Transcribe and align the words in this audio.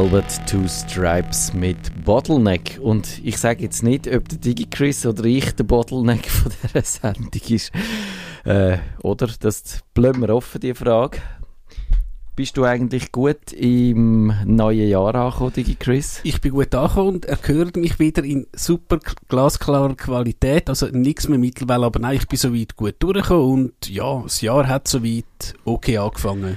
Velvet 0.00 0.40
Two 0.46 0.66
Stripes 0.66 1.52
mit 1.52 1.76
Bottleneck. 2.06 2.78
Und 2.80 3.20
ich 3.22 3.36
sage 3.36 3.64
jetzt 3.64 3.82
nicht, 3.82 4.08
ob 4.08 4.30
der 4.30 4.38
DigiChris 4.38 5.04
oder 5.04 5.26
ich 5.26 5.54
der 5.54 5.64
Bottleneck 5.64 6.26
von 6.26 6.50
dieser 6.62 6.82
Sendung 6.82 7.42
ist. 7.50 7.70
Äh, 8.46 8.78
oder? 9.02 9.28
Das 9.38 9.80
bleiben 9.92 10.22
wir 10.22 10.34
offen, 10.34 10.58
die 10.58 10.72
Frage. 10.72 11.18
Bist 12.34 12.56
du 12.56 12.64
eigentlich 12.64 13.12
gut 13.12 13.52
im 13.52 14.32
neuen 14.46 14.88
Jahr 14.88 15.14
angekommen, 15.14 15.52
DigiChris? 15.52 16.20
Ich 16.24 16.40
bin 16.40 16.52
gut 16.52 16.74
angekommen 16.74 17.16
und 17.16 17.26
er 17.26 17.38
hört 17.42 17.76
mich 17.76 17.98
wieder 17.98 18.24
in 18.24 18.46
super 18.56 19.00
glasklarer 19.28 19.96
Qualität. 19.96 20.70
Also 20.70 20.86
nichts 20.86 21.28
mehr 21.28 21.38
mittlerweile, 21.38 21.84
aber 21.84 22.00
nein, 22.00 22.16
ich 22.16 22.26
bin 22.26 22.38
soweit 22.38 22.74
gut 22.74 22.94
durchgekommen 23.00 23.66
und 23.66 23.90
ja, 23.90 24.22
das 24.22 24.40
Jahr 24.40 24.66
hat 24.66 24.88
soweit 24.88 25.54
okay 25.66 25.98
angefangen 25.98 26.56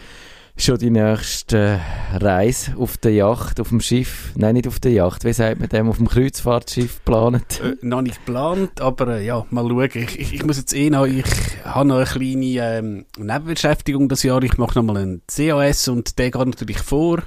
schon 0.56 0.78
die 0.78 0.90
nächste 0.90 1.80
Reise 2.14 2.76
auf 2.78 2.98
der 2.98 3.14
Yacht, 3.14 3.60
auf 3.60 3.70
dem 3.70 3.82
Schiff, 3.82 4.32
nein, 4.36 4.54
nicht 4.54 4.68
auf 4.68 4.80
der 4.80 4.92
Yacht, 4.92 5.26
wie 5.26 5.34
sagt 5.34 5.60
man 5.60 5.70
dem, 5.70 5.90
auf 5.90 5.98
dem 5.98 6.08
Kreuzfahrtschiff 6.08 7.04
geplant? 7.04 7.62
Äh, 7.62 7.76
noch 7.82 8.02
nicht 8.02 8.26
geplant, 8.26 8.80
aber 8.80 9.20
äh, 9.20 9.26
ja, 9.26 9.46
mal 9.50 9.68
schauen. 9.68 9.90
Ich, 9.94 10.20
ich, 10.20 10.34
ich, 10.34 10.46
muss 10.46 10.58
jetzt 10.58 10.74
eh 10.74 10.90
noch, 10.90 11.06
ich 11.06 11.26
habe 11.64 11.88
noch 11.88 11.98
eine 11.98 12.06
kleine 12.06 12.78
ähm, 12.78 13.06
Nebenbeschäftigung 13.18 14.10
das 14.10 14.24
Jahr. 14.24 14.44
Ich 14.44 14.58
mache 14.58 14.78
nochmal 14.78 14.98
einen 14.98 15.22
CAS 15.28 15.88
und 15.88 16.18
der 16.20 16.32
geht 16.32 16.46
natürlich 16.46 16.80
vor, 16.80 17.24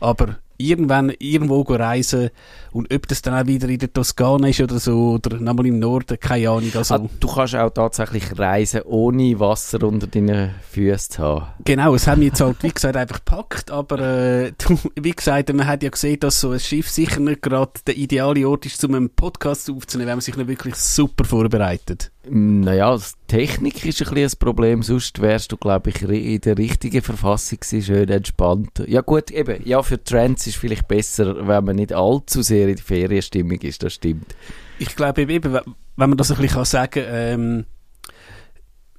aber 0.00 0.38
irgendwann 0.58 1.12
irgendwo 1.18 1.62
reisen 1.62 2.30
und 2.72 2.92
ob 2.92 3.08
das 3.08 3.22
dann 3.22 3.34
auch 3.34 3.46
wieder 3.46 3.68
in 3.68 3.78
der 3.78 3.92
Toskana 3.92 4.48
ist 4.48 4.60
oder 4.60 4.78
so 4.78 5.18
oder 5.24 5.38
nochmal 5.38 5.66
im 5.66 5.78
Norden, 5.78 6.18
keine 6.20 6.50
Ahnung. 6.50 6.70
Also. 6.74 6.94
Ah, 6.94 7.08
du 7.20 7.28
kannst 7.28 7.54
auch 7.56 7.70
tatsächlich 7.70 8.38
reisen, 8.38 8.82
ohne 8.82 9.38
Wasser 9.40 9.82
unter 9.82 10.06
deinen 10.06 10.54
Füßen 10.70 11.10
zu 11.10 11.22
haben. 11.22 11.46
Genau, 11.64 11.94
es 11.94 12.06
haben 12.06 12.20
wir 12.20 12.28
jetzt 12.28 12.40
halt, 12.40 12.62
wie 12.62 12.72
gesagt, 12.72 12.96
einfach 12.96 13.24
gepackt, 13.24 13.70
aber 13.70 13.98
äh, 14.00 14.52
wie 15.00 15.12
gesagt, 15.12 15.52
man 15.52 15.66
hat 15.66 15.82
ja 15.82 15.90
gesehen, 15.90 16.20
dass 16.20 16.40
so 16.40 16.50
ein 16.50 16.60
Schiff 16.60 16.88
sicher 16.88 17.20
nicht 17.20 17.42
gerade 17.42 17.72
der 17.86 17.96
ideale 17.96 18.48
Ort 18.48 18.66
ist, 18.66 18.84
um 18.84 18.94
einen 18.94 19.10
Podcast 19.10 19.70
aufzunehmen, 19.70 20.08
wenn 20.08 20.16
man 20.16 20.22
sich 20.22 20.36
nicht 20.36 20.48
wirklich 20.48 20.74
super 20.74 21.24
vorbereitet. 21.24 22.10
Naja, 22.28 22.98
Technik 23.28 23.84
ist 23.84 24.02
ein 24.02 24.12
bisschen 24.12 24.36
ein 24.36 24.38
Problem, 24.38 24.82
sonst 24.82 25.20
wärst 25.20 25.52
du, 25.52 25.56
glaube 25.56 25.90
ich, 25.90 26.02
in 26.02 26.40
der 26.40 26.58
richtigen 26.58 27.00
Verfassung 27.00 27.60
gewesen, 27.60 27.82
schön 27.82 28.08
entspannt. 28.08 28.82
Ja 28.86 29.00
gut, 29.00 29.30
eben, 29.30 29.60
ja, 29.64 29.82
für 29.82 30.02
Trends 30.02 30.46
ist 30.46 30.56
vielleicht 30.56 30.88
besser, 30.88 31.46
wenn 31.46 31.64
man 31.64 31.76
nicht 31.76 31.92
allzu 31.92 32.42
sehr 32.42 32.68
in 32.68 32.76
die 32.76 32.82
Ferienstimmung 32.82 33.60
ist, 33.60 33.82
das 33.82 33.94
stimmt. 33.94 34.34
Ich 34.78 34.96
glaube 34.96 35.22
eben, 35.22 35.54
wenn 35.54 36.10
man 36.10 36.16
das 36.16 36.32
ein 36.32 36.38
bisschen 36.38 36.64
sagen 36.64 37.04
kann, 37.04 37.04
ähm, 37.08 37.64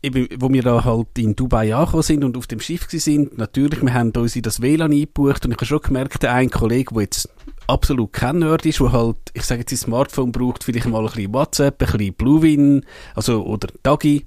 eben, 0.02 0.28
wo 0.40 0.52
wir 0.52 0.64
da 0.64 0.84
halt 0.84 1.08
in 1.17 1.36
Dubai 1.36 1.76
angekommen 1.76 2.03
sind 2.03 2.23
und 2.23 2.38
auf 2.38 2.48
dem 2.48 2.59
Schiff 2.59 2.88
sind, 2.90 3.38
natürlich, 3.38 3.81
wir 3.81 3.94
haben 3.94 4.12
uns 4.12 4.36
in 4.36 4.42
das 4.42 4.62
WLAN 4.62 4.92
eingebucht 4.92 5.45
und 5.45 5.52
ich 5.52 5.58
habe 5.58 5.66
schon 5.66 5.81
gemerkt, 5.81 6.23
der 6.23 6.34
ein 6.34 6.50
Kollege, 6.50 6.94
der 6.94 7.04
jetzt 7.04 7.30
absolut 7.67 8.14
kein 8.14 8.39
Nerd 8.39 8.66
ist, 8.66 8.80
der 8.80 8.92
halt, 8.92 9.17
ich 9.34 9.44
sage 9.44 9.62
jetzt, 9.62 9.72
ein 9.72 9.78
Smartphone 9.78 10.31
braucht, 10.31 10.64
vielleicht 10.64 10.88
mal 10.88 11.00
ein 11.00 11.06
bisschen 11.08 11.34
WhatsApp, 11.34 11.81
ein 11.81 11.92
bisschen 11.92 12.14
Bluewin, 12.14 12.86
also, 13.16 13.44
oder 13.45 13.67
Dagi. 13.84 14.26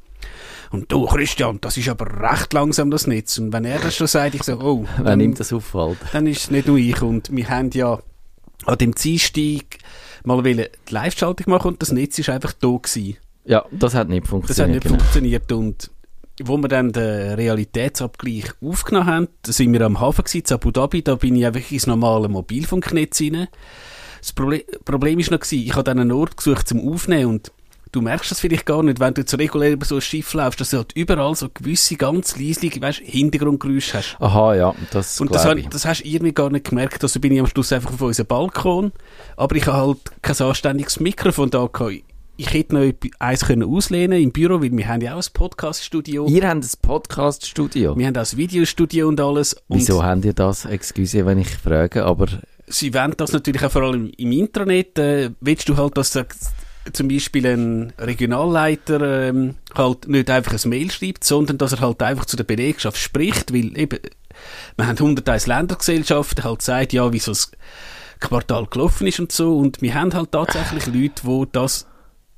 Und 0.70 0.92
du, 0.92 1.06
Christian, 1.06 1.58
das 1.60 1.76
ist 1.76 1.88
aber 1.88 2.06
recht 2.30 2.52
langsam, 2.52 2.90
das 2.90 3.06
Netz. 3.06 3.38
Und 3.38 3.52
wenn 3.52 3.64
er 3.64 3.80
das 3.80 3.96
schon 3.96 4.06
sagt, 4.06 4.36
ich 4.36 4.42
sage, 4.44 4.62
oh. 4.64 4.86
Wenn 4.98 5.18
ihm 5.18 5.34
das 5.34 5.52
auffällt. 5.52 5.98
Dann 6.12 6.26
ist 6.26 6.42
es 6.42 6.50
nicht 6.50 6.68
nur 6.68 6.76
ich. 6.76 7.02
Und 7.02 7.34
wir 7.34 7.48
haben 7.48 7.70
ja 7.72 7.98
an 8.66 8.78
dem 8.78 8.94
Ziehstieg 8.94 9.78
mal 10.24 10.42
die 10.42 10.66
Live-Schaltung 10.90 11.50
machen 11.50 11.68
und 11.72 11.82
das 11.82 11.90
Netz 11.90 12.18
ist 12.18 12.28
einfach 12.28 12.52
da 12.52 12.68
gewesen. 12.68 13.16
Ja, 13.50 13.64
das 13.72 13.94
hat 13.94 14.08
nicht 14.08 14.28
funktioniert. 14.28 14.58
Das 14.58 14.64
hat 14.64 14.70
nicht 14.70 14.82
genau. 14.84 14.98
funktioniert 14.98 15.50
und 15.50 15.90
wo 16.42 16.56
wir 16.56 16.68
dann 16.68 16.92
den 16.92 17.34
Realitätsabgleich 17.34 18.44
aufgenommen 18.62 19.06
haben, 19.06 19.28
da 19.42 19.50
sind 19.50 19.72
wir 19.72 19.80
am 19.82 19.98
Hafen 19.98 20.24
gewesen, 20.24 20.44
in 20.46 20.54
Abu 20.54 20.70
Dhabi, 20.70 21.02
da 21.02 21.16
bin 21.16 21.34
ich 21.34 21.44
einfach 21.44 21.68
ins 21.70 21.88
normale 21.88 22.28
Mobilfunknetz 22.28 23.20
rein. 23.20 23.48
Das 24.20 24.32
Problem, 24.32 24.62
Problem 24.84 25.18
ist 25.18 25.32
noch 25.32 25.40
gewesen, 25.40 25.66
ich 25.66 25.74
habe 25.74 25.82
dann 25.82 25.98
einen 25.98 26.12
Ort 26.12 26.36
gesucht 26.36 26.68
zum 26.68 26.88
Aufnehmen 26.88 27.26
und 27.26 27.50
du 27.90 28.00
merkst 28.02 28.30
das 28.30 28.38
vielleicht 28.38 28.66
gar 28.66 28.84
nicht, 28.84 29.00
wenn 29.00 29.14
du 29.14 29.22
jetzt 29.22 29.36
regulär 29.36 29.72
über 29.72 29.84
so 29.84 29.96
ein 29.96 30.00
Schiff 30.00 30.32
laufst, 30.32 30.60
dass 30.60 30.70
du 30.70 30.76
halt 30.76 30.92
überall 30.94 31.34
so 31.34 31.48
gewisse 31.52 31.96
ganz 31.96 32.38
leisliche, 32.38 32.80
weißt, 32.80 33.00
Hintergrundgeräusche 33.00 33.98
hast. 33.98 34.16
Aha, 34.20 34.54
ja, 34.54 34.74
das 34.92 35.20
Und 35.20 35.34
das, 35.34 35.44
ich. 35.56 35.68
das 35.68 35.84
hast 35.86 36.04
du 36.04 36.08
irgendwie 36.08 36.32
gar 36.32 36.50
nicht 36.50 36.68
gemerkt, 36.68 37.02
also 37.02 37.18
bin 37.18 37.32
ich 37.32 37.40
am 37.40 37.48
Schluss 37.48 37.72
einfach 37.72 37.92
auf 37.92 38.00
unserem 38.00 38.28
Balkon, 38.28 38.92
aber 39.36 39.56
ich 39.56 39.66
habe 39.66 39.78
halt 39.78 40.22
kein 40.22 40.46
anständiges 40.46 41.00
Mikrofon 41.00 41.50
da 41.50 41.66
gehabt 41.66 42.04
ich 42.40 42.54
hätte 42.54 42.74
noch 42.74 42.92
eins 43.18 43.44
können 43.44 43.68
auslehnen 43.68 44.18
im 44.18 44.32
Büro, 44.32 44.62
weil 44.62 44.72
wir 44.72 44.88
haben 44.88 45.02
ja 45.02 45.14
auch 45.14 45.22
ein 45.22 45.32
Podcast-Studio. 45.32 46.26
Ihr 46.26 46.48
habt 46.48 46.64
ein 46.64 46.70
Podcast-Studio? 46.80 47.98
Wir 47.98 48.06
haben 48.06 48.16
auch 48.16 48.32
ein 48.32 48.38
Videostudio 48.38 49.08
und 49.08 49.20
alles. 49.20 49.52
Und 49.68 49.78
Wieso 49.78 50.02
habt 50.02 50.24
ihr 50.24 50.32
das? 50.32 50.64
Excuse, 50.64 51.26
wenn 51.26 51.38
ich 51.38 51.50
frage, 51.50 52.02
aber... 52.02 52.28
Sie 52.66 52.94
wollen 52.94 53.12
das 53.14 53.32
natürlich 53.32 53.62
auch 53.62 53.70
vor 53.70 53.82
allem 53.82 54.10
im 54.16 54.32
Intranet. 54.32 54.98
Äh, 54.98 55.30
willst 55.40 55.68
du 55.68 55.76
halt, 55.76 55.98
dass 55.98 56.18
zum 56.94 57.08
Beispiel 57.08 57.46
ein 57.46 57.92
Regionalleiter 57.98 59.28
ähm, 59.28 59.56
halt 59.74 60.08
nicht 60.08 60.30
einfach 60.30 60.52
ein 60.52 60.70
Mail 60.70 60.90
schreibt, 60.90 61.24
sondern 61.24 61.58
dass 61.58 61.72
er 61.72 61.80
halt 61.80 62.02
einfach 62.02 62.24
zu 62.24 62.38
der 62.38 62.44
Belegschaft 62.44 62.96
spricht, 62.96 63.52
weil 63.52 63.76
eben, 63.76 63.98
wir 64.76 64.86
haben 64.86 64.96
101 64.96 65.46
Ländergesellschaften, 65.46 66.44
halt 66.44 66.62
sagt, 66.62 66.94
ja, 66.94 67.12
wie 67.12 67.18
so 67.18 67.32
das 67.32 67.50
Quartal 68.18 68.66
gelaufen 68.66 69.06
ist 69.08 69.20
und 69.20 69.30
so, 69.30 69.58
und 69.58 69.82
wir 69.82 69.94
haben 69.94 70.14
halt 70.14 70.32
tatsächlich 70.32 70.86
Leute, 70.86 71.22
die 71.22 71.48
das 71.52 71.86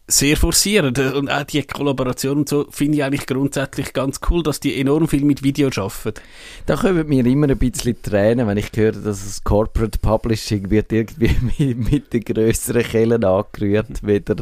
sehr 0.06 0.36
forcieren. 0.36 0.94
Und 1.14 1.30
auch 1.30 1.44
die 1.44 1.62
Kollaboration 1.62 2.38
und 2.38 2.48
so 2.48 2.66
finde 2.70 2.98
ich 2.98 3.04
eigentlich 3.04 3.26
grundsätzlich 3.26 3.92
ganz 3.92 4.20
cool, 4.30 4.42
dass 4.42 4.60
die 4.60 4.78
enorm 4.78 5.08
viel 5.08 5.24
mit 5.24 5.42
Video 5.42 5.68
arbeiten. 5.68 6.20
Da 6.66 6.76
kommen 6.76 7.08
mir 7.08 7.24
immer 7.24 7.48
ein 7.48 7.58
bisschen 7.58 8.00
Tränen, 8.02 8.46
wenn 8.46 8.58
ich 8.58 8.70
höre, 8.74 8.92
dass 8.92 9.24
das 9.24 9.44
Corporate 9.44 9.98
Publishing 9.98 10.70
wird 10.70 10.92
irgendwie 10.92 11.36
mit, 11.58 11.92
mit 11.92 12.12
den 12.12 12.22
grösseren 12.22 12.82
Kellen 12.82 13.24
angerührt, 13.24 14.02
weder 14.02 14.36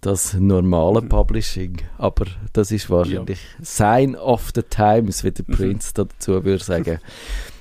das 0.00 0.34
normale 0.34 1.02
Publishing. 1.02 1.76
Aber 1.98 2.24
das 2.52 2.72
ist 2.72 2.88
wahrscheinlich 2.88 3.40
ja. 3.58 3.64
Sign 3.64 4.16
of 4.16 4.50
the 4.54 4.62
Times, 4.62 5.24
wie 5.24 5.30
der 5.30 5.44
mhm. 5.46 5.52
Prince 5.52 5.92
dazu 5.94 6.44
würde 6.44 6.64
sagen. 6.64 7.00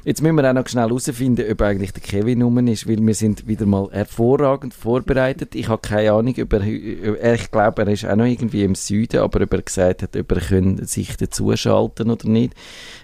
Jetzt 0.05 0.21
müssen 0.21 0.37
wir 0.37 0.49
auch 0.49 0.53
noch 0.53 0.67
schnell 0.67 0.87
herausfinden, 0.87 1.51
ob 1.51 1.61
eigentlich 1.61 1.91
der 1.91 2.01
Kevin 2.01 2.41
rum 2.41 2.65
ist, 2.67 2.87
weil 2.87 3.05
wir 3.05 3.13
sind 3.13 3.47
wieder 3.47 3.65
mal 3.65 3.89
hervorragend 3.91 4.73
vorbereitet. 4.73 5.55
Ich 5.55 5.67
habe 5.67 5.81
keine 5.81 6.13
Ahnung, 6.13 6.35
ob 6.41 6.53
er, 6.53 7.33
ich 7.33 7.51
glaube, 7.51 7.81
er 7.81 7.87
ist 7.89 8.05
auch 8.05 8.15
noch 8.15 8.25
irgendwie 8.25 8.63
im 8.63 8.75
Süden, 8.75 9.19
aber 9.19 9.41
ob 9.41 9.53
er 9.53 9.61
gesagt 9.61 10.03
hat, 10.03 10.15
ob 10.15 10.31
er 10.31 10.85
sich 10.85 11.17
dazuschalten 11.17 12.09
oder 12.09 12.29
nicht. 12.29 12.53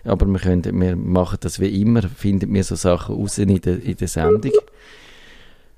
Aber 0.06 0.26
wir, 0.26 0.40
können, 0.40 0.64
wir 0.80 0.96
machen 0.96 1.38
das 1.42 1.60
wie 1.60 1.82
immer, 1.82 2.02
finden 2.04 2.54
wir 2.54 2.64
so 2.64 2.76
Sachen 2.76 3.16
raus 3.16 3.40
in 3.40 3.60
der, 3.60 3.84
in 3.84 3.98
der 3.98 4.08
Sendung. 4.08 4.54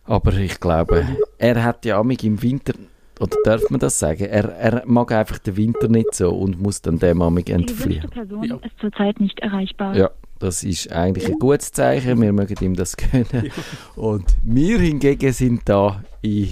Aber 0.03 0.34
ich 0.34 0.59
glaube, 0.59 1.05
er 1.39 1.63
hat 1.63 1.84
ja 1.84 1.99
amig 1.99 2.23
im 2.23 2.41
Winter 2.41 2.73
oder 3.19 3.38
darf 3.44 3.69
man 3.69 3.79
das 3.79 3.97
sagen? 4.00 4.25
Er, 4.25 4.45
er 4.50 4.83
mag 4.85 5.11
einfach 5.11 5.39
den 5.39 5.57
Winter 5.57 5.88
nicht 5.88 6.13
so 6.13 6.29
und 6.29 6.61
muss 6.61 6.81
dann 6.81 7.00
dem 7.00 7.22
amig 7.22 7.50
entfliehen. 7.50 8.01
Die 8.01 8.07
Person 8.07 8.44
ja. 8.44 8.55
ist 8.55 8.79
zurzeit 8.79 9.19
nicht 9.19 9.39
erreichbar. 9.39 9.95
Ja, 9.95 10.11
das 10.39 10.63
ist 10.63 10.91
eigentlich 10.91 11.28
ein 11.28 11.39
gutes 11.39 11.72
Zeichen. 11.72 12.22
Wir 12.22 12.33
mögen 12.33 12.55
ihm 12.61 12.75
das 12.75 12.95
gönnen. 12.97 13.51
Und 13.95 14.25
wir 14.44 14.79
hingegen 14.79 15.33
sind 15.33 15.61
da 15.66 16.03
in, 16.22 16.50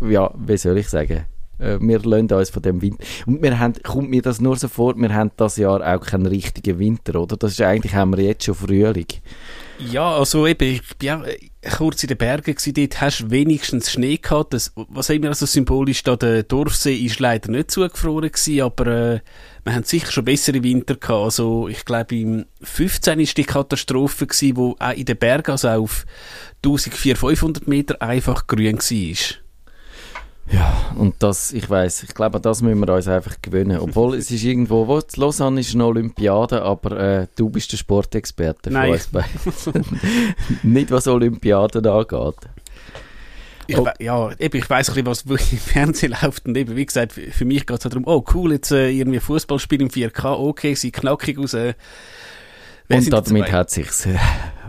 ja, 0.00 0.30
wie 0.34 0.56
soll 0.56 0.78
ich 0.78 0.88
sagen, 0.88 1.26
äh, 1.58 1.78
wir 1.80 2.00
lassen 2.00 2.32
uns 2.32 2.50
von 2.50 2.62
dem 2.62 2.80
Winter. 2.80 3.04
Und 3.26 3.42
wir 3.42 3.58
haben, 3.58 3.74
kommt 3.82 4.10
mir 4.10 4.22
das 4.22 4.40
nur 4.40 4.56
so 4.56 4.68
vor, 4.68 4.96
wir 4.96 5.14
haben 5.14 5.30
das 5.36 5.56
Jahr 5.56 5.80
auch 5.80 6.04
keinen 6.04 6.26
richtigen 6.26 6.78
Winter, 6.78 7.20
oder? 7.20 7.36
Das 7.36 7.52
ist 7.52 7.62
eigentlich, 7.62 7.94
haben 7.94 8.16
wir 8.16 8.24
jetzt 8.24 8.44
schon 8.44 8.54
Frühling. 8.54 9.06
Ja, 9.78 10.16
also 10.16 10.46
eben, 10.46 10.64
ich 10.64 10.96
bin 10.96 11.06
ja 11.06 11.22
kurz 11.70 12.02
in 12.02 12.08
den 12.08 12.18
Bergen 12.18 12.54
gewesen, 12.54 12.74
dort 12.74 13.00
hast 13.00 13.20
du 13.20 13.30
wenigstens 13.30 13.90
Schnee 13.90 14.16
gehabt. 14.16 14.52
Das, 14.52 14.72
was 14.74 15.10
immer 15.10 15.28
also 15.28 15.46
symbolisch 15.46 16.02
da, 16.02 16.16
der 16.16 16.42
Dorfsee 16.42 16.96
ist 16.96 17.20
leider 17.20 17.50
nicht 17.50 17.70
zugefroren 17.70 18.32
gewesen, 18.32 18.60
aber 18.62 18.86
äh, 18.86 19.20
wir 19.64 19.74
haben 19.74 19.84
sicher 19.84 20.10
schon 20.10 20.24
bessere 20.24 20.62
Winter 20.62 20.96
gehabt. 20.96 21.24
Also 21.24 21.68
ich 21.68 21.84
glaube 21.84 22.16
im 22.16 22.46
15 22.62 23.20
ist 23.20 23.36
die 23.36 23.44
Katastrophe 23.44 24.26
gewesen, 24.26 24.56
wo 24.56 24.76
auch 24.78 24.92
in 24.92 25.04
den 25.04 25.16
Bergen, 25.16 25.52
also 25.52 25.68
auf 25.68 26.04
1400, 26.64 27.18
500 27.18 27.68
Meter 27.68 28.02
einfach 28.02 28.46
grün 28.46 28.78
war. 28.78 29.42
Ja, 30.50 30.92
und 30.96 31.14
das, 31.20 31.52
ich 31.52 31.68
weiß, 31.70 32.02
ich 32.02 32.14
glaube, 32.14 32.40
das 32.40 32.62
müssen 32.62 32.80
wir 32.80 32.92
uns 32.92 33.08
einfach 33.08 33.36
gewöhnen. 33.40 33.78
Obwohl, 33.78 34.16
es 34.16 34.30
ist 34.30 34.42
irgendwo, 34.42 34.86
wo, 34.86 35.00
Lausanne 35.16 35.60
ist 35.60 35.74
eine 35.74 35.86
Olympiade, 35.86 36.62
aber 36.62 36.98
äh, 36.98 37.26
du 37.36 37.48
bist 37.48 37.72
der 37.72 37.76
Sportexperte 37.78 38.70
Nein. 38.70 39.00
Nicht 40.62 40.90
was 40.90 41.06
Olympiaden 41.06 41.86
angeht. 41.86 42.34
Ich, 43.68 43.78
oh. 43.78 43.88
Ja, 44.00 44.30
eben, 44.38 44.56
ich 44.56 44.68
weiss 44.68 44.90
ein 44.90 45.04
bisschen, 45.04 45.30
was 45.30 45.40
im 45.52 45.58
Fernsehen 45.58 46.14
läuft 46.20 46.46
und 46.46 46.56
eben, 46.56 46.76
wie 46.76 46.86
gesagt, 46.86 47.12
für 47.12 47.44
mich 47.44 47.64
geht 47.66 47.76
es 47.76 47.90
darum, 47.90 48.04
oh 48.06 48.24
cool, 48.34 48.52
jetzt 48.52 48.72
äh, 48.72 48.90
irgendwie 48.90 49.20
Fußballspiel 49.20 49.80
im 49.80 49.88
4K, 49.88 50.38
okay, 50.38 50.74
sie 50.74 50.90
knackig 50.90 51.38
aus, 51.38 51.54
äh, 51.54 51.74
und 52.88 53.12
damit 53.12 53.52
hat 53.52 53.70
sich's. 53.70 54.06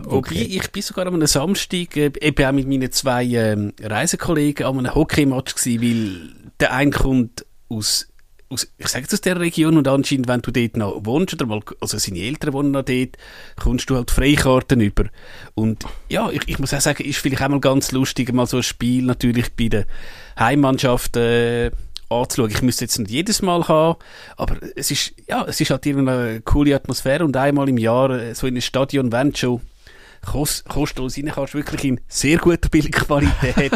Okay. 0.00 0.10
Wobei, 0.10 0.34
ich 0.34 0.72
bin 0.72 0.82
sogar 0.82 1.06
am 1.06 1.26
Samstag 1.26 1.96
äh, 1.96 2.12
eben 2.20 2.46
auch 2.46 2.52
mit 2.52 2.68
meinen 2.68 2.90
zwei 2.92 3.24
äh, 3.26 3.72
Reisekollegen 3.82 4.66
an 4.66 4.78
einem 4.78 4.94
Hockeymatch 4.94 5.54
gewesen, 5.54 5.82
weil 5.82 6.50
der 6.60 6.72
eine 6.72 6.90
kommt 6.90 7.46
aus 7.68 8.08
aus, 8.54 8.72
ich 8.78 8.88
sage 8.88 9.02
jetzt 9.02 9.12
aus 9.12 9.20
der 9.20 9.38
Region 9.38 9.76
und 9.76 9.88
anscheinend, 9.88 10.28
wenn 10.28 10.40
du 10.40 10.50
dort 10.50 10.76
noch 10.76 11.04
wohnst 11.04 11.34
oder 11.34 11.46
mal, 11.46 11.60
also 11.80 11.98
seine 11.98 12.20
Eltern 12.20 12.52
wohnen 12.52 12.70
noch 12.70 12.84
dort, 12.84 13.16
kommst 13.56 13.90
du 13.90 13.96
halt 13.96 14.10
Freikarten 14.10 14.80
über. 14.80 15.04
Und 15.54 15.84
ja, 16.08 16.30
ich, 16.30 16.42
ich 16.46 16.58
muss 16.58 16.72
auch 16.72 16.80
sagen, 16.80 17.04
ist 17.04 17.18
vielleicht 17.18 17.42
auch 17.42 17.48
mal 17.48 17.60
ganz 17.60 17.92
lustig, 17.92 18.32
mal 18.32 18.46
so 18.46 18.58
ein 18.58 18.62
Spiel 18.62 19.04
natürlich 19.04 19.54
bei 19.54 19.68
der 19.68 19.86
Heimmannschaft 20.38 21.16
äh, 21.16 21.70
anzuschauen. 22.08 22.50
Ich 22.50 22.62
müsste 22.62 22.84
jetzt 22.84 22.98
nicht 22.98 23.10
jedes 23.10 23.42
Mal 23.42 23.66
haben, 23.68 23.98
aber 24.36 24.56
es 24.76 24.90
ist, 24.90 25.14
ja, 25.28 25.44
es 25.46 25.60
ist 25.60 25.70
halt 25.70 25.86
eine 25.86 26.40
coole 26.44 26.74
Atmosphäre 26.74 27.24
und 27.24 27.36
einmal 27.36 27.68
im 27.68 27.78
Jahr 27.78 28.10
äh, 28.10 28.34
so 28.34 28.46
in 28.46 28.56
ein 28.56 28.62
Stadion, 28.62 29.12
wenn 29.12 29.34
schon 29.34 29.60
kost, 30.24 30.68
kostenlos 30.68 31.16
rein 31.16 31.30
kannst, 31.34 31.54
wirklich 31.54 31.84
in 31.84 32.00
sehr 32.08 32.38
guter 32.38 32.68
Bildqualität. 32.68 33.72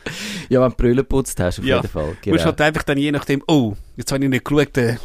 ja, 0.48 0.60
wenn 0.60 0.70
du 0.70 0.76
Brille 0.76 1.04
putzt 1.04 1.38
hast, 1.40 1.58
auf 1.58 1.64
ja. 1.64 1.76
jeden 1.76 1.88
Fall. 1.88 2.04
Genau. 2.04 2.18
Du 2.24 2.30
musst 2.30 2.44
halt 2.44 2.60
einfach 2.60 2.82
dann 2.82 2.98
je 2.98 3.12
nachdem, 3.12 3.42
oh, 3.48 3.74
jetzt 3.96 4.12
habe 4.12 4.24
ich 4.24 4.30
nicht 4.30 4.44
geschaut, 4.44 4.76
äh, 4.76 4.96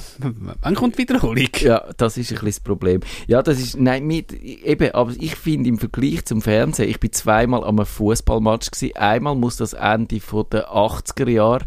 wann 0.61 0.75
kommt 0.75 0.97
Wiederholung? 0.97 1.47
Ja, 1.59 1.85
das 1.97 2.17
ist 2.17 2.31
ein 2.31 2.35
bisschen 2.35 2.47
das 2.47 2.59
Problem. 2.59 3.01
Ja, 3.27 3.41
das 3.41 3.59
ist, 3.59 3.77
nein, 3.79 4.05
mit, 4.05 4.33
eben, 4.33 4.91
aber 4.93 5.13
ich 5.19 5.35
finde 5.35 5.69
im 5.69 5.77
Vergleich 5.77 6.25
zum 6.25 6.41
Fernsehen, 6.41 6.89
ich 6.89 6.99
bin 6.99 7.11
zweimal 7.11 7.63
am 7.63 7.85
Fußballmatch 7.85 8.71
gewesen. 8.71 8.95
Einmal 8.95 9.35
muss 9.35 9.57
das 9.57 9.73
Ende 9.73 10.19
von 10.19 10.45
der 10.51 10.69
80er 10.69 11.29
Jahre 11.29 11.65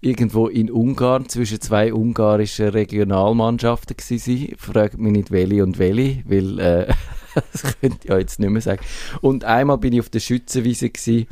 irgendwo 0.00 0.46
in 0.46 0.70
Ungarn 0.70 1.28
zwischen 1.28 1.60
zwei 1.60 1.92
ungarischen 1.92 2.68
Regionalmannschaften 2.68 3.96
gewesen 3.96 4.38
sein. 4.38 4.56
Fragt 4.58 4.98
mich 4.98 5.12
nicht 5.12 5.30
welche 5.30 5.62
und 5.62 5.78
welche, 5.78 6.22
weil 6.26 6.58
äh, 6.60 6.94
das 7.52 7.62
könnte 7.80 7.98
ich 8.02 8.10
ja 8.10 8.18
jetzt 8.18 8.38
nicht 8.40 8.50
mehr 8.50 8.62
sagen. 8.62 8.80
Und 9.20 9.44
einmal 9.44 9.78
bin 9.78 9.92
ich 9.92 10.00
auf 10.00 10.10
der 10.10 10.20
Schützenwiese 10.20 10.90
gewesen, 10.90 11.26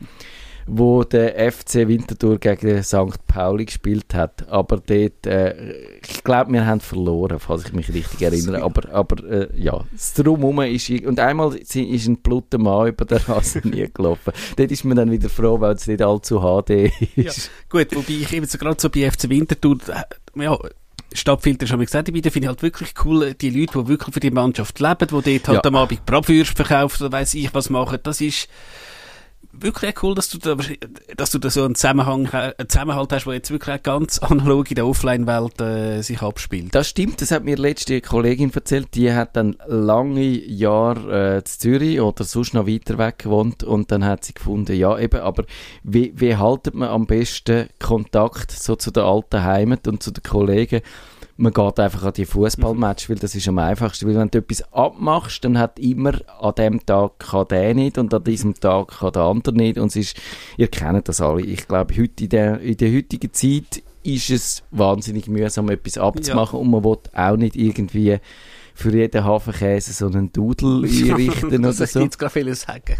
wo 0.67 1.05
der 1.05 1.53
FC 1.53 1.87
Winterthur 1.87 2.39
gegen 2.39 2.83
St. 2.83 3.27
Pauli 3.27 3.67
gespielt 3.67 4.15
hat. 4.15 4.49
Aber 4.49 4.79
dort, 4.79 5.27
äh, 5.27 5.99
ich 6.01 6.25
glaube, 6.25 6.53
wir 6.53 6.67
haben 6.67 6.81
verloren, 6.81 7.39
falls 7.39 7.67
ich 7.67 7.73
mich 7.73 7.93
richtig 7.93 8.23
erinnere. 8.23 8.63
Aber, 8.63 8.91
aber 8.93 9.25
äh, 9.25 9.49
ja, 9.57 9.85
das 9.93 10.15
Drumherum 10.15 10.63
ist... 10.63 10.89
Und 10.91 11.21
einmal 11.21 11.55
ist 11.55 11.75
ein 11.77 12.17
bluter 12.19 12.59
Mann 12.59 12.89
über 12.89 13.05
den 13.05 13.19
Rasen 13.19 13.63
nie 13.71 13.89
gelaufen. 13.93 14.33
dort 14.57 14.71
ist 14.71 14.85
man 14.85 14.97
dann 14.97 15.11
wieder 15.11 15.29
froh, 15.29 15.61
weil 15.61 15.75
es 15.75 15.87
nicht 15.87 16.03
allzu 16.03 16.41
HD 16.41 16.91
ist. 17.17 17.17
Ja, 17.17 17.33
gut, 17.69 17.95
wobei 17.95 18.15
ich 18.15 18.33
eben 18.33 18.47
so 18.47 18.59
gerade 18.59 18.81
so 18.81 18.89
bei 18.89 19.11
FC 19.11 19.29
Winterthur... 19.29 19.79
Äh, 19.89 20.43
ja, 20.43 20.59
Stadtfilter 21.15 21.67
schon 21.67 21.79
mal 21.79 21.87
gesagt, 21.87 22.09
ich 22.09 22.15
finde 22.15 22.39
ich 22.41 22.47
halt 22.47 22.63
wirklich 22.63 22.93
cool, 23.05 23.35
die 23.35 23.51
Leute, 23.51 23.79
die 23.79 23.89
wirklich 23.89 24.13
für 24.13 24.21
die 24.21 24.31
Mannschaft 24.31 24.79
leben, 24.81 25.07
die 25.09 25.39
dort 25.39 25.49
halt 25.49 25.65
ja. 25.65 25.65
am 25.65 25.77
Abend 25.77 26.05
Bratwürste 26.05 26.57
verkaufen 26.57 27.05
oder 27.05 27.13
weiss 27.13 27.35
ich 27.35 27.55
was 27.55 27.71
machen, 27.71 27.99
das 28.03 28.21
ist 28.21 28.49
wirklich 29.61 30.03
cool, 30.03 30.15
dass 30.15 30.29
du 30.29 30.39
da, 30.39 30.57
dass 31.17 31.31
du 31.31 31.39
da 31.39 31.51
so 31.51 31.65
einen 31.65 31.75
Zusammenhang, 31.75 32.29
einen 32.29 32.69
Zusammenhalt 32.69 33.13
hast, 33.13 33.25
der 33.27 33.35
jetzt 33.35 33.51
wirklich 33.51 33.83
ganz 33.83 34.19
analog 34.19 34.71
in 34.71 34.77
der 34.77 34.87
Offline-Welt 34.87 35.61
äh, 35.61 36.03
sich 36.03 36.23
abspielt. 36.23 36.75
Das 36.75 36.89
stimmt, 36.89 37.21
das 37.21 37.31
hat 37.31 37.45
mir 37.45 37.57
letzte 37.57 38.01
Kollegin 38.01 38.53
erzählt, 38.53 38.89
die 38.95 39.13
hat 39.13 39.37
dann 39.37 39.57
lange 39.67 40.23
Jahre 40.23 41.35
äh, 41.35 41.39
in 41.39 41.45
Zürich 41.45 42.01
oder 42.01 42.25
sonst 42.25 42.55
noch 42.55 42.67
weiter 42.67 42.99
weg 42.99 43.21
gewohnt 43.21 43.63
und 43.65 43.91
dann 43.91 44.05
hat 44.05 44.25
sie 44.25 44.35
gefunden, 44.35 44.77
ja 44.77 44.99
eben, 44.99 45.21
aber 45.21 45.45
wie, 45.83 46.13
wie 46.17 46.37
haltet 46.37 46.75
man 46.75 46.89
am 46.89 47.07
besten 47.07 47.69
Kontakt 47.79 48.51
so 48.51 48.77
zu 48.77 48.91
der 48.91 49.05
alten 49.05 49.43
Heimat 49.43 49.89
und 49.89 50.03
zu 50.03 50.11
den 50.11 50.23
Kollegen? 50.23 50.83
Man 51.37 51.53
geht 51.53 51.81
einfach 51.81 52.05
an 52.05 52.13
die 52.13 52.27
Fußballmatch, 52.27 53.11
weil 53.11 53.17
das 53.17 53.35
ist 53.35 53.49
am 53.49 53.59
einfachsten. 53.59 54.07
Weil 54.07 54.17
wenn 54.17 54.31
du 54.31 54.39
etwas 54.39 54.73
abmachst, 54.73 55.45
dann 55.45 55.59
hat 55.59 55.79
immer 55.79 56.15
an 56.41 56.55
dem 56.57 56.87
Tag 56.87 57.19
kann 57.19 57.49
der 57.49 57.75
nicht 57.75 57.99
und 57.99 58.15
an 58.15 58.23
diesem 58.23 58.55
Tag 58.55 58.99
kann 58.99 59.13
der 59.13 59.23
andere 59.23 59.55
nicht. 59.55 59.79
Und 59.79 59.89
es 59.89 59.97
ist, 59.97 60.17
ihr 60.57 60.69
kennt 60.69 61.09
das 61.09 61.21
alle. 61.21 61.43
Ich 61.43 61.67
glaube, 61.67 61.95
heute 61.97 62.25
in 62.25 62.31
der, 62.31 62.61
in 62.61 62.77
der 62.77 62.95
heutigen 62.95 63.33
Zeit 63.33 63.83
ist 64.05 64.31
es 64.31 64.63
wahnsinnig 64.71 65.29
mühsam, 65.29 65.71
etwas 65.71 65.99
abzumachen 65.99 66.59
ja. 66.59 66.63
und 66.63 66.71
man 66.71 66.85
will 66.85 66.99
auch 67.15 67.37
nicht 67.37 67.57
irgendwie 67.57 68.19
für 68.75 68.93
jeden 68.93 69.25
Hafenkäse 69.25 69.93
so 69.93 70.07
einen 70.07 70.31
Dudel 70.33 70.85
einrichten 70.85 71.65
oder 71.65 71.73
so. 71.73 72.01
Ich 72.01 72.19
gerade 72.19 72.31
vieles 72.31 72.63
sagen. 72.63 72.97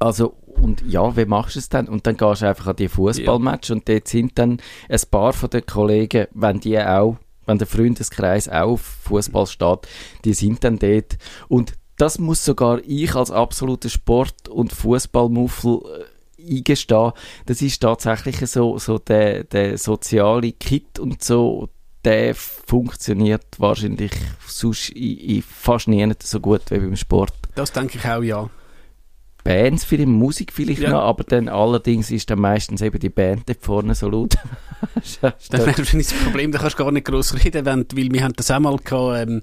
Also, 0.00 0.34
und 0.46 0.82
ja, 0.86 1.16
wie 1.16 1.24
machst 1.24 1.54
du 1.54 1.60
es 1.60 1.68
dann? 1.68 1.88
Und 1.88 2.06
dann 2.06 2.16
gehst 2.16 2.42
du 2.42 2.48
einfach 2.48 2.68
an 2.68 2.76
die 2.76 2.88
Fußballmatch 2.88 3.70
ja. 3.70 3.76
und 3.76 3.88
dort 3.88 4.08
sind 4.08 4.38
dann 4.38 4.58
ein 4.88 5.00
paar 5.10 5.32
von 5.32 5.48
den 5.50 5.64
Kollegen, 5.64 6.26
wenn 6.34 6.60
die 6.60 6.78
auch 6.78 7.16
wenn 7.46 7.58
der 7.58 7.66
Freundeskreis 7.66 8.48
auf 8.48 8.80
Fußball 8.80 9.46
steht, 9.46 9.80
die 10.24 10.34
sind 10.34 10.64
dann 10.64 10.78
dort. 10.78 11.16
Und 11.48 11.74
das 11.96 12.18
muss 12.18 12.44
sogar 12.44 12.80
ich 12.84 13.14
als 13.14 13.30
absoluter 13.30 13.88
Sport- 13.88 14.48
und 14.48 14.72
Fußballmuffel 14.72 15.80
äh, 16.38 16.56
eingestehen. 16.56 17.12
Das 17.46 17.62
ist 17.62 17.80
tatsächlich 17.80 18.38
so, 18.50 18.78
so 18.78 18.98
der, 18.98 19.44
der 19.44 19.78
soziale 19.78 20.52
Kit 20.52 20.98
und 20.98 21.22
so, 21.22 21.68
der 22.04 22.34
funktioniert 22.34 23.46
wahrscheinlich 23.58 24.12
sonst 24.46 24.90
in, 24.90 25.18
in 25.18 25.42
fast 25.42 25.88
nie 25.88 26.10
so 26.22 26.40
gut 26.40 26.62
wie 26.70 26.78
beim 26.78 26.96
Sport. 26.96 27.32
Das 27.54 27.72
denke 27.72 27.98
ich 27.98 28.06
auch, 28.06 28.22
ja. 28.22 28.50
Bands 29.44 29.84
für 29.84 29.98
die 29.98 30.06
Musik 30.06 30.52
vielleicht 30.52 30.80
ja. 30.80 30.90
noch, 30.90 31.02
aber 31.02 31.22
dann 31.22 31.48
allerdings 31.48 32.10
ist 32.10 32.30
dann 32.30 32.40
meistens 32.40 32.80
eben 32.80 32.98
die 32.98 33.10
Band 33.10 33.42
da 33.48 33.52
vorne 33.60 33.94
so 33.94 34.08
laut. 34.08 34.34
das 34.94 35.32
wahrscheinlich 35.50 36.08
das 36.08 36.18
Problem, 36.24 36.50
da 36.50 36.58
kannst 36.58 36.78
du 36.78 36.82
gar 36.82 36.90
nicht 36.90 37.06
groß 37.06 37.44
reden, 37.44 37.66
wenn, 37.66 37.86
weil 37.94 38.10
wir 38.10 38.24
haben 38.24 38.32
das 38.34 38.50
einmal 38.50 38.78
gehabt, 38.78 39.28
ähm, 39.28 39.42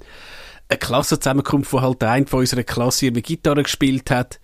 eine 0.68 0.80
Klassenzusammenkunft, 0.80 1.71
wo 1.71 1.81
halt 1.81 2.01
der 2.01 2.09
eine 2.12 2.25
von 2.25 2.39
unserer 2.39 2.63
Klasse 2.63 3.12
mit 3.12 3.25
Gitarre 3.25 3.63
gespielt 3.63 4.09
hat. 4.09 4.39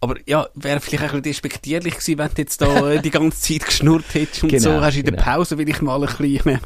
Aber 0.00 0.16
ja, 0.26 0.48
wäre 0.54 0.80
vielleicht 0.80 1.04
auch 1.04 1.14
ein 1.14 1.22
bisschen 1.22 1.42
despektierlich 1.42 1.94
gewesen, 1.94 2.18
wenn 2.18 2.28
du 2.28 2.42
jetzt 2.42 2.60
da 2.60 2.90
äh, 2.90 3.00
die 3.00 3.10
ganze 3.10 3.40
Zeit 3.40 3.64
geschnurrt 3.64 4.04
hättest 4.12 4.42
und 4.42 4.50
genau, 4.50 4.62
so 4.62 4.80
hast 4.80 4.94
du 4.94 5.00
in 5.00 5.06
der 5.06 5.14
genau. 5.14 5.24
Pause 5.24 5.56
will 5.56 5.68
ich 5.68 5.80
mal 5.80 6.02
ein 6.02 6.16
bisschen. 6.16 6.60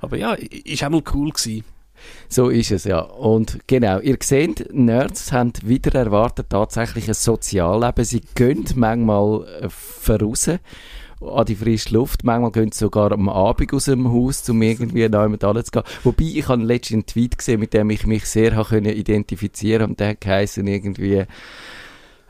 Aber 0.00 0.16
ja, 0.16 0.34
ist 0.34 0.84
auch 0.84 0.90
mal 0.90 1.02
cool 1.12 1.30
gewesen. 1.30 1.64
So 2.28 2.48
ist 2.48 2.70
es, 2.70 2.84
ja. 2.84 3.00
Und 3.00 3.58
genau, 3.66 4.00
ihr 4.00 4.16
seht, 4.20 4.72
Nerds 4.72 5.32
haben 5.32 5.52
wieder 5.62 5.94
erwartet 5.98 6.46
tatsächlich 6.50 7.08
ein 7.08 7.14
Sozialleben. 7.14 8.04
Sie 8.04 8.22
gehen 8.34 8.64
manchmal 8.74 9.46
äh, 9.62 9.68
voraus 9.68 10.48
an 11.20 11.46
die 11.46 11.54
frische 11.54 11.94
Luft. 11.94 12.24
Manchmal 12.24 12.52
gehen 12.52 12.72
sie 12.72 12.80
sogar 12.80 13.12
am 13.12 13.28
Abend 13.28 13.72
aus 13.72 13.86
dem 13.86 14.12
Haus, 14.12 14.48
um 14.48 14.62
irgendwie 14.62 15.08
neu 15.08 15.28
mit 15.28 15.44
alles 15.44 15.66
zu 15.66 15.72
gehen. 15.72 15.82
Wobei, 16.04 16.24
ich 16.24 16.48
habe 16.48 16.62
letztens 16.62 16.94
einen 16.94 17.06
Tweet 17.06 17.38
gesehen, 17.38 17.60
mit 17.60 17.74
dem 17.74 17.90
ich 17.90 18.06
mich 18.06 18.26
sehr 18.26 18.52
identifizieren 18.52 19.96
konnte. 19.96 20.08
Und 20.08 20.24
der 20.24 20.38
hat 20.38 20.56
irgendwie 20.56 21.24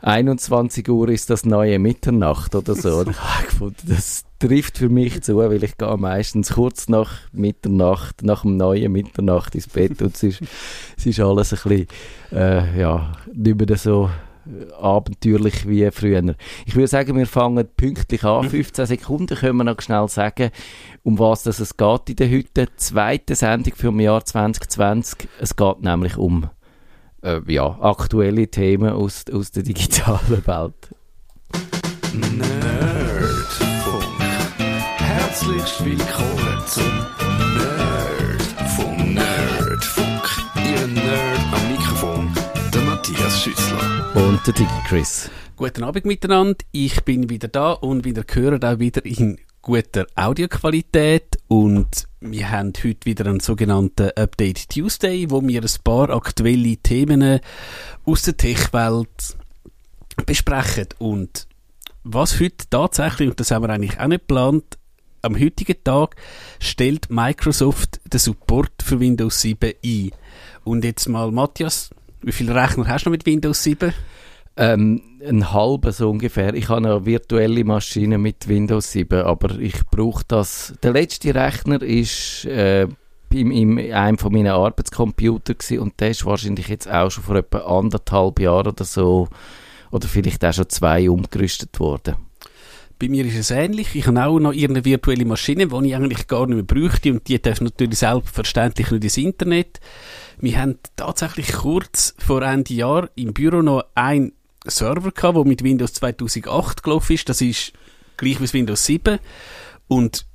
21 0.01 0.87
Uhr 0.89 1.09
ist 1.09 1.29
das 1.29 1.45
neue 1.45 1.79
Mitternacht 1.79 2.55
oder 2.55 2.75
so. 2.75 2.99
Und 2.99 3.09
ich 3.11 3.21
habe 3.21 3.45
gefunden, 3.45 3.87
das 3.87 4.23
trifft 4.39 4.77
für 4.77 4.89
mich 4.89 5.21
zu, 5.21 5.37
weil 5.37 5.63
ich 5.63 5.77
gehe 5.77 5.97
meistens 5.97 6.53
kurz 6.53 6.87
nach 6.87 7.11
Mitternacht, 7.31 8.23
nach 8.23 8.43
dem 8.43 8.57
neuen 8.57 8.91
Mitternacht 8.91 9.55
ins 9.55 9.67
Bett 9.67 10.01
und 10.01 10.15
es 10.15 10.23
ist, 10.23 10.41
es 10.97 11.05
ist 11.05 11.19
alles 11.19 11.53
ein 11.53 11.59
bisschen, 11.69 11.87
äh, 12.31 12.79
ja, 12.79 13.11
nicht 13.33 13.57
mehr 13.57 13.77
so 13.77 14.09
abenteuerlich 14.79 15.67
wie 15.67 15.89
früher. 15.91 16.35
Ich 16.65 16.75
würde 16.75 16.87
sagen, 16.87 17.17
wir 17.17 17.27
fangen 17.27 17.67
pünktlich 17.75 18.23
an. 18.23 18.49
15 18.49 18.83
mhm. 18.83 18.87
Sekunden 18.87 19.37
können 19.37 19.57
wir 19.57 19.63
noch 19.63 19.81
schnell 19.81 20.07
sagen, 20.07 20.51
um 21.03 21.19
was 21.19 21.43
das 21.43 21.59
es 21.59 21.77
geht 21.77 22.09
in 22.09 22.15
der 22.15 22.31
heute. 22.31 22.67
Zweite 22.77 23.35
Sendung 23.35 23.73
für 23.75 23.91
das 23.91 24.01
Jahr 24.01 24.25
2020. 24.25 25.29
Es 25.39 25.55
geht 25.55 25.81
nämlich 25.81 26.17
um 26.17 26.49
äh, 27.23 27.41
ja, 27.47 27.77
aktuelle 27.81 28.47
Themen 28.47 28.89
aus, 28.89 29.25
aus 29.31 29.51
der 29.51 29.63
digitalen 29.63 30.45
Welt. 30.45 30.95
Nerdfunk. 32.13 34.03
Herzlich 34.97 35.85
willkommen 35.85 36.63
zum 36.67 36.83
Nerdfunk. 37.57 39.13
Nerdfunk. 39.13 40.23
Ihr 40.55 40.87
Nerd 40.87 41.39
am 41.51 41.71
Mikrofon, 41.71 42.29
der 42.73 42.81
Matthias 42.81 43.41
Schüssler. 43.41 44.05
Und 44.15 44.45
der 44.45 44.53
Dick 44.53 44.67
Chris. 44.87 45.29
Guten 45.55 45.83
Abend 45.83 46.05
miteinander. 46.05 46.57
Ich 46.71 47.03
bin 47.03 47.29
wieder 47.29 47.47
da 47.47 47.73
und 47.73 48.05
wieder 48.05 48.23
gehört 48.23 48.63
auch 48.63 48.79
wieder 48.79 49.05
in 49.05 49.37
guter 49.61 50.07
Audioqualität 50.15 51.37
und 51.47 52.07
wir 52.21 52.51
haben 52.51 52.73
heute 52.83 53.05
wieder 53.05 53.25
einen 53.25 53.39
sogenannten 53.39 54.11
Update 54.15 54.69
Tuesday, 54.69 55.29
wo 55.29 55.41
wir 55.41 55.61
ein 55.61 55.83
paar 55.83 56.09
aktuelle 56.09 56.77
Themen 56.77 57.39
aus 58.05 58.23
der 58.23 58.37
Tech-Welt 58.37 59.37
besprechen. 60.25 60.87
Und 60.97 61.47
was 62.03 62.39
heute 62.39 62.69
tatsächlich, 62.69 63.29
und 63.29 63.39
das 63.39 63.51
haben 63.51 63.63
wir 63.63 63.69
eigentlich 63.69 63.99
auch 63.99 64.07
nicht 64.07 64.21
geplant, 64.21 64.77
am 65.21 65.39
heutigen 65.39 65.83
Tag 65.83 66.15
stellt 66.59 67.09
Microsoft 67.09 67.99
den 68.05 68.19
Support 68.19 68.71
für 68.83 68.99
Windows 68.99 69.41
7 69.41 69.73
ein. 69.83 70.11
Und 70.63 70.83
jetzt 70.83 71.09
mal, 71.09 71.31
Matthias, 71.31 71.89
wie 72.21 72.31
viele 72.31 72.55
Rechner 72.55 72.87
hast 72.87 73.05
du 73.05 73.09
noch 73.09 73.17
mit 73.17 73.25
Windows 73.25 73.63
7? 73.63 73.93
Ähm, 74.61 75.01
ein 75.25 75.53
halber 75.53 75.93
so 75.93 76.09
ungefähr. 76.09 76.53
Ich 76.53 76.67
habe 76.67 76.85
eine 76.85 77.05
virtuelle 77.05 77.63
Maschine 77.63 78.17
mit 78.17 78.49
Windows 78.49 78.91
7, 78.91 79.21
aber 79.21 79.57
ich 79.57 79.85
brauche 79.89 80.25
das. 80.27 80.73
Der 80.83 80.91
letzte 80.91 81.33
Rechner 81.33 81.81
ist 81.81 82.43
äh, 82.43 82.87
in, 83.31 83.51
in 83.51 83.93
einem 83.93 84.17
von 84.17 84.33
meinen 84.33 84.47
Arbeitscomputer 84.47 85.55
und 85.79 85.97
der 86.01 86.09
ist 86.09 86.25
wahrscheinlich 86.25 86.67
jetzt 86.67 86.91
auch 86.91 87.09
schon 87.09 87.23
vor 87.23 87.37
etwa 87.37 87.59
anderthalb 87.59 88.41
Jahren 88.41 88.67
oder 88.67 88.83
so 88.83 89.29
oder 89.91 90.09
vielleicht 90.09 90.43
auch 90.43 90.53
schon 90.53 90.67
zwei 90.67 91.09
umgerüstet 91.09 91.79
worden. 91.79 92.15
bei 92.99 93.07
mir 93.07 93.25
ist 93.25 93.37
es 93.37 93.51
ähnlich. 93.51 93.95
Ich 93.95 94.07
habe 94.07 94.25
auch 94.25 94.39
noch 94.39 94.51
irgendeine 94.51 94.83
virtuelle 94.83 95.23
Maschine, 95.23 95.67
die 95.67 95.87
ich 95.87 95.95
eigentlich 95.95 96.27
gar 96.27 96.45
nicht 96.47 96.55
mehr 96.55 96.63
bräuchte 96.63 97.13
und 97.13 97.25
die 97.29 97.41
darf 97.41 97.61
natürlich 97.61 97.99
selbstverständlich 97.99 98.91
nicht 98.91 99.03
ins 99.05 99.17
Internet. 99.17 99.79
Wir 100.41 100.61
haben 100.61 100.79
tatsächlich 100.97 101.53
kurz 101.53 102.13
vor 102.17 102.41
Ende 102.41 102.73
Jahr 102.73 103.09
im 103.15 103.33
Büro 103.33 103.61
noch 103.61 103.85
einen 103.95 104.33
Server 104.65 105.11
gehabt, 105.11 105.37
der 105.37 105.45
mit 105.45 105.63
Windows 105.63 105.93
2008 105.93 106.83
gelaufen 106.83 107.13
ist. 107.13 107.29
Das 107.29 107.41
ist 107.41 107.73
gleich 108.17 108.41
wie 108.41 108.53
Windows 108.53 108.85
7 108.85 109.19
und 109.87 110.25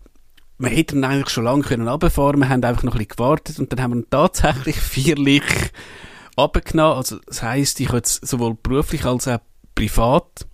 wir 0.59 0.71
hätten 0.71 1.05
eigentlich 1.05 1.31
schon 1.31 1.45
lange 1.45 1.63
können 1.63 1.89
runterfahren 1.89 2.41
Wir 2.41 2.49
haben 2.49 2.65
einfach 2.65 2.85
noch 2.85 2.95
ein 2.95 2.99
bisschen 2.99 3.17
gewartet 3.17 3.59
und 3.59 3.73
dann 3.73 3.83
haben 3.83 3.91
wir 3.93 4.01
ihn 4.01 4.11
tatsächlich 4.11 4.77
vierlich 4.81 5.45
abgenommen. 6.37 6.97
Also, 6.97 7.19
das 7.27 7.43
heisst, 7.43 7.81
ich 7.81 7.89
habe 7.89 7.99
jetzt 7.99 8.27
sowohl 8.27 8.55
beruflich 8.55 9.05
als 9.05 9.29
auch 9.29 9.39
privat 9.75 10.47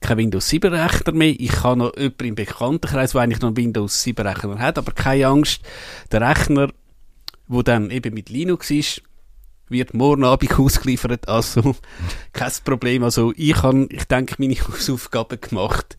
kein 0.00 0.18
Windows 0.18 0.48
7 0.48 0.72
Rechner 0.72 1.12
mehr. 1.12 1.34
Ich 1.38 1.62
habe 1.62 1.78
noch 1.78 1.96
jemanden 1.96 2.24
im 2.24 2.34
Bekanntenkreis, 2.34 3.12
der 3.12 3.20
eigentlich 3.20 3.40
noch 3.40 3.48
einen 3.48 3.56
Windows 3.56 4.02
7 4.02 4.26
Rechner 4.26 4.58
hat, 4.58 4.78
aber 4.78 4.92
keine 4.92 5.28
Angst. 5.28 5.60
Der 6.10 6.20
Rechner, 6.20 6.70
wo 7.46 7.62
dann 7.62 7.90
eben 7.90 8.12
mit 8.14 8.28
Linux 8.28 8.70
ist, 8.70 9.02
wird 9.72 9.94
morgen 9.94 10.24
Abend 10.24 10.52
ausgeliefert, 10.58 11.28
also 11.28 11.74
kein 12.32 12.52
Problem. 12.64 13.04
Also 13.04 13.32
ich 13.36 13.62
habe, 13.62 13.86
ich 13.90 14.04
denke, 14.04 14.36
meine 14.38 14.54
Hausaufgaben 14.68 15.40
gemacht. 15.40 15.96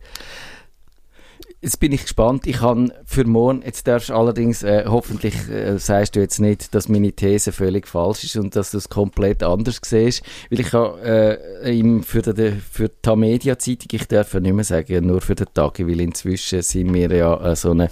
Jetzt 1.64 1.80
bin 1.80 1.92
ich 1.92 2.02
gespannt. 2.02 2.46
Ich 2.46 2.60
habe 2.60 2.92
für 3.06 3.24
morgen, 3.24 3.62
jetzt 3.64 3.88
darfst 3.88 4.10
du 4.10 4.14
allerdings, 4.14 4.62
äh, 4.62 4.84
hoffentlich 4.86 5.48
äh, 5.48 5.78
sagst 5.78 6.14
du 6.14 6.20
jetzt 6.20 6.38
nicht, 6.38 6.74
dass 6.74 6.90
meine 6.90 7.10
These 7.10 7.52
völlig 7.52 7.88
falsch 7.88 8.24
ist 8.24 8.36
und 8.36 8.54
dass 8.54 8.72
du 8.72 8.76
es 8.76 8.90
komplett 8.90 9.42
anders 9.42 9.80
siehst. 9.82 10.22
Weil 10.50 10.60
ich 10.60 10.74
habe 10.74 11.00
äh, 11.00 12.02
für, 12.02 12.20
die, 12.20 12.50
für 12.50 12.90
die 12.90 12.94
Tamedia-Zeitung, 13.00 13.88
ich 13.92 14.06
darf 14.06 14.34
ja 14.34 14.40
nicht 14.40 14.52
mehr 14.52 14.64
sagen, 14.64 15.06
nur 15.06 15.22
für 15.22 15.36
den 15.36 15.46
Tag, 15.54 15.78
weil 15.78 16.02
inzwischen 16.02 16.60
sind 16.60 16.92
wir 16.92 17.10
ja 17.10 17.52
äh, 17.52 17.56
so 17.56 17.70
eine 17.70 17.88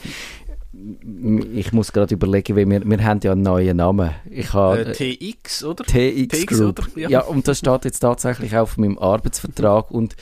ich 1.55 1.73
muss 1.73 1.93
gerade 1.93 2.15
überlegen, 2.15 2.57
weil 2.57 2.69
wir, 2.69 2.85
wir 2.85 3.05
haben 3.05 3.21
ja 3.23 3.33
einen 3.33 3.43
neuen 3.43 3.77
Namen. 3.77 4.11
Ich 4.31 4.53
habe, 4.53 4.87
äh, 4.87 5.17
TX, 5.17 5.65
oder? 5.65 5.85
TX, 5.85 6.41
TX 6.41 6.47
Group. 6.47 6.79
Oder? 6.79 7.01
Ja. 7.01 7.09
ja, 7.09 7.21
und 7.21 7.47
das 7.49 7.59
steht 7.59 7.85
jetzt 7.85 8.01
tatsächlich 8.01 8.57
auf 8.57 8.77
meinem 8.77 8.99
Arbeitsvertrag 8.99 9.91
und 9.91 10.17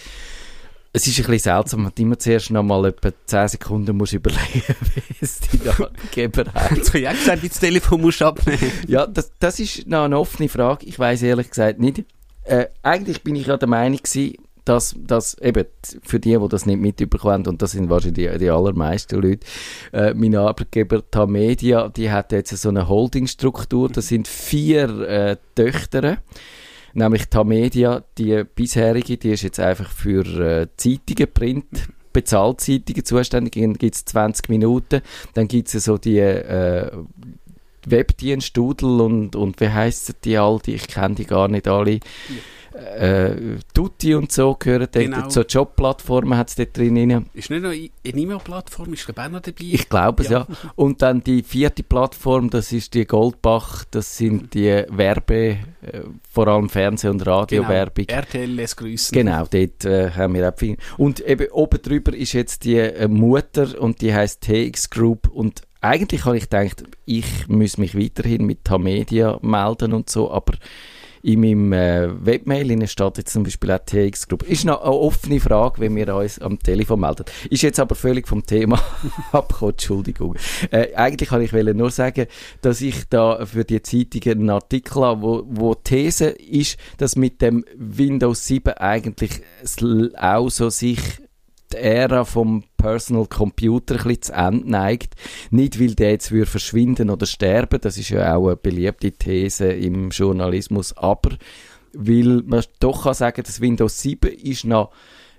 es 0.92 1.06
ist 1.06 1.18
ein 1.18 1.26
bisschen 1.26 1.38
seltsam, 1.38 1.82
man 1.84 1.92
immer 1.98 2.18
zuerst 2.18 2.50
noch 2.50 2.64
mal 2.64 2.84
etwa 2.86 3.10
10 3.26 3.48
Sekunden 3.48 3.96
muss 3.96 4.12
überlegen, 4.12 4.40
wie 4.94 5.14
es 5.20 5.40
die 5.40 5.68
Arbeitgeber 5.68 6.44
hat. 6.54 6.76
Jetzt 6.76 6.88
habe 6.88 6.98
ich 6.98 7.08
auch 7.08 7.12
gesagt, 7.12 7.42
wie 7.42 7.48
das 7.48 7.60
Telefon 7.60 8.00
muss 8.00 8.20
abnehmen. 8.20 8.72
ja, 8.88 9.06
das, 9.06 9.30
das 9.38 9.60
ist 9.60 9.86
noch 9.86 10.04
eine 10.04 10.18
offene 10.18 10.48
Frage. 10.48 10.86
Ich 10.86 10.98
weiß 10.98 11.22
ehrlich 11.22 11.50
gesagt 11.50 11.78
nicht. 11.78 12.04
Äh, 12.44 12.66
eigentlich 12.82 13.22
bin 13.22 13.36
ich 13.36 13.46
ja 13.46 13.56
der 13.56 13.68
Meinung 13.68 13.98
gewesen, 13.98 14.34
dass, 14.70 14.94
dass 14.96 15.36
eben 15.38 15.64
für 16.02 16.20
die, 16.20 16.38
die 16.38 16.48
das 16.48 16.64
nicht 16.64 16.80
mitbekommen 16.80 17.44
und 17.48 17.60
das 17.60 17.72
sind 17.72 17.90
wahrscheinlich 17.90 18.30
die, 18.30 18.38
die 18.38 18.50
allermeisten 18.50 19.20
Leute, 19.20 19.44
äh, 19.92 20.14
mein 20.14 20.36
Arbeitgeber 20.36 21.02
Tamedia, 21.10 21.88
die 21.88 22.08
hat 22.08 22.30
jetzt 22.30 22.56
so 22.56 22.68
eine 22.68 22.88
Holdingstruktur, 22.88 23.88
das 23.88 24.06
sind 24.06 24.28
vier 24.28 25.00
äh, 25.00 25.36
Töchter, 25.56 26.18
nämlich 26.94 27.28
Tamedia, 27.28 28.04
die 28.16 28.44
bisherige, 28.44 29.16
die 29.16 29.30
ist 29.30 29.42
jetzt 29.42 29.58
einfach 29.58 29.90
für 29.90 30.24
äh, 30.24 30.68
Zeitungen, 30.76 31.32
Print, 31.34 31.88
Bezahlzeitungen 32.12 33.04
zuständig, 33.04 33.54
dann 33.54 33.74
gibt 33.74 33.96
es 33.96 34.04
20 34.04 34.50
Minuten, 34.50 35.00
dann 35.34 35.48
gibt 35.48 35.74
es 35.74 35.84
so 35.84 35.98
die 35.98 36.18
äh, 36.18 36.92
Webdienst 37.86 38.56
Doodle 38.56 39.02
und, 39.02 39.34
und 39.34 39.60
wie 39.60 39.70
heissen 39.70 40.14
die 40.22 40.38
all, 40.38 40.60
die, 40.64 40.74
ich 40.74 40.86
kenne 40.86 41.16
die 41.16 41.24
gar 41.24 41.48
nicht 41.48 41.66
alle. 41.66 41.94
Ja 41.94 42.00
äh, 42.74 43.34
Tutti 43.74 44.14
und 44.14 44.30
so 44.32 44.54
gehören 44.54 44.88
genau. 44.92 45.20
dort, 45.20 45.32
so 45.32 45.42
Jobplattformen 45.42 46.38
hat 46.38 46.48
es 46.48 46.54
dort 46.54 46.76
drin. 46.76 47.26
Ist 47.34 47.50
nicht 47.50 47.62
noch 47.62 47.70
eine 47.70 47.90
E-Mail-Plattform, 48.04 48.92
ist 48.92 49.04
glaube 49.04 49.22
auch 49.22 49.28
noch 49.28 49.40
dabei? 49.40 49.56
Ich 49.60 49.88
glaube 49.88 50.22
es, 50.22 50.30
ja. 50.30 50.46
ja. 50.48 50.56
Und 50.76 51.02
dann 51.02 51.22
die 51.22 51.42
vierte 51.42 51.82
Plattform, 51.82 52.50
das 52.50 52.72
ist 52.72 52.94
die 52.94 53.04
Goldbach, 53.04 53.84
das 53.90 54.16
sind 54.16 54.54
die 54.54 54.84
Werbe, 54.88 55.34
äh, 55.34 55.56
vor 56.30 56.48
allem 56.48 56.68
Fernseh- 56.68 57.08
und 57.08 57.26
Radiowerbung. 57.26 58.06
Genau. 58.06 58.20
RTL 58.20 58.50
lässt 58.50 58.76
grüßen. 58.76 59.14
Genau, 59.14 59.46
dort 59.50 59.84
äh, 59.84 60.10
haben 60.10 60.34
wir 60.34 60.48
auch 60.48 60.56
viel. 60.56 60.76
Und 60.96 61.20
eben 61.20 61.50
oben 61.50 61.82
drüber 61.82 62.14
ist 62.14 62.32
jetzt 62.32 62.64
die 62.64 62.76
äh, 62.76 63.08
Mutter 63.08 63.80
und 63.80 64.00
die 64.00 64.14
heißt 64.14 64.42
TX 64.42 64.90
Group 64.90 65.28
und 65.28 65.62
eigentlich 65.80 66.24
habe 66.24 66.36
ich 66.36 66.44
gedacht, 66.44 66.84
ich 67.06 67.48
muss 67.48 67.78
mich 67.78 67.96
weiterhin 67.96 68.44
mit 68.44 68.64
Tamedia 68.64 69.38
melden 69.42 69.94
und 69.94 70.10
so, 70.10 70.30
aber 70.30 70.54
in 71.22 71.40
meinem 71.40 71.72
äh, 71.72 72.26
Webmail 72.26 72.86
steht 72.86 73.18
jetzt 73.18 73.32
zum 73.32 73.42
Beispiel 73.42 73.72
auch 73.72 73.78
TX 73.78 74.28
Group. 74.28 74.42
Ist 74.44 74.64
noch 74.64 74.82
eine 74.82 74.92
offene 74.92 75.40
Frage, 75.40 75.80
wenn 75.80 75.96
wir 75.96 76.14
uns 76.14 76.38
am 76.38 76.58
Telefon 76.58 77.00
melden. 77.00 77.24
Ist 77.50 77.62
jetzt 77.62 77.80
aber 77.80 77.94
völlig 77.94 78.26
vom 78.26 78.44
Thema 78.44 78.80
abgekommen, 79.32 79.72
Entschuldigung. 79.72 80.36
Äh, 80.70 80.94
eigentlich 80.94 81.28
kann 81.28 81.42
ich 81.42 81.52
nur 81.52 81.90
sagen, 81.90 82.26
dass 82.62 82.80
ich 82.80 83.08
da 83.08 83.44
für 83.44 83.64
die 83.64 83.82
Zeitung 83.82 84.32
einen 84.32 84.50
Artikel 84.50 85.02
habe, 85.02 85.22
wo, 85.22 85.44
wo 85.46 85.74
These 85.74 86.28
ist, 86.30 86.78
dass 86.98 87.16
mit 87.16 87.42
dem 87.42 87.64
Windows 87.76 88.46
7 88.46 88.74
eigentlich 88.74 89.42
auch 90.16 90.48
so 90.48 90.70
sich 90.70 91.00
die 91.72 91.78
Ära 91.78 92.24
vom 92.24 92.64
Personal 92.76 93.26
Computer 93.26 93.94
ein 93.94 94.02
bisschen 94.02 94.22
zu 94.22 94.32
Ende 94.32 94.70
neigt. 94.70 95.14
Nicht, 95.50 95.80
weil 95.80 95.94
der 95.94 96.10
jetzt 96.10 96.28
verschwinden 96.28 97.10
oder 97.10 97.26
sterben, 97.26 97.80
das 97.80 97.98
ist 97.98 98.10
ja 98.10 98.34
auch 98.34 98.48
eine 98.48 98.56
beliebte 98.56 99.12
These 99.12 99.72
im 99.72 100.10
Journalismus, 100.10 100.96
aber 100.96 101.30
weil 101.92 102.42
man 102.46 102.64
doch 102.78 103.04
kann 103.04 103.14
sagen, 103.14 103.42
dass 103.42 103.60
Windows 103.60 104.00
7 104.00 104.30
ist 104.32 104.64
noch 104.64 104.90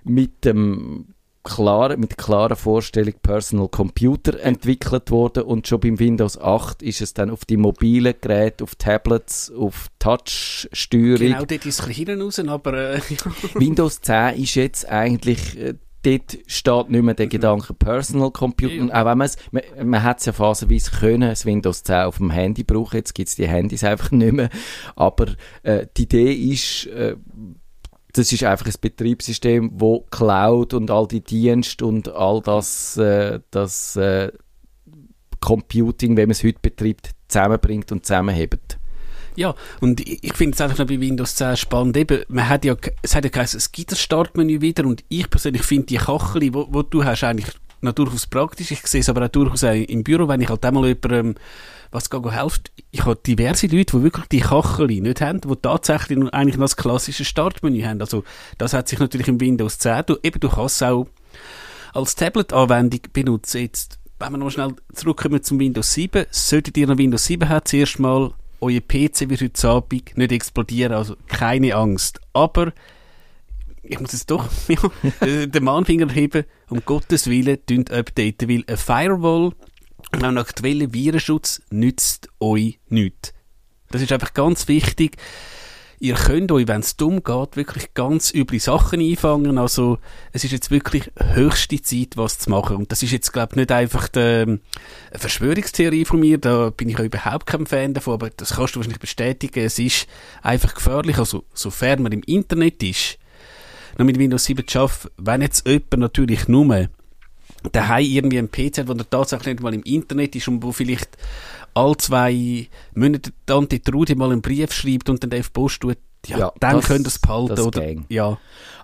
mit 0.04 0.46
dem 0.46 1.14
klaren, 1.44 2.00
mit 2.00 2.12
der 2.12 2.18
klaren 2.18 2.56
Vorstellung 2.56 3.14
Personal 3.22 3.68
Computer 3.68 4.40
entwickelt 4.42 5.10
worden 5.12 5.44
und 5.44 5.68
schon 5.68 5.80
beim 5.80 6.00
Windows 6.00 6.40
8 6.40 6.84
ist 6.84 7.02
es 7.02 7.14
dann 7.14 7.32
auf 7.32 7.46
die 7.46 7.58
mobilen 7.58 8.14
Geräte, 8.20 8.64
auf 8.64 8.76
Tablets, 8.76 9.52
auf 9.52 9.88
Touch-Steuerung. 10.00 11.18
Genau, 11.18 11.46
dort 11.46 11.66
ist 11.66 11.80
es 11.80 11.82
ein 11.82 11.88
bisschen 11.88 12.22
raus, 12.22 12.40
aber... 12.40 12.96
Äh, 12.96 13.02
Windows 13.56 14.02
10 14.02 14.36
ist 14.42 14.56
jetzt 14.56 14.88
eigentlich 14.88 15.58
äh, 15.58 15.74
dort 16.03 16.38
steht 16.48 16.89
nicht 16.89 17.03
mehr 17.03 17.13
der 17.13 17.27
mhm. 17.27 17.31
Gedanke 17.31 17.74
Personal 17.74 18.31
Computer. 18.31 18.86
Ja. 18.86 19.01
Auch 19.01 19.05
wenn 19.05 19.17
man 19.17 19.25
es, 19.25 19.38
man, 19.51 19.63
man 19.84 20.03
hat 20.03 20.20
es 20.20 20.25
ja 20.25 20.34
phasenweise 20.34 20.91
können, 20.91 21.29
das 21.29 21.46
Windows 21.46 21.84
10 21.84 21.96
auf 22.05 22.17
dem 22.17 22.31
Handy 22.31 22.63
brauchen, 22.63 22.98
jetzt 22.98 23.13
gibt 23.13 23.29
es 23.29 23.36
die 23.36 23.48
Handys 23.48 23.84
einfach 23.84 24.12
nicht 24.12 24.34
mehr. 24.34 24.50
Aber 24.96 25.27
äh, 25.63 25.88
die 25.98 26.03
Idee 26.03 26.34
ist, 26.34 26.88
äh, 26.88 27.15
das 28.13 28.31
ist 28.31 28.43
einfach 28.43 28.65
ein 28.65 28.75
Betriebssystem, 28.81 29.72
wo 29.74 30.01
Cloud 30.12 30.74
und 30.74 30.91
all 30.91 31.08
die 31.08 31.24
Dienste 31.24 31.86
und 31.86 32.10
all 32.10 32.41
das, 32.41 32.98
äh, 32.98 33.39
das 33.51 33.96
äh, 33.96 34.31
Computing, 35.39 36.17
wie 36.17 36.22
man 36.22 36.31
es 36.31 36.43
heute 36.43 36.60
betreibt, 36.62 37.12
zusammenbringt 37.27 37.91
und 37.91 38.05
zusammenhebt. 38.05 38.71
Ja, 39.36 39.56
und 39.80 40.02
ich, 40.02 40.34
finde 40.34 40.56
es 40.56 40.62
einfach 40.62 40.78
noch 40.78 40.88
bei 40.88 41.00
Windows 41.00 41.36
10 41.36 41.58
spannend. 41.58 41.98
Eben, 41.98 42.24
man 42.28 42.50
hat 42.50 42.66
ja, 42.66 42.76
es 43.02 43.16
hat 43.16 43.24
ja 43.24 43.30
geheißen, 43.30 43.58
es 43.58 43.72
gibt 43.72 43.92
das 43.92 44.00
Startmenü 44.00 44.62
wieder 44.62 44.86
und 44.86 45.04
ich 45.10 45.30
persönlich 45.30 45.64
finde 45.64 45.88
die 45.88 45.98
Kachel, 45.98 46.54
wo, 46.54 46.68
wo 46.70 46.84
du 46.84 47.04
hast, 47.04 47.24
eigentlich 47.24 47.48
noch 47.82 47.94
durchaus 47.94 48.28
praktisch. 48.28 48.72
Ich 48.72 48.86
sehe 48.86 49.02
es 49.02 49.10
aber 49.10 49.26
auch 49.26 49.30
durchaus 49.30 49.64
auch 49.64 49.74
im 49.74 50.04
Büro, 50.04 50.28
wenn 50.28 50.42
ich 50.42 50.50
halt 50.50 50.64
einmal 50.66 50.88
jemandem 50.88 51.36
was 51.92 52.10
geht 52.10 52.32
hilft. 52.32 52.72
Ich 52.92 53.06
habe 53.06 53.18
diverse 53.18 53.68
Leute, 53.68 53.98
die 53.98 54.04
wirklich 54.04 54.26
die 54.28 54.40
Kachel 54.40 54.88
nicht 54.88 55.22
haben, 55.22 55.42
die 55.42 55.56
tatsächlich 55.62 56.18
eigentlich 56.34 56.56
noch 56.56 56.64
das 56.64 56.78
klassische 56.78 57.26
Startmenü 57.26 57.84
haben. 57.84 58.00
Also 58.00 58.24
das 58.58 58.74
hat 58.74 58.88
sich 58.88 59.00
natürlich 59.00 59.28
im 59.28 59.40
Windows 59.42 59.78
10, 59.80 60.04
du, 60.06 60.18
eben 60.24 60.40
du 60.40 60.50
kannst 60.50 60.78
es 60.78 60.84
auch 60.84 61.08
als 61.94 62.16
Tablet-Anwendung 62.16 63.02
benutzen. 63.12 63.62
Jetzt, 63.62 64.00
wenn 64.20 64.32
wir 64.32 64.38
noch 64.38 64.52
schnell 64.52 64.74
zurückkommen 64.94 65.44
zum 65.44 65.60
Windows 65.60 65.94
7, 65.94 66.26
solltet 66.32 66.78
ihr 66.78 66.88
noch 66.88 66.98
Windows 66.98 67.26
7 67.26 67.50
haben, 67.50 67.66
zuerst 67.66 68.00
mal 68.00 68.32
euer 68.62 68.80
PC 68.80 69.30
wird 69.30 69.41
heute 69.41 69.70
Abend 69.70 70.18
nicht 70.18 70.32
explodieren, 70.32 70.94
also 70.94 71.15
keine 71.27 71.75
Angst. 71.75 72.22
Aber 72.34 72.74
ich 73.84 74.00
muss 74.00 74.13
jetzt 74.13 74.30
doch 74.30 74.48
äh, 75.22 75.48
den 75.48 75.63
Mahnfinger 75.63 76.12
heben, 76.12 76.46
um 76.70 76.84
Gottes 76.86 77.27
Willen, 77.27 77.65
tünt 77.65 77.91
updaten, 77.91 78.48
weil 78.48 78.63
ein 78.68 78.77
Firewall 78.77 79.51
und 80.13 80.24
auch 80.24 80.36
aktueller 80.36 80.94
Virenschutz 80.94 81.62
nützt 81.70 82.30
euch 82.39 82.80
nichts. 82.89 83.34
Das 83.89 84.01
ist 84.01 84.12
einfach 84.12 84.34
ganz 84.34 84.68
wichtig 84.68 85.18
ihr 86.01 86.15
könnt 86.15 86.51
euch, 86.51 86.67
wenn 86.67 86.81
es 86.81 86.98
dumm 86.98 87.24
geht, 87.24 87.55
wirklich 87.55 87.93
ganz 87.93 88.34
üble 88.34 88.60
Sachen 88.60 89.00
einfangen. 89.00 89.60
Also 89.60 90.00
es 90.34 90.43
ist 90.43 90.51
jetzt 90.51 90.72
wirklich 90.72 91.12
höchste 91.15 91.79
Zeit, 91.79 92.17
was 92.17 92.39
zu 92.39 92.50
machen. 92.50 92.77
Und 92.77 92.91
das 92.91 93.03
ist 93.03 93.12
jetzt, 93.12 93.31
glaube 93.31 93.51
ich, 93.51 93.58
nicht 93.58 93.72
einfach 93.72 94.08
die, 94.08 94.20
eine 94.20 94.60
Verschwörungstheorie 95.13 96.05
von 96.05 96.20
mir, 96.20 96.39
da 96.39 96.72
bin 96.72 96.89
ich 96.89 96.98
auch 96.98 97.03
überhaupt 97.03 97.46
kein 97.46 97.67
Fan 97.67 97.93
davon, 97.93 98.15
aber 98.15 98.31
das 98.31 98.55
kannst 98.55 98.74
du 98.74 98.79
wahrscheinlich 98.79 99.00
bestätigen. 99.00 99.63
Es 99.63 99.77
ist 99.77 100.08
einfach 100.41 100.74
gefährlich, 100.74 101.20
also 101.20 101.43
sofern 101.53 102.01
man 102.01 102.12
im 102.12 102.24
Internet 102.24 102.81
ist, 102.81 103.20
noch 104.00 104.05
mit 104.05 104.17
Windows 104.17 104.46
7 104.46 104.67
zu 104.67 104.79
arbeiten, 104.79 105.10
wenn 105.17 105.41
jetzt 105.43 105.67
jemand 105.67 105.98
natürlich 105.98 106.48
nur 106.48 106.89
daheim 107.72 108.05
irgendwie 108.05 108.39
ein 108.39 108.50
PC 108.50 108.79
hat, 108.79 108.88
wo 108.88 108.93
er 108.93 109.08
tatsächlich 109.08 109.53
nicht 109.53 109.63
mal 109.63 109.74
im 109.74 109.84
Internet 109.84 110.36
ist 110.36 110.48
und 110.48 110.63
wo 110.63 110.72
vielleicht 110.72 111.15
all 111.74 111.96
zwei 111.98 112.68
Monate 112.94 113.32
Tante 113.46 113.82
Trudi 113.82 114.16
mal 114.16 114.32
einen 114.32 114.42
Brief 114.42 114.72
schreibt 114.74 115.10
und 115.10 115.24
dann 115.24 115.40
auf 115.40 115.51
Post 115.54 115.82
tut, 115.82 115.98
ja, 116.28 116.38
ja 116.38 116.51
dann 116.60 116.78
das, 116.78 116.88
könnt 116.88 117.06
ihr 117.06 117.08
es 117.08 117.20
behalten. 117.20 117.60
oder, 117.60 117.84
ja. 118.10 118.38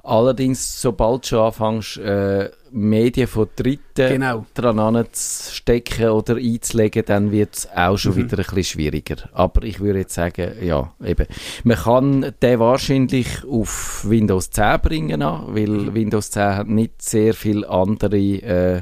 Allerdings, 0.03 0.82
sobald 0.82 1.29
du 1.29 1.41
anfängst, 1.41 1.98
äh, 1.98 2.50
Medien 2.72 3.27
von 3.27 3.48
Dritten 3.58 3.82
Genau. 3.96 4.46
dran 4.53 5.06
zu 5.12 5.53
stecken 5.53 6.10
oder 6.10 6.38
einzulegen, 6.38 7.03
dann 7.06 7.32
wird 7.32 7.56
es 7.58 7.67
auch 7.75 7.98
schon 7.98 8.13
Mhm. 8.13 8.17
wieder 8.17 8.38
ein 8.39 8.46
bisschen 8.46 8.63
schwieriger. 8.63 9.17
Aber 9.34 9.63
ich 9.63 9.82
würde 9.82 10.00
jetzt 10.00 10.13
sagen, 10.13 10.53
ja, 10.65 10.94
eben. 11.03 11.27
Man 11.65 11.77
kann 11.77 12.34
den 12.41 12.60
wahrscheinlich 12.60 13.27
auf 13.50 14.06
Windows 14.08 14.50
10 14.51 14.79
bringen, 14.82 15.20
weil 15.22 15.67
Mhm. 15.67 15.94
Windows 15.94 16.32
10 16.32 16.56
hat 16.56 16.67
nicht 16.70 17.01
sehr 17.01 17.34
viele 17.34 17.67
andere 17.70 18.17
äh, 18.17 18.82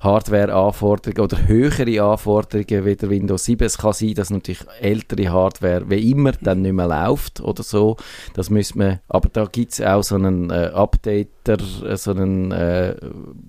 Hardware-Anforderungen 0.00 1.20
oder 1.20 1.46
höhere 1.46 2.02
Anforderungen 2.02 2.84
wie 2.86 2.96
der 2.96 3.10
Windows 3.10 3.44
7. 3.44 3.66
Es 3.66 3.78
kann 3.78 3.92
sein, 3.92 4.14
dass 4.14 4.30
natürlich 4.30 4.64
ältere 4.80 5.30
Hardware 5.30 5.88
wie 5.90 6.10
immer 6.10 6.32
dann 6.32 6.62
nicht 6.62 6.72
mehr 6.72 6.88
läuft 6.88 7.40
oder 7.40 7.62
so. 7.62 7.96
Das 8.34 8.48
müssen 8.48 8.80
wir, 8.80 9.00
aber 9.08 9.28
da 9.28 9.44
gibt 9.44 9.72
es 9.72 9.82
auch 9.82 10.02
so 10.02 10.14
einen 10.14 10.50
äh, 10.50 10.70
Updater, 10.74 11.58
äh, 11.84 11.96
so 11.96 12.12
einen 12.12 12.50
äh, 12.50 12.96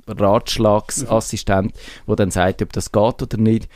Ratschlagsassistent, 0.08 1.74
der 2.08 2.16
dann 2.18 2.32
sagt, 2.32 2.62
ob 2.62 2.74
das 2.74 2.92
geht 2.92 3.22
oder 3.22 3.38
nicht. 3.38 3.70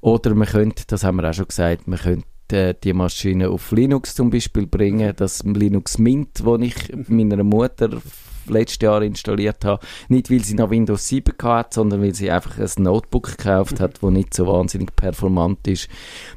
Oder 0.00 0.34
man 0.34 0.48
könnte, 0.48 0.84
das 0.86 1.04
haben 1.04 1.16
wir 1.16 1.28
auch 1.28 1.34
schon 1.34 1.48
gesagt, 1.48 1.88
man 1.88 1.98
könnte 1.98 2.26
äh, 2.52 2.74
die 2.82 2.92
Maschine 2.92 3.50
auf 3.50 3.72
Linux 3.72 4.14
zum 4.14 4.30
Beispiel 4.30 4.66
bringen, 4.66 5.12
das 5.16 5.42
Linux 5.42 5.98
Mint, 5.98 6.40
das 6.44 6.60
ich 6.60 7.08
meiner 7.08 7.42
Mutter 7.42 8.00
letztes 8.48 8.78
Jahr 8.82 9.02
installiert 9.02 9.64
habe, 9.64 9.84
nicht 10.08 10.30
weil 10.30 10.42
sie 10.44 10.54
noch 10.54 10.70
Windows 10.70 11.08
7 11.08 11.34
hat, 11.42 11.74
sondern 11.74 12.02
weil 12.02 12.14
sie 12.14 12.30
einfach 12.30 12.58
ein 12.58 12.82
Notebook 12.82 13.36
gekauft 13.36 13.80
hat, 13.80 14.02
das 14.02 14.10
nicht 14.10 14.34
so 14.34 14.46
wahnsinnig 14.46 14.94
performant 14.96 15.66
ist, 15.68 15.88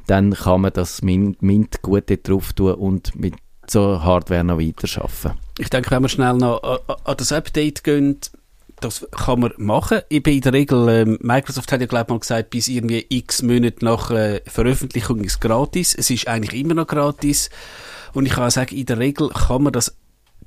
dann 0.06 0.32
kann 0.34 0.60
man 0.62 0.72
das 0.72 1.02
Mint, 1.02 1.42
Mint 1.42 1.82
gut 1.82 2.04
drauf 2.28 2.52
tun 2.52 2.74
und 2.74 3.14
mit 3.16 3.34
so 3.68 4.02
Hardware 4.02 4.44
noch 4.44 4.58
weiterarbeiten. 4.58 5.38
Ich 5.58 5.70
denke, 5.70 5.90
wenn 5.90 6.02
wir 6.02 6.08
schnell 6.08 6.34
noch 6.34 6.62
an, 6.62 6.78
an- 6.86 6.96
an 7.04 7.16
das 7.16 7.32
Update 7.32 7.82
gehen, 7.84 8.18
das 8.80 9.06
kann 9.10 9.40
man 9.40 9.52
machen. 9.56 10.00
Ich 10.10 10.22
bin 10.22 10.34
in 10.34 10.40
der 10.42 10.52
Regel, 10.52 10.88
ähm, 10.90 11.18
Microsoft 11.22 11.72
hat 11.72 11.80
ja 11.80 11.86
glaube 11.86 12.04
ich 12.04 12.10
mal 12.10 12.18
gesagt, 12.20 12.50
bis 12.50 12.68
irgendwie 12.68 13.06
x 13.08 13.42
Monate 13.42 13.82
nach 13.84 14.10
äh, 14.10 14.42
Veröffentlichung 14.46 15.20
ist 15.24 15.40
gratis. 15.40 15.94
Es 15.94 16.10
ist 16.10 16.28
eigentlich 16.28 16.60
immer 16.60 16.74
noch 16.74 16.86
gratis. 16.86 17.48
Und 18.12 18.26
ich 18.26 18.32
kann 18.32 18.44
auch 18.44 18.50
sagen, 18.50 18.76
in 18.76 18.84
der 18.86 18.98
Regel 18.98 19.30
kann 19.30 19.62
man 19.62 19.72
das 19.72 19.96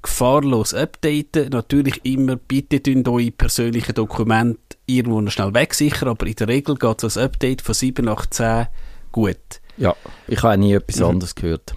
gefahrlos 0.01 0.73
updaten. 0.73 1.49
Natürlich 1.49 2.03
immer, 2.05 2.35
bitte 2.35 2.81
tun 2.81 3.03
eure 3.07 3.31
persönlichen 3.31 3.93
Dokumente 3.95 4.59
irgendwo 4.85 5.21
noch 5.21 5.31
schnell 5.31 5.53
wegsichern, 5.53 6.09
aber 6.09 6.25
in 6.27 6.35
der 6.35 6.47
Regel 6.47 6.75
geht 6.75 7.03
das 7.03 7.17
Update 7.17 7.61
von 7.61 7.75
7 7.75 8.05
nach 8.05 8.25
10 8.25 8.67
gut. 9.11 9.37
Ja, 9.77 9.95
ich 10.27 10.41
habe 10.43 10.57
nie 10.57 10.73
etwas 10.73 10.99
Mhm. 10.99 11.05
anderes 11.05 11.35
gehört. 11.35 11.73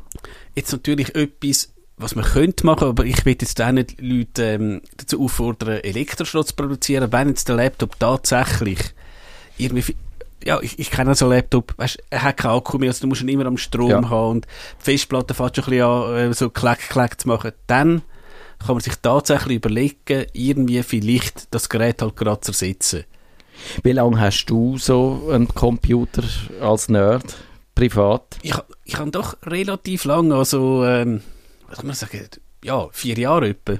Jetzt 0.54 0.72
natürlich 0.72 1.14
etwas, 1.14 1.72
was 1.96 2.14
man 2.14 2.24
könnte 2.24 2.66
machen, 2.66 2.88
aber 2.88 3.04
ich 3.04 3.24
will 3.24 3.36
jetzt 3.40 3.60
auch 3.60 3.70
nicht 3.72 4.00
Leute 4.00 4.42
ähm, 4.44 4.80
dazu 4.96 5.22
auffordern, 5.22 5.80
Elektroschrott 5.80 6.48
zu 6.48 6.54
produzieren, 6.56 7.12
wenn 7.12 7.28
jetzt 7.28 7.48
der 7.48 7.56
Laptop 7.56 7.98
tatsächlich 7.98 8.78
irgendwie, 9.56 9.94
ja, 10.44 10.60
ich, 10.60 10.78
ich 10.78 10.90
kenne 10.90 11.14
so 11.14 11.26
einen 11.26 11.34
Laptop, 11.34 11.74
weißt, 11.78 11.98
er 12.10 12.22
hat 12.22 12.38
keinen 12.38 12.56
Akku 12.56 12.78
mehr, 12.78 12.90
also 12.90 13.02
du 13.02 13.06
musst 13.06 13.22
ihn 13.22 13.28
immer 13.28 13.46
am 13.46 13.56
Strom 13.56 13.90
Ja. 13.90 14.08
haben 14.10 14.30
und 14.30 14.46
die 14.80 14.84
Festplatte 14.84 15.34
fängt 15.34 15.54
schon 15.56 15.64
ein 15.64 15.70
bisschen 15.70 15.84
an, 15.86 16.30
äh, 16.30 16.34
so 16.34 16.50
klack, 16.50 16.80
klack 16.88 17.20
zu 17.20 17.28
machen. 17.28 17.52
Dann 17.68 18.02
kann 18.62 18.76
man 18.76 18.82
sich 18.82 18.94
tatsächlich 18.96 19.56
überlegen, 19.56 20.26
irgendwie 20.32 20.82
vielleicht 20.82 21.52
das 21.54 21.68
Gerät 21.68 22.02
halt 22.02 22.16
gerade 22.16 22.40
zu 22.40 22.52
ersetzen. 22.52 23.04
Wie 23.82 23.92
lange 23.92 24.20
hast 24.20 24.46
du 24.46 24.78
so 24.78 25.28
einen 25.30 25.48
Computer 25.48 26.22
als 26.60 26.88
Nerd, 26.88 27.36
privat? 27.74 28.38
Ich, 28.42 28.54
ich 28.84 28.98
habe 28.98 29.10
doch 29.10 29.36
relativ 29.44 30.04
lang, 30.04 30.32
also, 30.32 30.84
ähm, 30.84 31.22
was 31.68 31.78
kann 31.78 31.86
man 31.86 31.96
sagen, 31.96 32.28
ja, 32.64 32.88
vier 32.92 33.18
Jahre 33.18 33.50
etwa. 33.50 33.78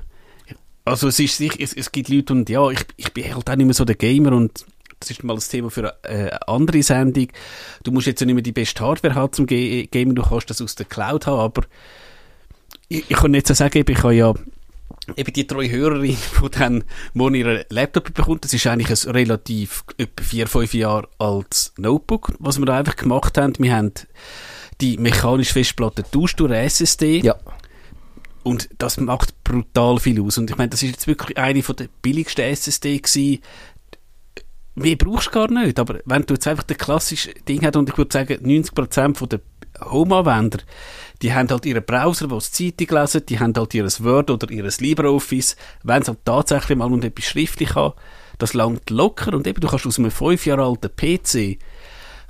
Also 0.85 1.09
es 1.09 1.21
ist 1.21 1.37
sicher, 1.37 1.57
es, 1.61 1.73
es 1.73 1.93
gibt 1.93 2.09
Leute 2.09 2.33
und 2.33 2.49
ja, 2.49 2.69
ich, 2.71 2.85
ich 2.97 3.13
bin 3.13 3.33
halt 3.33 3.49
auch 3.49 3.57
nicht 3.57 3.67
mehr 3.67 3.75
so 3.75 3.85
der 3.85 3.95
Gamer 3.95 4.33
und 4.33 4.67
das 4.99 5.11
ist 5.11 5.23
mal 5.25 5.35
das 5.35 5.49
Thema 5.49 5.71
für 5.71 5.95
eine, 6.05 6.15
äh, 6.15 6.31
eine 6.31 6.49
andere 6.49 6.83
Sendung. 6.83 7.29
Du 7.83 7.93
musst 7.93 8.07
jetzt 8.07 8.21
ja 8.21 8.27
nicht 8.27 8.35
mehr 8.35 8.43
die 8.43 8.53
beste 8.53 8.85
Hardware 8.85 9.15
haben 9.15 9.33
zum 9.33 9.47
Gamen, 9.47 10.15
du 10.15 10.23
kannst 10.23 10.51
das 10.51 10.61
aus 10.61 10.75
der 10.75 10.87
Cloud 10.87 11.27
haben, 11.27 11.41
aber 11.41 11.63
ich, 12.89 13.11
ich 13.11 13.17
kann 13.17 13.35
jetzt 13.35 13.49
so 13.49 13.55
sagen, 13.55 13.85
ich 13.87 14.03
habe 14.03 14.15
ja 14.15 14.35
eben 15.17 15.33
die 15.33 15.47
treue 15.47 15.71
Hörerin, 15.71 16.17
die 16.43 16.51
dann 16.51 16.85
morgen 17.15 17.35
ihren 17.35 17.65
Laptop 17.71 18.13
bekommt, 18.15 18.45
das 18.45 18.53
ist 18.53 18.67
eigentlich 18.67 18.91
ein 18.91 19.11
relativ 19.13 19.85
etwa 19.99 20.23
vier, 20.23 20.47
fünf 20.47 20.75
Jahre 20.75 21.09
altes 21.19 21.73
Notebook, 21.77 22.35
was 22.39 22.59
wir 22.59 22.67
da 22.67 22.79
einfach 22.79 22.97
gemacht 22.97 23.37
haben. 23.39 23.55
Wir 23.59 23.75
haben 23.77 23.93
die 24.81 24.97
mechanische 24.99 25.53
Festplatte 25.53 26.05
tauscht 26.11 26.41
durch 26.41 26.53
eine 26.53 26.63
SSD 26.63 27.21
Ja. 27.21 27.37
und 28.43 28.69
das 28.79 28.99
macht 28.99 29.43
brutal 29.45 29.99
viel 29.99 30.21
aus. 30.23 30.39
Und 30.39 30.51
ich 30.51 30.57
meine, 30.57 30.71
das 30.71 30.83
ist 30.83 30.91
jetzt 30.91 31.07
wirklich 31.07 31.37
eine 31.39 31.63
von 31.63 31.77
der 31.77 31.89
billigsten 32.03 32.45
SSD 32.45 32.99
gewesen. 32.99 33.39
Mehr 34.75 34.97
brauchst 34.97 35.27
du 35.29 35.31
gar 35.33 35.51
nicht, 35.51 35.79
aber 35.79 36.01
wenn 36.07 36.23
du 36.25 36.33
jetzt 36.35 36.47
einfach 36.49 36.63
das 36.65 36.79
klassische 36.79 37.35
Ding 37.47 37.65
hast 37.65 37.77
und 37.77 37.91
ich 37.91 37.99
würde 37.99 38.13
sagen, 38.13 38.35
90% 38.43 39.17
von 39.17 39.29
der 39.29 39.41
Home-Anwender, 39.91 40.59
die 41.23 41.33
haben 41.33 41.49
halt 41.49 41.67
ihren 41.67 41.85
Browser, 41.85 42.31
wo 42.31 42.41
sie 42.41 42.75
Zeitung 42.77 42.99
lesen, 42.99 43.27
die 43.27 43.39
haben 43.39 43.55
halt 43.57 43.75
ihr 43.75 43.85
Word 43.85 44.31
oder 44.31 44.51
ihr 44.51 44.65
LibreOffice, 44.65 45.57
wenn 45.83 46.03
sie 46.03 46.09
halt 46.09 46.25
tatsächlich 46.25 46.79
mal 46.79 46.93
und 46.93 47.05
etwas 47.05 47.25
schriftlich 47.25 47.75
haben, 47.75 47.95
das 48.39 48.55
langt 48.55 48.91
locker 48.91 49.35
und 49.35 49.47
eben, 49.47 49.61
du 49.61 49.69
kannst 49.69 49.87
aus 49.87 49.99
einem 49.99 50.11
fünf 50.11 50.47
Jahre 50.47 50.65
alten 50.65 50.91
PC 50.95 51.59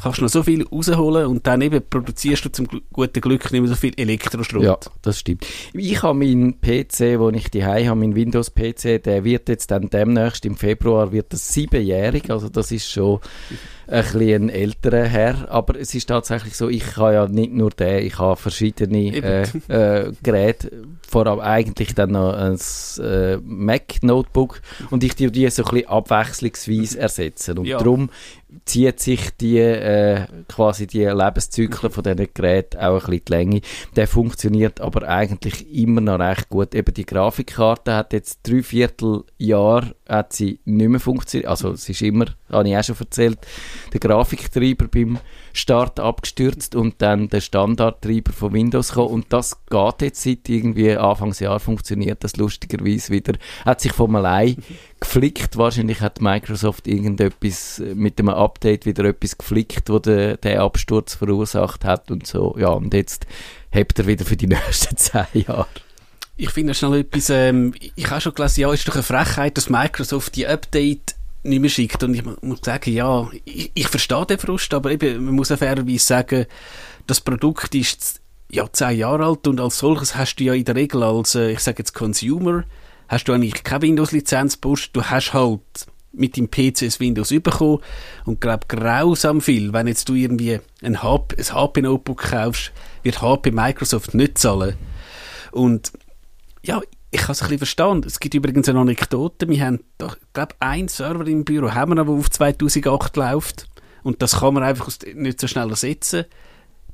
kannst 0.02 0.20
noch 0.20 0.28
so 0.28 0.42
viel 0.42 0.66
rausholen 0.66 1.26
und 1.26 1.46
dann 1.46 1.60
eben 1.62 1.80
produzierst 1.88 2.44
du 2.44 2.50
zum 2.50 2.66
guten 2.92 3.20
Glück 3.20 3.50
nicht 3.52 3.60
mehr 3.60 3.68
so 3.68 3.76
viel 3.76 3.92
Elektroschrott. 3.96 4.62
Ja, 4.62 4.78
das 5.02 5.20
stimmt. 5.20 5.46
Ich 5.72 6.02
habe 6.02 6.18
meinen 6.18 6.60
PC, 6.60 7.18
wo 7.18 7.30
ich 7.30 7.50
die 7.50 7.64
habe, 7.64 7.94
mein 7.94 8.14
Windows-PC, 8.14 9.02
der 9.02 9.24
wird 9.24 9.48
jetzt 9.48 9.70
dann 9.70 9.88
demnächst 9.88 10.44
im 10.44 10.56
Februar 10.56 11.12
wird 11.12 11.32
das 11.32 11.52
siebenjährig, 11.52 12.30
also 12.30 12.48
das 12.48 12.72
ist 12.72 12.90
schon 12.90 13.20
ein 13.92 14.02
bisschen 14.02 14.48
älterer 14.48 15.05
Herr, 15.05 15.50
aber 15.50 15.78
es 15.78 15.94
ist 15.94 16.07
tatsächlich 16.09 16.57
so, 16.57 16.68
ich 16.68 16.96
habe 16.96 17.14
ja 17.14 17.28
nicht 17.28 17.52
nur 17.52 17.70
den, 17.70 18.05
ich 18.07 18.18
habe 18.18 18.37
verschiedene 18.37 19.14
äh, 19.16 19.42
äh, 19.68 20.12
Geräte, 20.22 20.83
vor 21.09 21.26
allem 21.26 21.40
eigentlich 21.40 21.94
dann 21.94 22.12
noch 22.12 22.33
ein 22.33 22.59
äh, 23.05 23.37
Mac-Notebook 23.44 24.61
und 24.90 25.05
ich 25.05 25.14
die 25.14 25.31
die 25.31 25.48
so 25.50 25.62
ein 25.64 25.70
bisschen 25.70 25.88
abwechslungsweise 25.88 26.98
ersetzen 26.98 27.59
und 27.59 27.66
Ja. 27.66 27.78
darum 27.78 28.09
zieht 28.64 29.00
sich 29.00 29.30
die 29.36 29.58
äh, 29.58 30.26
quasi 30.48 30.86
die 30.86 31.04
Lebenszyklen 31.04 31.92
von 31.92 32.04
diesen 32.04 32.28
Geräten 32.32 32.78
auch 32.78 32.94
ein 32.94 32.98
bisschen 32.98 33.24
die 33.26 33.32
Länge. 33.32 33.60
Der 33.96 34.06
funktioniert 34.06 34.80
aber 34.80 35.08
eigentlich 35.08 35.72
immer 35.74 36.00
noch 36.00 36.18
recht 36.18 36.48
gut. 36.48 36.74
Eben 36.74 36.94
die 36.94 37.06
Grafikkarte 37.06 37.94
hat 37.94 38.12
jetzt 38.12 38.40
drei 38.42 38.62
Vierteljahr 38.62 39.94
hat 40.08 40.32
sie 40.32 40.60
nicht 40.64 40.88
mehr 40.88 41.00
funktioniert. 41.00 41.48
Also 41.48 41.70
es 41.70 41.88
ist 41.88 42.02
immer, 42.02 42.26
habe 42.50 42.68
ich 42.68 42.76
auch 42.76 42.84
schon 42.84 42.96
erzählt, 42.98 43.38
der 43.92 44.00
Grafiktreiber 44.00 44.88
beim 44.88 45.18
Start 45.54 46.00
abgestürzt 46.00 46.74
und 46.74 47.00
dann 47.02 47.28
der 47.28 47.40
Standardtreiber 47.40 48.32
von 48.32 48.52
Windows 48.52 48.90
gekommen 48.90 49.10
und 49.10 49.32
das 49.32 49.64
geht 49.66 50.02
jetzt 50.02 50.22
seit 50.22 50.48
irgendwie 50.48 50.96
Anfangsjahr 50.96 51.60
funktioniert 51.60 52.24
das 52.24 52.36
lustigerweise 52.36 53.12
wieder. 53.12 53.34
Hat 53.64 53.80
sich 53.80 53.92
von 53.92 54.14
allein 54.16 54.56
geflickt. 55.02 55.56
Wahrscheinlich 55.56 56.00
hat 56.00 56.20
Microsoft 56.20 56.86
irgendetwas 56.86 57.80
äh, 57.80 57.94
mit 57.94 58.18
dem 58.18 58.28
Update 58.42 58.87
wieder 58.87 59.05
etwas 59.05 59.38
geflickt, 59.38 59.88
wo 59.88 59.98
der, 59.98 60.37
der 60.37 60.62
Absturz 60.62 61.14
verursacht 61.14 61.85
hat 61.85 62.11
und 62.11 62.26
so. 62.26 62.55
Ja, 62.59 62.68
und 62.68 62.92
jetzt 62.94 63.26
hebt 63.70 63.98
er 63.98 64.07
wieder 64.07 64.24
für 64.24 64.37
die 64.37 64.46
nächsten 64.48 64.96
zehn 64.96 65.26
Jahre. 65.33 65.66
Ich 66.37 66.50
finde 66.50 66.74
schnell 66.74 67.00
etwas, 67.00 67.31
ähm, 67.31 67.74
ich 67.94 68.11
habe 68.11 68.20
schon 68.20 68.35
gelesen, 68.35 68.61
ja, 68.62 68.72
ist 68.72 68.88
doch 68.88 68.94
eine 68.94 69.02
Frechheit, 69.02 69.57
dass 69.57 69.70
Microsoft 69.70 70.35
die 70.37 70.46
Update 70.46 71.14
nicht 71.42 71.61
mehr 71.61 71.70
schickt. 71.70 72.02
Und 72.02 72.14
ich 72.14 72.24
mu- 72.24 72.37
muss 72.40 72.61
sagen, 72.62 72.92
ja, 72.92 73.28
ich, 73.44 73.70
ich 73.74 73.88
verstehe 73.88 74.26
den 74.26 74.38
Frust, 74.38 74.72
aber 74.74 74.90
eben, 74.90 75.24
man 75.24 75.35
muss 75.35 75.48
fairerweise 75.48 75.98
sagen, 76.05 76.46
das 77.07 77.20
Produkt 77.20 77.74
ist 77.74 78.20
ja 78.50 78.70
zehn 78.72 78.98
Jahre 78.98 79.26
alt 79.26 79.46
und 79.46 79.61
als 79.61 79.78
solches 79.78 80.16
hast 80.16 80.37
du 80.37 80.44
ja 80.44 80.55
in 80.55 80.64
der 80.64 80.74
Regel 80.76 81.02
als, 81.02 81.35
äh, 81.35 81.50
ich 81.52 81.61
sage 81.61 81.78
jetzt 81.78 81.94
Consumer, 81.94 82.64
hast 83.09 83.24
du 83.28 83.33
eigentlich 83.33 83.62
keine 83.64 83.83
Windows-Lizenz 83.83 84.59
du 84.59 85.02
hast 85.02 85.33
halt 85.35 85.61
mit 86.12 86.37
dem 86.37 86.51
PC 86.51 86.81
das 86.81 87.01
Windows 87.01 87.31
bekommen 87.31 87.79
und 88.25 88.40
glaub 88.40 88.68
grausam 88.68 89.40
viel, 89.40 89.72
wenn 89.72 89.87
jetzt 89.87 90.09
du 90.09 90.14
irgendwie 90.14 90.61
ein 90.83 91.03
HP, 91.03 91.37
ein 91.38 91.55
HP-Notebook 91.55 92.22
kaufst, 92.31 92.72
wird 93.03 93.22
HP 93.22 93.51
Microsoft 93.51 94.14
nicht 94.14 94.38
zahlen. 94.38 94.77
Und 95.53 95.92
ja, 96.62 96.81
ich 97.11 97.20
kann 97.20 97.33
es 97.33 97.42
ein 97.42 97.48
bisschen 97.48 97.59
verstehen. 97.59 98.05
Es 98.07 98.20
gibt 98.20 98.35
übrigens 98.35 98.68
eine 98.68 98.81
Anekdote. 98.81 99.48
Wir 99.48 99.64
haben, 99.66 99.81
doch, 99.98 100.16
ich 100.16 100.33
glaube, 100.33 100.55
einen 100.61 100.88
Server 100.88 101.27
im 101.27 101.44
Büro 101.44 101.72
haben 101.72 101.90
wir 101.90 101.96
noch, 101.96 102.07
der 102.07 102.14
auf 102.14 102.31
2008 102.31 103.16
läuft. 103.16 103.68
Und 104.03 104.22
das 104.22 104.40
kann 104.40 104.55
man 104.55 104.62
einfach 104.62 104.88
nicht 105.14 105.40
so 105.40 105.46
schnell 105.46 105.68
ersetzen. 105.68 106.25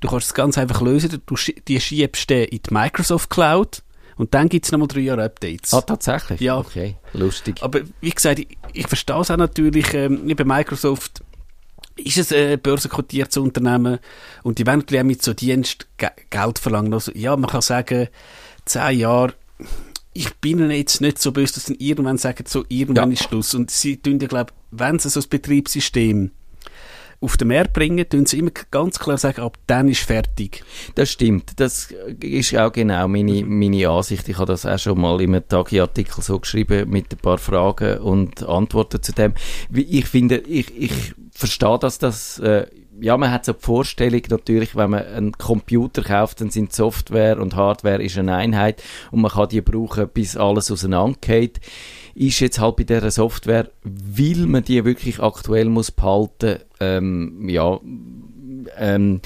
Du 0.01 0.09
kannst 0.09 0.27
es 0.27 0.35
ganz 0.35 0.59
einfach 0.59 0.81
lösen. 0.81 1.23
Du 1.25 1.37
schiebst 1.37 2.31
den 2.31 2.45
in 2.49 2.61
die 2.63 2.75
Microsoft 2.75 3.31
Cloud. 3.31 3.83
Und 4.19 4.35
dann 4.35 4.49
gibt 4.49 4.67
es 4.67 4.73
nochmal 4.73 4.89
drei 4.89 5.01
Jahre 5.01 5.25
Updates. 5.25 5.73
Ah, 5.73 5.81
tatsächlich? 5.81 6.41
Ja. 6.41 6.59
Okay, 6.59 6.97
lustig. 7.15 7.63
Aber 7.63 7.81
wie 8.01 8.11
gesagt, 8.11 8.41
ich, 8.41 8.59
ich 8.73 8.87
verstehe 8.87 9.21
es 9.21 9.31
auch 9.31 9.37
natürlich. 9.37 9.95
Ähm, 9.95 10.31
bei 10.37 10.45
Microsoft 10.45 11.23
ist 11.97 12.19
es 12.19 12.33
ein 12.33 12.61
börsenkotiertes 12.61 13.39
Unternehmen 13.39 13.99
und 14.43 14.59
die 14.59 14.67
wollen 14.67 14.81
natürlich 14.81 15.01
auch 15.01 15.07
mit 15.07 15.23
so 15.23 15.33
Dienst 15.35 15.87
Ge 15.97 16.11
Geld 16.31 16.59
verlangen. 16.59 16.93
Also, 16.93 17.13
ja, 17.15 17.37
man 17.37 17.49
kann 17.51 17.63
sagen, 17.63 18.09
zehn 18.65 18.99
Jahre 18.99 19.35
ich 20.15 20.35
bin 20.37 20.69
jetzt 20.71 21.01
nicht 21.01 21.21
so 21.21 21.31
böse, 21.31 21.55
dass 21.55 21.67
sie 21.67 21.77
irgendwann 21.79 22.19
sagen, 22.19 22.45
so 22.49 22.65
irgendwann 22.69 23.11
Ja. 23.11 23.15
ist 23.15 23.25
Schluss. 23.29 23.55
Und 23.55 23.71
sie 23.71 23.99
tun 23.99 24.19
ja, 24.19 24.27
glaube 24.27 24.53
wenn 24.71 24.99
sie 24.99 25.09
so 25.11 25.21
ein 25.21 25.27
Betriebssystem 25.31 26.33
auf 27.21 27.37
den 27.37 27.49
Markt 27.49 27.73
bringen, 27.73 28.09
tun 28.09 28.27
sie 28.27 28.39
immer 28.39 28.53
ganz 28.71 28.99
klar 28.99 29.19
sagen, 29.19 29.43
ab 29.43 29.59
dann 29.67 29.89
ist 29.89 30.03
fertig. 30.03 30.63
Das 30.95 31.11
stimmt. 31.11 31.59
Das 31.59 31.93
ist 32.21 32.57
auch 32.57 32.73
genau 32.73 33.09
meine, 33.09 33.45
meine 33.45 33.89
Ansicht. 33.89 34.29
Ich 34.29 34.37
habe 34.37 34.47
das 34.47 34.65
auch 34.65 34.79
schon 34.79 35.01
mal 35.01 35.21
in 35.21 35.35
einem 35.35 35.49
Tagi-Artikel 35.49 36.23
so 36.23 36.39
geschrieben 36.39 36.89
mit 36.89 37.13
ein 37.13 37.19
paar 37.19 37.39
Fragen 37.39 37.99
und 37.99 38.43
Antworten 38.45 39.03
zu 39.03 39.13
dem. 39.13 39.35
Ich 39.73 40.07
finde, 40.07 40.37
ich, 40.39 40.77
ich 40.77 41.15
verstehe, 41.33 41.79
dass 41.79 41.99
das, 41.99 42.39
äh, 42.39 42.67
ja, 43.01 43.17
man 43.17 43.31
hat 43.31 43.45
so 43.45 43.53
die 43.53 43.65
Vorstellung 43.65 44.23
natürlich, 44.29 44.77
wenn 44.77 44.91
man 44.91 45.05
einen 45.05 45.33
Computer 45.33 46.03
kauft, 46.03 46.41
dann 46.41 46.51
sind 46.51 46.73
Software 46.73 47.41
und 47.41 47.55
Hardware 47.57 48.03
ist 48.03 48.19
eine 48.19 48.37
Einheit 48.37 48.83
und 49.11 49.21
man 49.21 49.31
kann 49.31 49.49
die 49.49 49.61
brauchen, 49.61 50.09
bis 50.09 50.37
alles 50.37 50.71
auseinandergeht. 50.71 51.61
Ist 52.19 52.41
jetzt 52.41 52.59
halt 52.59 52.75
bei 52.77 52.83
dieser 52.83 53.13
Software, 53.13 53.71
weil 53.85 54.47
man 54.47 54.65
die 54.65 54.85
wirklich 54.85 55.21
aktuell 55.21 55.67
muss 55.67 55.93
behalten, 55.93 56.59
ähm, 56.81 57.49
ja, 57.49 57.79
ähm, 58.77 59.21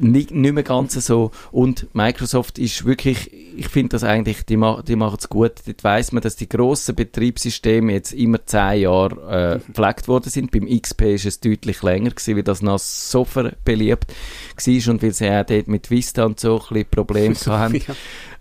nicht, 0.00 0.30
nicht 0.30 0.52
mehr 0.52 0.62
ganz 0.62 0.94
so. 0.94 1.30
Und 1.52 1.86
Microsoft 1.94 2.58
ist 2.58 2.84
wirklich, 2.84 3.30
ich 3.56 3.68
finde 3.68 3.90
das 3.90 4.04
eigentlich, 4.04 4.44
die, 4.46 4.56
ma 4.56 4.82
die 4.82 4.96
machen 4.96 5.16
es 5.18 5.28
gut. 5.28 5.52
Dort 5.66 5.84
weiss 5.84 6.12
man, 6.12 6.22
dass 6.22 6.36
die 6.36 6.48
grossen 6.48 6.94
Betriebssysteme 6.94 7.92
jetzt 7.92 8.12
immer 8.12 8.44
zehn 8.46 8.82
Jahre 8.82 9.60
äh, 9.62 9.66
gepflegt 9.66 10.08
worden 10.08 10.30
sind. 10.30 10.50
Beim 10.50 10.66
XP 10.66 11.02
ist 11.02 11.26
es 11.26 11.40
deutlich 11.40 11.82
länger 11.82 12.10
gewesen, 12.10 12.36
weil 12.36 12.42
das 12.42 12.62
noch 12.62 12.78
so 12.78 13.26
beliebt 13.64 14.12
war 14.12 14.92
und 14.92 15.02
weil 15.02 15.12
sie 15.12 15.30
auch 15.30 15.46
dort 15.46 15.68
mit 15.68 15.90
Vista 15.90 16.24
und 16.24 16.40
so 16.40 16.54
ein 16.54 16.68
bisschen 16.68 16.90
Probleme 16.90 17.34
hatten. 17.46 17.76
Ja. 17.76 17.94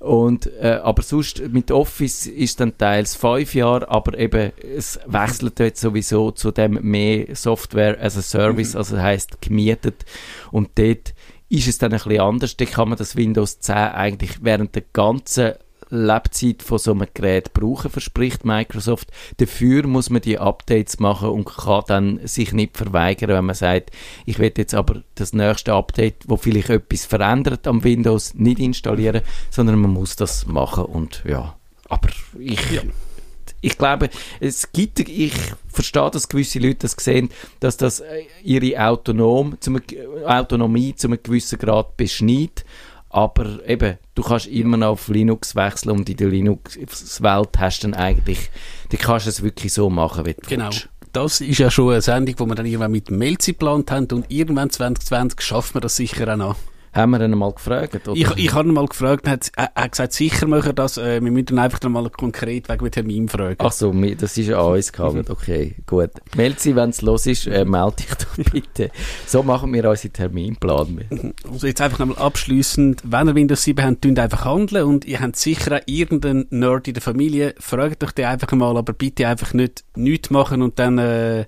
Und, 0.03 0.47
äh, 0.59 0.81
aber 0.83 1.01
sonst 1.01 1.41
mit 1.53 1.71
Office 1.71 2.27
ist 2.27 2.59
dann 2.59 2.77
teils 2.77 3.15
fünf 3.15 3.55
Jahre, 3.55 3.89
aber 3.89 4.19
eben 4.19 4.51
es 4.61 4.99
wechselt 5.05 5.59
jetzt 5.59 5.79
sowieso 5.79 6.31
zu 6.31 6.51
dem 6.51 6.77
mehr 6.81 7.33
Software 7.37 7.97
as 8.03 8.17
a 8.17 8.21
Service, 8.21 8.75
also 8.75 8.99
heißt 8.99 9.41
gemietet. 9.41 10.03
Und 10.51 10.71
dort 10.75 11.13
ist 11.47 11.69
es 11.69 11.77
dann 11.77 11.93
ein 11.93 11.99
bisschen 11.99 12.19
anders. 12.19 12.57
Da 12.57 12.65
kann 12.65 12.89
man 12.89 12.97
das 12.97 13.15
Windows 13.15 13.61
10 13.61 13.75
eigentlich 13.75 14.43
während 14.43 14.75
der 14.75 14.83
ganzen 14.91 15.53
Lebzeit 15.89 16.63
von 16.63 16.77
so 16.77 16.91
einem 16.91 17.07
Gerät 17.13 17.53
brauchen, 17.53 17.91
verspricht 17.91 18.45
Microsoft. 18.45 19.11
Dafür 19.37 19.87
muss 19.87 20.09
man 20.09 20.21
die 20.21 20.39
Updates 20.39 20.99
machen 20.99 21.29
und 21.29 21.45
kann 21.45 21.83
dann 21.87 22.27
sich 22.27 22.53
nicht 22.53 22.77
verweigern, 22.77 23.29
wenn 23.29 23.45
man 23.45 23.55
sagt, 23.55 23.91
ich 24.25 24.39
will 24.39 24.51
jetzt 24.55 24.73
aber 24.73 25.03
das 25.15 25.33
nächste 25.33 25.73
Update, 25.73 26.23
wo 26.27 26.37
vielleicht 26.37 26.69
etwas 26.69 27.05
verändert 27.05 27.67
am 27.67 27.83
Windows, 27.83 28.33
nicht 28.33 28.59
installieren, 28.59 29.21
sondern 29.49 29.79
man 29.79 29.91
muss 29.91 30.15
das 30.15 30.45
machen 30.45 30.85
und 30.85 31.23
ja, 31.27 31.55
aber 31.89 32.09
ich... 32.39 32.59
Ich 33.65 33.77
glaube, 33.77 34.09
es 34.41 34.73
gibt, 34.73 34.99
ich 34.99 35.33
verstehe, 35.69 36.11
dass 36.11 36.27
gewisse 36.27 36.59
Leute 36.59 36.79
das 36.79 36.97
sehen, 36.99 37.29
dass 37.61 37.77
das 37.77 38.01
äh, 38.01 38.23
ihre 38.43 38.77
Autonom, 38.85 39.55
zum, 39.61 39.79
Autonomie 40.25 40.93
zu 40.95 41.07
einem 41.07 41.23
gewissen 41.23 41.57
Grad 41.59 41.95
beschneidet. 41.95 42.65
Aber 43.13 43.59
eben, 43.69 43.99
du 44.15 44.23
kannst 44.23 44.47
immer 44.47 44.75
noch 44.75 44.87
auf 44.87 45.07
Linux 45.07 45.55
wechseln 45.55 45.91
und 45.91 46.09
in 46.09 46.17
der 46.17 46.29
Linux-Welt 46.29 47.49
hast 47.59 47.83
du 47.83 47.87
dann 47.87 47.93
eigentlich, 47.99 48.49
du 48.89 48.97
kannst 48.97 49.27
es 49.27 49.43
wirklich 49.43 49.71
so 49.71 49.89
machen, 49.91 50.25
wie 50.25 50.33
du 50.33 50.41
Genau. 50.49 50.65
willst. 50.65 50.89
Das 51.11 51.39
ist 51.39 51.59
ja 51.59 51.69
schon 51.69 51.91
eine 51.91 52.01
Sendung, 52.01 52.35
die 52.35 52.43
wir 52.45 52.55
dann 52.55 52.65
irgendwann 52.65 52.91
mit 52.91 53.11
Melzi 53.11 53.51
geplant 53.51 53.91
haben 53.91 54.07
und 54.11 54.25
irgendwann 54.31 54.71
2020 54.71 55.41
schaffen 55.41 55.75
wir 55.75 55.81
das 55.81 55.95
sicher 55.95 56.33
auch 56.33 56.37
noch. 56.37 56.55
Haben 56.93 57.11
wir 57.11 57.21
ihn 57.21 57.31
mal 57.31 57.51
gefragt? 57.51 58.07
Oder? 58.07 58.15
Ich, 58.15 58.29
ich 58.37 58.53
habe 58.53 58.67
ihn 58.69 58.73
mal 58.73 58.85
gefragt, 58.85 59.25
er 59.25 59.33
hat, 59.33 59.51
er 59.55 59.71
hat 59.75 59.91
gesagt, 59.91 60.13
sicher 60.13 60.47
machen 60.47 60.65
wir 60.65 60.73
das, 60.73 60.97
äh, 60.97 61.21
wir 61.23 61.31
müssen 61.31 61.47
dann 61.47 61.59
einfach 61.59 61.79
dann 61.79 61.91
mal 61.91 62.07
konkret 62.09 62.69
wegen 62.69 62.85
dem 62.85 62.91
Termin 62.91 63.29
fragen. 63.29 63.55
Ach 63.59 63.71
so, 63.71 63.91
das 63.91 64.37
ist 64.37 64.51
an 64.51 64.73
uns 64.73 64.91
gegangen. 64.91 65.25
Okay, 65.33 65.75
gut. 65.87 66.11
Melzi, 66.35 66.75
wenn 66.75 66.91
es 66.91 67.01
los 67.01 67.25
ist, 67.25 67.47
äh, 67.47 67.65
melde 67.65 67.95
dich 67.97 68.13
doch 68.13 68.51
bitte. 68.51 68.91
So 69.25 69.41
machen 69.41 69.73
wir 69.73 69.89
unseren 69.89 70.13
Terminplan. 70.13 71.03
Also 71.51 71.67
jetzt 71.67 71.81
einfach 71.81 71.99
nochmal 71.99 72.17
abschliessend, 72.17 73.01
wenn 73.03 73.27
ihr 73.27 73.35
Windows 73.35 73.63
7 73.63 73.83
habt, 73.83 74.01
tun 74.01 74.17
einfach 74.17 74.45
handeln 74.45 74.85
und 74.85 75.05
ihr 75.05 75.19
habt 75.19 75.35
sicher 75.35 75.77
auch 75.77 75.81
irgendeinen 75.85 76.45
Nerd 76.49 76.87
in 76.87 76.93
der 76.93 77.01
Familie, 77.01 77.55
fragt 77.59 78.03
euch 78.03 78.11
den 78.11 78.25
einfach 78.25 78.51
mal, 78.51 78.77
aber 78.77 78.93
bitte 78.93 79.27
einfach 79.27 79.53
nicht 79.53 79.83
nichts 79.95 80.29
machen 80.29 80.61
und 80.61 80.79
dann, 80.79 80.97
äh, 80.97 81.45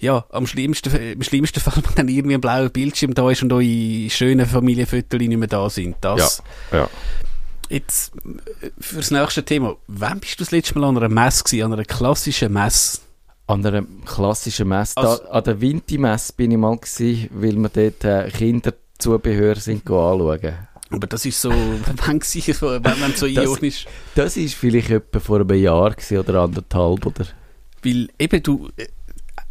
ja, 0.00 0.24
am 0.30 0.46
schlimmsten, 0.46 0.94
im 0.94 1.22
schlimmsten 1.22 1.60
Fall, 1.60 1.74
wenn 1.84 1.94
dann 1.94 2.08
irgendwie 2.08 2.34
ein 2.34 2.40
blauer 2.40 2.68
Bildschirm 2.68 3.14
da 3.14 3.30
ist 3.30 3.42
und 3.42 3.52
eure 3.52 4.10
schönen 4.10 4.46
Familienfotos 4.46 5.18
nicht 5.20 5.36
mehr 5.36 5.48
da 5.48 5.68
sind. 5.70 5.96
Das, 6.00 6.42
ja. 6.72 6.88
Jetzt, 7.68 8.12
äh, 8.62 8.70
fürs 8.80 9.10
nächste 9.10 9.44
Thema. 9.44 9.76
Wann 9.88 10.20
bist 10.20 10.38
du 10.40 10.44
das 10.44 10.52
letzte 10.52 10.78
Mal 10.78 10.88
an 10.88 10.96
einer 10.96 11.08
Messe 11.08 11.44
gewesen, 11.44 11.64
an 11.64 11.72
einer 11.74 11.84
klassischen 11.84 12.52
Messe? 12.52 13.00
An 13.46 13.64
einer 13.64 13.84
klassischen 14.04 14.68
Messe, 14.68 14.96
Also- 14.96 15.22
da, 15.24 15.30
an 15.30 15.44
der 15.44 15.60
Vinti-Messe 15.60 16.32
bin 16.34 16.50
ich 16.50 16.56
mal 16.58 16.76
gewesen, 16.76 17.28
weil 17.32 17.56
wir 17.56 17.68
dort 17.68 18.04
äh, 18.04 18.30
Kinderzubehör 18.30 19.56
sind 19.56 19.84
go 19.84 20.10
anschauen. 20.12 20.54
Aber 20.90 21.06
das 21.06 21.26
ist 21.26 21.40
so, 21.40 21.50
wann 22.04 22.20
so- 22.22 22.70
wenn 22.82 23.14
so 23.16 23.26
Das- 23.26 23.44
ironisch, 23.44 23.86
Das 24.14 24.36
ist 24.36 24.54
vielleicht 24.54 24.90
etwa 24.90 25.18
vor 25.20 25.40
einem 25.40 25.58
Jahr 25.62 25.90
gewesen, 25.90 26.18
oder 26.18 26.40
anderthalb, 26.42 27.04
oder? 27.04 27.26
weil 27.84 28.08
eben 28.18 28.42
du, 28.42 28.68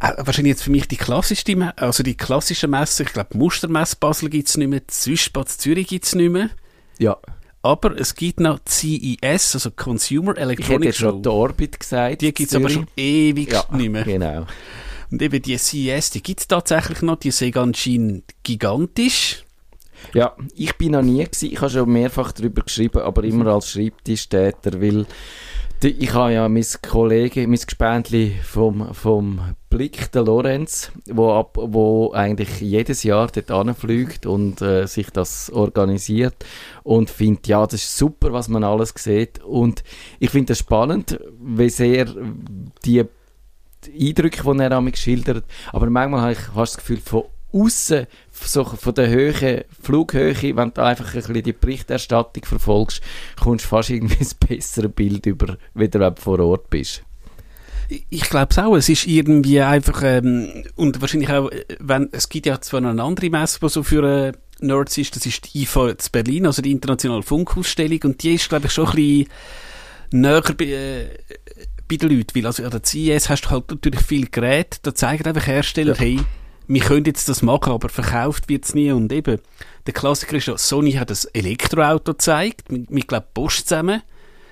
wahrscheinlich 0.00 0.50
jetzt 0.52 0.62
für 0.62 0.70
mich 0.70 0.86
die 0.88 0.96
klassischste, 0.96 1.72
also 1.76 2.02
die 2.02 2.16
klassische 2.16 2.68
Messe, 2.68 3.02
ich 3.02 3.12
glaube 3.12 3.36
Mustermesse 3.36 3.96
Basel 3.98 4.28
gibt 4.30 4.48
es 4.48 4.56
nicht 4.56 4.68
mehr, 4.68 4.82
Süßspatz 4.90 5.58
Zürich 5.58 5.88
gibt 5.88 6.04
es 6.04 6.14
nicht 6.14 6.30
mehr, 6.30 6.50
Ja. 6.98 7.16
aber 7.62 7.98
es 7.98 8.14
gibt 8.14 8.40
noch 8.40 8.60
CES, 8.68 9.54
also 9.54 9.70
Consumer 9.72 10.32
Ich 10.32 10.38
hätte 10.38 10.42
Electronic 10.42 10.84
jetzt 10.84 10.98
schon 10.98 11.10
Show. 11.16 11.20
die 11.22 11.28
Orbit 11.28 11.80
gesagt. 11.80 12.20
Die 12.22 12.32
gibt 12.32 12.50
es 12.50 12.56
aber 12.56 12.70
schon 12.70 12.86
ewig 12.96 13.52
ja, 13.52 13.64
nicht 13.72 13.90
mehr. 13.90 14.04
genau. 14.04 14.46
Und 15.10 15.22
eben 15.22 15.40
die 15.42 15.56
CES, 15.56 16.10
die 16.10 16.22
gibt 16.22 16.40
es 16.40 16.46
tatsächlich 16.48 17.00
noch, 17.02 17.16
die 17.16 17.30
sind 17.30 17.56
anscheinend 17.56 18.24
gigantisch. 18.42 19.42
Ja, 20.14 20.36
ich 20.54 20.76
bin 20.76 20.92
noch 20.92 21.02
nie 21.02 21.24
gewesen. 21.24 21.50
Ich 21.50 21.60
habe 21.60 21.70
schon 21.70 21.90
mehrfach 21.90 22.30
darüber 22.32 22.62
geschrieben, 22.62 23.00
aber 23.00 23.24
immer 23.24 23.46
als 23.54 23.70
Schreibtischtäter, 23.70 24.80
weil 24.80 25.06
ich 25.84 26.12
habe 26.12 26.32
ja 26.32 26.48
mein 26.48 26.66
Kollege, 26.82 27.46
mein 27.46 27.60
Gespendli 27.60 28.34
vom, 28.42 28.92
vom 28.94 29.54
Blick, 29.70 30.10
der 30.12 30.22
Lorenz, 30.22 30.90
wo, 31.06 31.32
ab, 31.32 31.56
wo 31.60 32.12
eigentlich 32.12 32.60
jedes 32.60 33.04
Jahr 33.04 33.28
dort 33.28 33.50
anfliegt 33.50 34.26
und 34.26 34.60
äh, 34.60 34.86
sich 34.86 35.10
das 35.10 35.50
organisiert 35.50 36.44
und 36.82 37.10
findet, 37.10 37.46
ja, 37.46 37.64
das 37.64 37.82
ist 37.82 37.96
super, 37.96 38.32
was 38.32 38.48
man 38.48 38.64
alles 38.64 38.92
sieht 38.96 39.38
und 39.44 39.84
ich 40.18 40.30
finde 40.30 40.52
das 40.52 40.58
spannend, 40.58 41.20
wie 41.40 41.70
sehr 41.70 42.06
die 42.84 43.04
Eindrücke, 43.86 44.42
die 44.42 44.60
er 44.60 44.72
an 44.72 44.94
schildert. 44.94 45.44
Aber 45.72 45.88
manchmal 45.88 46.22
habe 46.22 46.32
ich 46.32 46.38
fast 46.38 46.74
das 46.74 46.78
Gefühl, 46.78 46.98
von 46.98 47.24
außen, 47.52 48.06
so 48.32 48.64
von 48.64 48.94
der 48.94 49.08
Höhe, 49.08 49.64
Flughöhe, 49.82 50.34
wenn 50.56 50.72
du 50.72 50.82
einfach 50.82 51.14
ein 51.14 51.20
bisschen 51.22 51.42
die 51.42 51.52
Berichterstattung 51.52 52.44
verfolgst, 52.44 53.00
kommst 53.40 53.64
du 53.64 53.68
fast 53.68 53.90
irgendwie 53.90 54.18
ein 54.24 54.48
besseres 54.48 54.92
Bild 54.92 55.24
über, 55.26 55.56
wie 55.74 55.88
du 55.88 55.98
wenn 56.00 56.14
du 56.14 56.20
vor 56.20 56.38
Ort 56.40 56.68
bist. 56.70 57.02
Ich- 58.10 58.28
glaube 58.28 58.48
es 58.50 58.58
auch. 58.58 58.76
Es 58.76 58.88
ist 58.90 59.06
irgendwie 59.06 59.60
einfach, 59.62 60.02
ähm, 60.04 60.64
und 60.76 61.00
wahrscheinlich 61.00 61.30
auch, 61.30 61.50
wenn, 61.80 62.08
es 62.12 62.28
gibt 62.28 62.44
ja 62.46 62.60
zwar 62.60 62.82
noch 62.82 62.90
eine 62.90 63.02
andere 63.02 63.30
Messe, 63.30 63.58
die 63.62 63.68
so 63.70 63.82
für 63.82 64.02
äh, 64.28 64.32
Nerds 64.60 64.98
ist, 64.98 65.16
das 65.16 65.24
ist 65.24 65.54
die 65.54 65.62
IFA 65.62 65.96
zu 65.96 66.10
Berlin, 66.10 66.46
also 66.46 66.60
die 66.60 66.72
Internationale 66.72 67.22
Funkausstellung, 67.22 68.00
und 68.04 68.22
die 68.22 68.34
ist, 68.34 68.48
glaube 68.48 68.66
ich, 68.66 68.72
schon 68.72 68.88
ein 68.88 68.94
bisschen 68.94 69.28
näher 70.10 70.42
bei, 70.42 70.64
äh, 70.66 71.06
bei 71.88 71.96
den 71.96 72.10
Leuten, 72.10 72.34
weil 72.34 72.46
also 72.46 72.62
an 72.64 72.70
der 72.72 72.82
CES 72.84 73.30
hast 73.30 73.42
du 73.46 73.50
halt 73.50 73.70
natürlich 73.70 74.02
viele 74.02 74.26
Geräte, 74.26 74.78
da 74.82 74.94
zeigen 74.94 75.24
einfach 75.26 75.46
Hersteller, 75.46 75.94
Ja. 75.94 76.00
hey, 76.00 76.20
wir 76.68 76.82
können 76.82 77.06
jetzt 77.06 77.28
das 77.28 77.42
machen, 77.42 77.72
aber 77.72 77.88
verkauft 77.88 78.48
wird 78.48 78.64
es 78.64 78.74
nie, 78.74 78.92
und 78.92 79.10
eben, 79.12 79.40
der 79.86 79.94
Klassiker 79.94 80.36
ist 80.36 80.46
ja, 80.46 80.58
Sony 80.58 80.92
hat 80.92 81.10
das 81.10 81.24
Elektroauto 81.24 82.12
gezeigt, 82.12 82.70
mit, 82.70 83.08
glaube 83.08 83.26
Bosch 83.32 83.64
zusammen, 83.64 84.02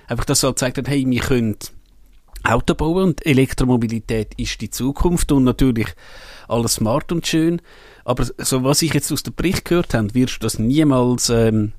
einfach, 0.07 0.25
dass 0.25 0.41
sie 0.41 0.47
halt 0.47 0.55
gezeigt 0.55 0.77
hat, 0.79 0.89
hey, 0.89 1.05
wir 1.07 1.21
können 1.21 1.57
Auto 2.43 2.75
bauen 2.75 3.03
und 3.03 3.25
Elektromobilität 3.25 4.33
ist 4.37 4.61
die 4.61 4.69
Zukunft 4.69 5.31
und 5.31 5.43
natürlich 5.43 5.87
alles 6.47 6.75
smart 6.75 7.11
und 7.11 7.27
schön. 7.27 7.61
Aber 8.05 8.25
so 8.37 8.63
was 8.63 8.81
ich 8.81 8.93
jetzt 8.93 9.11
aus 9.11 9.23
dem 9.23 9.35
Bericht 9.35 9.65
gehört 9.65 9.93
habe, 9.93 10.13
wirst 10.13 10.35
du 10.35 10.39
das 10.39 10.59
niemals 10.59 11.29
ähm, 11.29 11.73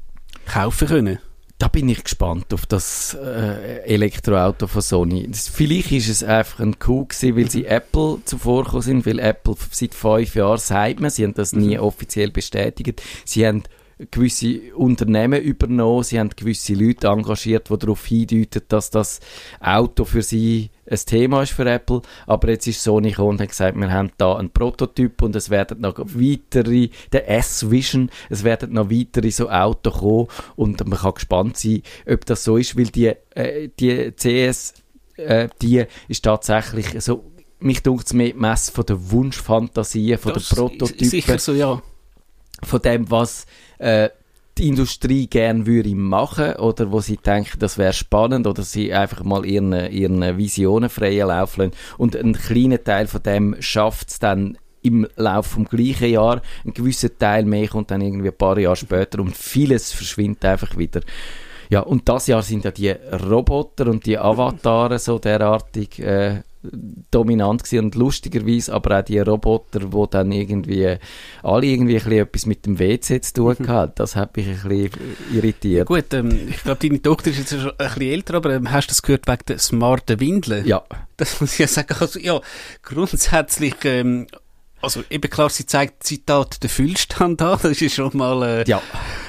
kaufen 0.46 0.88
können. 0.88 1.18
Da 1.58 1.66
bin 1.66 1.88
ich 1.88 2.04
gespannt 2.04 2.54
auf 2.54 2.66
das 2.66 3.14
äh, 3.20 3.82
Elektroauto 3.82 4.68
von 4.68 4.80
Sony. 4.80 5.26
Das, 5.28 5.48
vielleicht 5.48 5.90
ist 5.90 6.08
es 6.08 6.22
einfach 6.22 6.60
ein 6.60 6.78
Coup 6.78 7.08
gewesen, 7.08 7.36
weil 7.36 7.50
sie 7.50 7.66
Apple 7.66 8.18
zuvorgekommen 8.24 8.82
sind, 8.82 9.06
weil 9.06 9.18
Apple 9.18 9.56
seit 9.72 9.92
fünf 9.92 10.36
Jahren 10.36 10.58
sagt 10.58 11.00
man, 11.00 11.10
sie 11.10 11.24
haben 11.24 11.34
das 11.34 11.52
nie 11.52 11.76
offiziell 11.76 12.30
bestätigt, 12.30 13.02
sie 13.24 13.44
haben 13.44 13.64
gewisse 14.10 14.74
Unternehmen 14.74 15.42
übernommen, 15.42 16.04
sie 16.04 16.18
haben 16.18 16.30
gewisse 16.30 16.74
Leute 16.74 17.08
engagiert, 17.08 17.68
die 17.68 17.78
darauf 17.78 18.06
hindeuten, 18.06 18.62
dass 18.68 18.90
das 18.90 19.20
Auto 19.60 20.04
für 20.04 20.22
sie 20.22 20.70
ein 20.90 20.98
Thema 21.04 21.42
ist 21.42 21.52
für 21.52 21.68
Apple, 21.68 22.02
aber 22.26 22.50
jetzt 22.50 22.66
ist 22.66 22.82
Sony 22.82 23.10
gekommen 23.10 23.30
und 23.30 23.40
hat 23.40 23.48
gesagt, 23.48 23.76
wir 23.76 23.92
haben 23.92 24.10
da 24.16 24.36
einen 24.36 24.50
Prototyp 24.50 25.22
und 25.22 25.36
es 25.36 25.50
werden 25.50 25.80
noch 25.80 25.98
weitere, 25.98 26.88
der 27.12 27.28
S-Vision, 27.28 28.10
es 28.30 28.44
werden 28.44 28.72
noch 28.72 28.90
weitere 28.90 29.30
so 29.30 29.50
Autos 29.50 29.98
kommen. 29.98 30.28
Und 30.56 30.86
man 30.86 30.98
kann 30.98 31.14
gespannt 31.14 31.56
sein, 31.58 31.82
ob 32.10 32.24
das 32.24 32.44
so 32.44 32.56
ist, 32.56 32.76
weil 32.76 32.86
die, 32.86 33.12
äh, 33.34 33.68
die 33.78 34.12
CS, 34.12 34.74
äh, 35.16 35.48
die 35.60 35.84
ist 36.08 36.24
tatsächlich 36.24 36.86
so, 37.02 37.24
mich 37.60 37.82
dunkt 37.82 38.06
es 38.06 38.12
mehr 38.12 38.28
die 38.28 38.38
Messe 38.38 38.72
von 38.72 38.86
der 38.86 39.10
Wunschfantasie, 39.10 40.16
von 40.16 40.32
Das 40.32 40.48
der 40.48 40.56
Prototypen. 40.56 41.08
Sicher 41.08 41.38
so, 41.38 41.52
ja. 41.52 41.82
Von 42.62 42.82
dem, 42.82 43.10
was 43.10 43.46
äh, 43.78 44.10
die 44.58 44.68
Industrie 44.68 45.28
gerne 45.28 45.66
würde 45.66 45.94
machen 45.94 46.54
oder 46.56 46.90
wo 46.90 47.00
sie 47.00 47.16
denken, 47.16 47.58
das 47.60 47.78
wäre 47.78 47.92
spannend 47.92 48.46
oder 48.46 48.62
sie 48.62 48.92
einfach 48.92 49.22
mal 49.22 49.46
ihren, 49.46 49.72
ihren 49.90 50.36
Visionen 50.36 50.90
freien 50.90 51.28
Lauf 51.28 51.56
lassen. 51.56 51.72
Und 51.96 52.16
ein 52.16 52.32
kleiner 52.32 52.82
Teil 52.82 53.06
von 53.06 53.22
dem 53.22 53.56
schafft 53.60 54.08
es 54.08 54.18
dann 54.18 54.58
im 54.82 55.06
Laufe 55.16 55.50
vom 55.50 55.64
gleichen 55.64 56.10
Jahr. 56.10 56.42
Ein 56.64 56.74
gewisser 56.74 57.16
Teil 57.16 57.44
mehr 57.44 57.68
kommt 57.68 57.90
dann 57.90 58.00
irgendwie 58.00 58.28
ein 58.28 58.36
paar 58.36 58.58
Jahre 58.58 58.76
später 58.76 59.20
und 59.20 59.36
vieles 59.36 59.92
verschwindet 59.92 60.44
einfach 60.44 60.76
wieder. 60.76 61.00
Ja, 61.70 61.80
und 61.80 62.08
das 62.08 62.26
Jahr 62.26 62.42
sind 62.42 62.64
ja 62.64 62.70
die 62.70 62.90
Roboter 62.90 63.88
und 63.88 64.06
die 64.06 64.18
Avatare 64.18 64.98
so 64.98 65.18
derartig 65.18 65.98
äh, 66.00 66.42
dominant 67.10 67.62
gewesen 67.64 67.84
und 67.86 67.94
lustigerweise 67.94 68.72
aber 68.72 68.98
auch 68.98 69.04
die 69.04 69.18
Roboter, 69.18 69.92
wo 69.92 70.06
dann 70.06 70.32
irgendwie 70.32 70.96
alle 71.42 71.66
irgendwie 71.66 71.96
ein 71.96 72.02
bisschen 72.04 72.22
etwas 72.22 72.46
mit 72.46 72.66
dem 72.66 72.78
WC 72.78 73.20
zu 73.20 73.32
tun 73.32 73.68
hatten. 73.68 73.92
Das 73.96 74.16
hat 74.16 74.36
mich 74.36 74.46
ein 74.48 74.68
bisschen 74.68 74.90
irritiert. 75.32 75.86
Gut, 75.86 76.12
ähm, 76.12 76.48
ich 76.48 76.62
glaube, 76.62 76.86
deine 76.86 77.00
Tochter 77.00 77.30
ist 77.30 77.38
jetzt 77.38 77.50
schon 77.50 77.70
ein 77.70 77.76
bisschen 77.76 78.02
älter, 78.02 78.34
aber 78.34 78.54
ähm, 78.54 78.70
hast 78.70 78.88
du 78.88 78.90
das 78.90 79.02
gehört 79.02 79.26
wegen 79.26 79.44
der 79.48 79.58
smarten 79.58 80.20
Windeln? 80.20 80.66
Ja, 80.66 80.82
Das 81.16 81.40
muss 81.40 81.52
ich 81.54 81.58
ja 81.58 81.66
sagen. 81.68 81.94
Also, 81.98 82.18
ja, 82.18 82.40
grundsätzlich, 82.82 83.74
ähm, 83.84 84.26
also 84.80 85.02
eben 85.10 85.28
klar, 85.30 85.50
sie 85.50 85.66
zeigt 85.66 86.04
Zitat 86.04 86.62
den 86.62 86.70
Füllstand 86.70 87.40
an, 87.42 87.58
das 87.62 87.80
ist 87.82 87.94
schon 87.94 88.16
mal, 88.16 88.42
äh, 88.42 88.64
ja. 88.68 88.80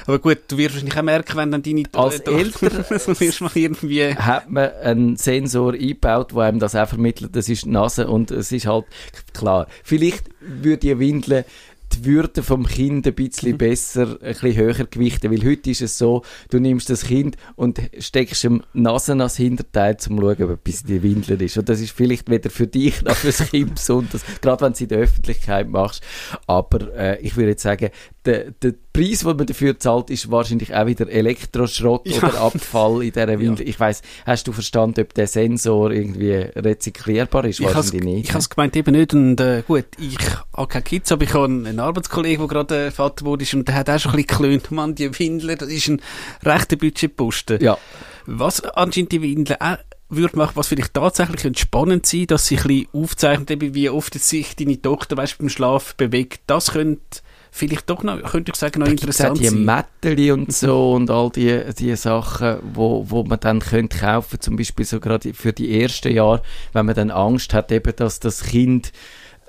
aber 0.06 0.18
gut, 0.18 0.38
du 0.48 0.56
wirst 0.58 0.74
wahrscheinlich 0.74 0.98
auch 0.98 1.02
merken, 1.02 1.36
wenn 1.36 1.50
dann 1.50 1.62
deine 1.62 1.82
Als 1.92 2.22
Tochter- 2.22 2.32
Eltern- 2.32 2.84
so 2.98 3.18
wirst 3.20 3.40
du 3.40 3.44
mal 3.44 3.50
irgendwie, 3.54 4.14
hat 4.14 4.50
man 4.50 4.70
einen 4.82 5.16
Sensor 5.16 5.72
eingebaut, 5.74 6.32
der 6.32 6.38
einem 6.42 6.58
das 6.60 6.74
auch 6.74 6.88
vermittelt. 6.88 7.34
Das 7.34 7.48
ist 7.48 7.64
die 7.64 7.70
Nase 7.70 8.06
und 8.08 8.30
es 8.30 8.52
ist 8.52 8.66
halt 8.66 8.84
klar. 9.32 9.66
Vielleicht 9.82 10.24
würde 10.40 10.78
die 10.78 10.98
Windel 10.98 11.44
die 11.92 12.04
Würde 12.04 12.42
vom 12.42 12.66
Kind 12.66 13.06
ein 13.06 13.14
bisschen 13.14 13.58
besser, 13.58 14.18
ein 14.22 14.32
bisschen 14.32 14.56
höher 14.56 14.86
gewichten, 14.86 15.30
weil 15.30 15.44
heute 15.44 15.70
ist 15.70 15.82
es 15.82 15.98
so, 15.98 16.22
du 16.50 16.58
nimmst 16.58 16.90
das 16.90 17.04
Kind 17.04 17.36
und 17.56 17.80
steckst 17.98 18.44
ihm 18.44 18.62
Nasen 18.72 19.20
ans 19.20 19.36
Hinterteil, 19.36 19.94
um 19.94 19.98
zu 19.98 20.10
schauen, 20.10 20.42
ob 20.42 20.50
etwas 20.50 20.82
in 20.82 20.86
die 20.86 21.02
Windel 21.02 21.42
ist. 21.42 21.58
Und 21.58 21.68
das 21.68 21.80
ist 21.80 21.92
vielleicht 21.92 22.30
weder 22.30 22.50
für 22.50 22.66
dich 22.66 23.02
noch 23.02 23.16
für 23.16 23.28
das 23.28 23.50
Kind 23.50 23.74
besonders, 23.74 24.22
gerade 24.40 24.62
wenn 24.62 24.72
du 24.72 24.74
es 24.74 24.80
in 24.80 24.88
der 24.88 24.98
Öffentlichkeit 24.98 25.68
machst. 25.68 26.02
Aber 26.46 26.94
äh, 26.94 27.20
ich 27.20 27.36
würde 27.36 27.50
jetzt 27.50 27.62
sagen, 27.62 27.90
der, 28.26 28.50
der 28.50 28.74
Preis, 28.92 29.20
den 29.20 29.36
man 29.36 29.46
dafür 29.46 29.78
zahlt, 29.78 30.10
ist 30.10 30.30
wahrscheinlich 30.30 30.74
auch 30.74 30.86
wieder 30.86 31.08
Elektroschrott 31.08 32.06
Ja. 32.06 32.18
oder 32.18 32.40
Abfall 32.40 33.02
in 33.04 33.12
dieser 33.12 33.38
Windel. 33.38 33.66
Ich 33.68 33.80
weiss, 33.80 34.02
hast 34.26 34.46
du 34.46 34.52
verstanden, 34.52 35.00
ob 35.00 35.14
der 35.14 35.26
Sensor 35.26 35.90
irgendwie 35.90 36.32
rezyklierbar 36.54 37.44
ist? 37.46 37.60
ich 37.60 37.66
Wahrscheinlich 37.66 38.02
nicht. 38.04 38.28
ich 38.28 38.34
has 38.34 38.50
gemeint 38.50 38.76
eben 38.76 38.92
nicht 38.94 39.14
und 39.14 39.40
äh, 39.40 39.62
gut, 39.66 39.86
ich 39.98 40.18
habe 40.54 40.68
keine 40.68 40.82
Kids, 40.82 41.10
aber 41.12 41.24
ich 41.24 41.32
habe 41.34 41.44
einen 41.46 41.78
Arbeitskollegen, 41.80 42.46
der 42.46 42.48
gerade 42.48 42.86
äh, 42.86 42.90
Vater 42.90 43.24
wurde 43.24 43.46
und 43.54 43.66
der 43.66 43.74
hat 43.74 43.88
auch 43.88 43.98
schon 43.98 44.12
ein 44.12 44.16
bisschen 44.16 44.26
geklönt, 44.38 44.70
Mann, 44.70 44.94
die 44.94 45.18
Windler, 45.18 45.56
das 45.56 45.68
ist 45.70 45.88
ein 45.88 46.02
rechter 46.44 46.76
Budgetposten. 46.76 47.60
ja, 47.62 47.78
Was 48.26 48.60
anscheinend 48.62 49.12
die 49.12 49.22
Windeln 49.22 49.60
auch 49.60 49.78
würde 50.12 50.36
machen, 50.36 50.52
was 50.56 50.66
vielleicht 50.66 50.92
tatsächlich 50.92 51.40
könnte 51.42 51.60
spannend 51.60 52.04
sein, 52.04 52.26
dass 52.26 52.46
sie 52.48 52.56
ein 52.58 52.62
bisschen 52.64 52.88
aufzeichnet, 52.92 53.74
wie 53.74 53.88
oft 53.88 54.12
sich 54.14 54.56
deine 54.56 54.82
Tochter 54.82 55.16
weißt, 55.16 55.38
beim 55.38 55.48
Schlaf 55.48 55.94
bewegt, 55.94 56.40
das 56.48 56.72
könnte 56.72 57.20
vielleicht 57.50 57.90
doch 57.90 58.02
noch, 58.02 58.22
könnte 58.22 58.52
ich 58.52 58.56
sagen, 58.56 58.80
noch 58.80 58.86
da 58.86 58.92
gibt 58.92 59.08
es 59.08 59.20
interessant 59.20 59.40
die 59.40 59.48
sein. 59.48 59.64
Mätteli 59.64 60.32
und 60.32 60.52
so 60.52 60.92
und 60.92 61.10
all 61.10 61.30
die, 61.30 61.62
die 61.78 61.94
Sachen, 61.96 62.58
wo, 62.74 63.04
wo 63.08 63.24
man 63.24 63.40
dann 63.40 63.60
könnte 63.60 63.98
kaufen, 63.98 64.40
zum 64.40 64.56
Beispiel 64.56 64.84
so 64.84 65.00
gerade 65.00 65.34
für 65.34 65.52
die 65.52 65.80
ersten 65.80 66.12
Jahre, 66.12 66.42
wenn 66.72 66.86
man 66.86 66.94
dann 66.94 67.10
Angst 67.10 67.54
hat, 67.54 67.72
eben, 67.72 67.94
dass 67.96 68.20
das 68.20 68.42
Kind 68.42 68.92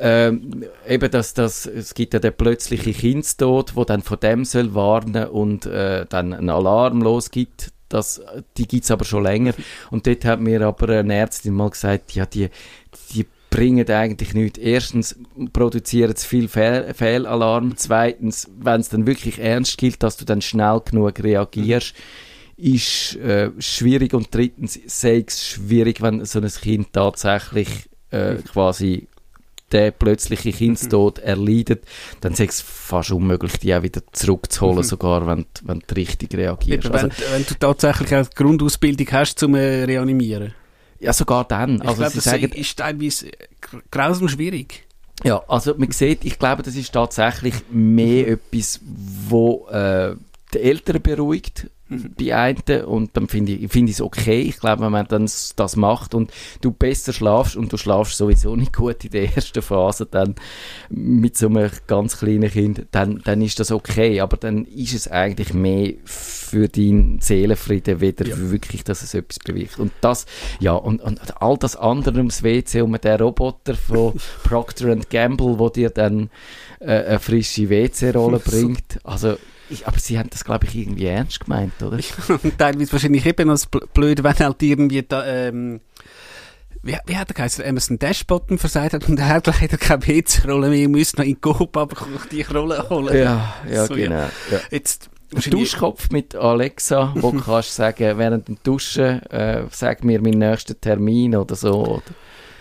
ähm, 0.04 0.66
eben, 0.88 1.12
dass 1.12 1.36
das, 1.36 1.68
es 1.68 1.94
gibt 1.94 2.16
ja 2.16 2.20
den 2.20 2.34
plötzlichen 2.34 2.94
Kindstod, 2.94 3.76
wo 3.76 3.86
dann 3.86 4.02
von 4.02 4.20
dem 4.20 4.46
soll 4.46 4.74
warnen 4.74 5.28
und 5.28 5.68
äh, 5.68 6.08
dann 6.10 6.34
einen 6.34 6.50
Alarm 6.50 7.02
losgibt. 7.02 7.72
Das, 7.88 8.20
die 8.58 8.68
gibt's 8.68 8.90
aber 8.90 9.06
schon 9.06 9.24
länger. 9.24 9.54
Und 9.92 10.08
dort 10.08 10.26
hat 10.26 10.40
mir 10.40 10.62
aber 10.62 10.90
eine 10.90 11.14
Ärztin 11.14 11.54
mal 11.54 11.70
gesagt, 11.70 12.16
ja, 12.16 12.26
die, 12.26 12.50
die 13.14 13.28
bringen 13.52 13.88
eigentlich 13.90 14.34
nichts. 14.34 14.58
Erstens 14.58 15.16
produzieren 15.54 16.16
sie 16.16 16.26
viel 16.26 16.48
Fehl 16.48 16.92
Fehlalarm. 16.96 17.74
Zweitens, 17.78 18.50
wenn 18.60 18.82
es 18.82 18.90
dann 18.90 19.06
wirklich 19.06 19.38
ernst 19.38 19.78
gilt, 19.78 20.02
dass 20.02 20.18
du 20.18 20.26
dann 20.26 20.42
schnell 20.42 20.82
genug 20.84 21.20
reagierst, 21.22 21.94
ist 22.58 23.16
äh, 23.18 23.52
schwierig. 23.60 24.14
Und 24.16 24.34
drittens 24.34 24.80
sei 24.88 25.24
es 25.28 25.46
schwierig, 25.48 26.02
wenn 26.02 26.26
so 26.26 26.40
ein 26.40 26.48
Kind 26.48 26.94
tatsächlich 26.94 27.68
äh, 28.10 28.36
quasi 28.52 29.08
der 29.72 29.92
plötzliche 29.92 30.52
Kindstod 30.52 31.20
erleidet, 31.20 31.84
dann 32.20 32.34
ist 32.34 32.40
es 32.42 32.62
fast 32.62 33.12
unmöglich, 33.12 33.54
die 33.60 33.74
auch 33.74 33.84
wieder 33.84 34.02
zurückzuholen, 34.12 34.80
Mhm. 34.80 34.84
sogar 34.84 35.26
wenn, 35.28 35.40
du- 35.54 35.62
wenn 35.68 35.82
du 35.88 35.96
richtig 35.96 36.34
reagierst. 36.36 36.86
Eben, 36.86 36.94
Also, 36.94 37.08
wenn, 37.08 37.32
wenn 37.34 37.46
du 37.46 37.54
tatsächlich 37.56 38.14
auch 38.16 38.28
die 38.28 38.36
Grundausbildung 38.36 39.08
hast 39.12 39.40
zum 39.40 39.56
äh, 39.56 39.84
Reanimieren. 39.86 40.54
Ja, 41.02 41.14
sogar 41.14 41.46
dann. 41.46 41.76
Ich 41.76 41.82
Also 41.82 41.96
glaube, 41.98 42.16
das 42.16 42.24
sagen, 42.24 42.52
ist 42.54 42.78
teilweise 42.78 43.32
gr- 43.60 43.82
grausam 43.92 44.28
schwierig. 44.30 44.84
Ja, 45.24 45.44
also 45.48 45.76
man 45.78 45.92
sieht, 45.92 46.24
ich 46.26 46.40
glaube, 46.40 46.64
das 46.64 46.76
ist 46.76 46.92
tatsächlich 46.94 47.54
mehr 47.70 48.28
etwas, 48.28 48.80
wo 49.28 49.68
äh, 49.70 50.16
die 50.54 50.60
Eltern 50.60 51.02
beruhigt, 51.02 51.70
die 52.20 52.34
einen, 52.34 52.86
und 52.86 53.16
dann 53.18 53.28
finde 53.28 53.54
ich, 53.54 53.76
es 53.76 54.02
okay. 54.02 54.42
Ich 54.42 54.60
glaube, 54.60 54.84
wenn 54.84 54.92
man 54.92 55.08
dann 55.08 55.30
das 55.56 55.76
macht 55.76 56.14
und 56.14 56.32
du 56.62 56.72
besser 56.72 57.14
schlafst 57.14 57.56
und 57.56 57.72
du 57.72 57.78
schlafst 57.78 58.18
sowieso 58.18 58.56
nicht 58.56 58.74
gut 58.74 59.04
in 59.06 59.12
der 59.12 59.36
ersten 59.36 59.62
Phase, 59.62 60.06
dann 60.06 60.36
mit 60.90 61.38
so 61.38 61.48
einem 61.48 61.70
ganz 61.88 62.18
kleinen 62.18 62.50
Kind, 62.50 62.86
dann, 62.92 63.22
dann 63.24 63.42
ist 63.42 63.60
das 63.60 63.72
okay. 63.72 64.22
Aber 64.22 64.38
dann 64.38 64.66
ist 64.66 64.94
es 64.94 65.08
eigentlich 65.08 65.54
mehr 65.54 65.94
für 66.06 66.68
deinen 66.68 67.20
Seelenfrieden 67.22 68.02
weder 68.02 68.26
Ja. 68.28 68.38
wirklich, 68.38 68.84
dass 68.84 69.02
es 69.02 69.14
etwas 69.14 69.40
bewirkt. 69.40 69.80
Und 69.80 69.92
das, 70.02 70.26
ja, 70.60 70.74
und, 70.74 71.02
und 71.02 71.42
all 71.42 71.58
das 71.58 71.76
andere 71.76 72.18
ums 72.18 72.44
WC 72.44 72.82
und 72.82 73.04
der 73.04 73.20
Roboter 73.20 73.76
von 73.76 74.14
Procter 74.44 74.96
Gamble, 75.10 75.60
wo 75.60 75.70
dir 75.70 75.90
dann 75.90 76.30
äh, 76.80 77.04
eine 77.04 77.20
frische 77.20 77.70
WC-Rolle 77.70 78.40
bringt. 78.40 79.00
Also, 79.04 79.38
ich, 79.72 79.88
aber 79.88 79.98
sie 80.00 80.20
haben 80.20 80.30
das, 80.30 80.44
glaube 80.44 80.66
ich, 80.68 80.76
irgendwie 80.76 81.06
ernst 81.06 81.40
gemeint, 81.40 81.74
oder? 81.82 81.98
Teilweise 82.58 82.92
wahrscheinlich 82.92 83.26
eben 83.26 83.50
als 83.50 83.72
bl- 83.72 83.88
blöd, 83.94 84.24
wenn 84.24 84.38
halt 84.38 84.62
irgendwie 84.64 85.02
da, 85.04 85.26
ähm, 85.26 85.82
wie, 86.84 86.98
wie 87.06 87.18
hat 87.18 87.30
er 87.30 87.34
geheißen, 87.36 87.64
Emerson 87.64 88.00
Dashbottom 88.00 88.58
versagt 88.58 88.94
hat 88.94 89.08
und 89.08 89.20
er 89.20 89.28
hat 89.28 89.48
leider 89.48 89.78
keine 89.78 90.06
WC-Rolle 90.08 90.70
mehr, 90.70 90.90
müsste 90.90 91.22
noch 91.22 91.28
in 91.28 91.40
Coop 91.40 91.76
aber 91.78 91.96
die 92.32 92.42
Rolle 92.42 92.90
holen. 92.90 93.16
Ja, 93.18 93.54
ja, 93.70 93.86
So, 93.86 93.96
ja. 93.96 94.08
genau. 94.08 94.30
Ja. 94.52 94.60
Jetzt, 94.72 95.10
Ein 95.32 95.36
wahrscheinlich- 95.36 95.70
Duschkopf 95.72 96.10
mit 96.10 96.36
Alexa, 96.36 97.14
wo 97.16 97.32
du 97.32 97.40
kannst 97.46 97.76
sagen, 97.76 98.18
während 98.18 98.48
dem 98.48 98.58
Duschen, 98.64 99.22
äh, 99.28 99.66
sag 99.72 100.04
mir 100.04 100.22
meinen 100.22 100.40
nächsten 100.40 100.80
Termin 100.82 101.36
oder 101.36 101.56
so. 101.56 101.86
Oder? 101.86 102.04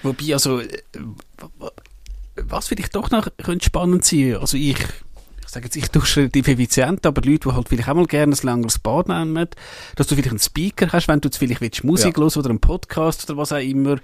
Wobei, 0.02 0.32
also, 0.34 0.60
äh, 0.60 0.68
was 2.42 2.68
vielleicht 2.68 2.94
doch 2.94 3.10
noch 3.10 3.26
könnte 3.42 3.64
spannend 3.66 4.04
sein, 4.04 4.36
also 4.36 4.56
ich, 4.56 4.76
ich 5.50 5.54
sage 5.54 5.64
jetzt, 5.66 5.74
ich 5.76 5.88
dusche 5.88 6.20
relativ 6.20 6.46
effizient, 6.46 7.04
aber 7.04 7.22
Leute, 7.22 7.48
die 7.48 7.54
halt 7.56 7.68
vielleicht 7.68 7.88
auch 7.88 7.94
mal 7.94 8.06
gerne 8.06 8.36
ein 8.36 8.38
längeres 8.46 8.78
Bad 8.78 9.08
nehmen, 9.08 9.48
dass 9.96 10.06
du 10.06 10.14
vielleicht 10.14 10.30
einen 10.30 10.38
Speaker 10.38 10.92
hast, 10.92 11.08
wenn 11.08 11.20
du 11.20 11.26
jetzt 11.26 11.38
vielleicht 11.38 11.60
willst, 11.60 11.82
Musik 11.82 12.16
Ja. 12.18 12.24
oder 12.24 12.50
einen 12.50 12.60
Podcast 12.60 13.28
oder 13.28 13.36
was 13.36 13.50
auch 13.52 13.56
immer, 13.58 13.96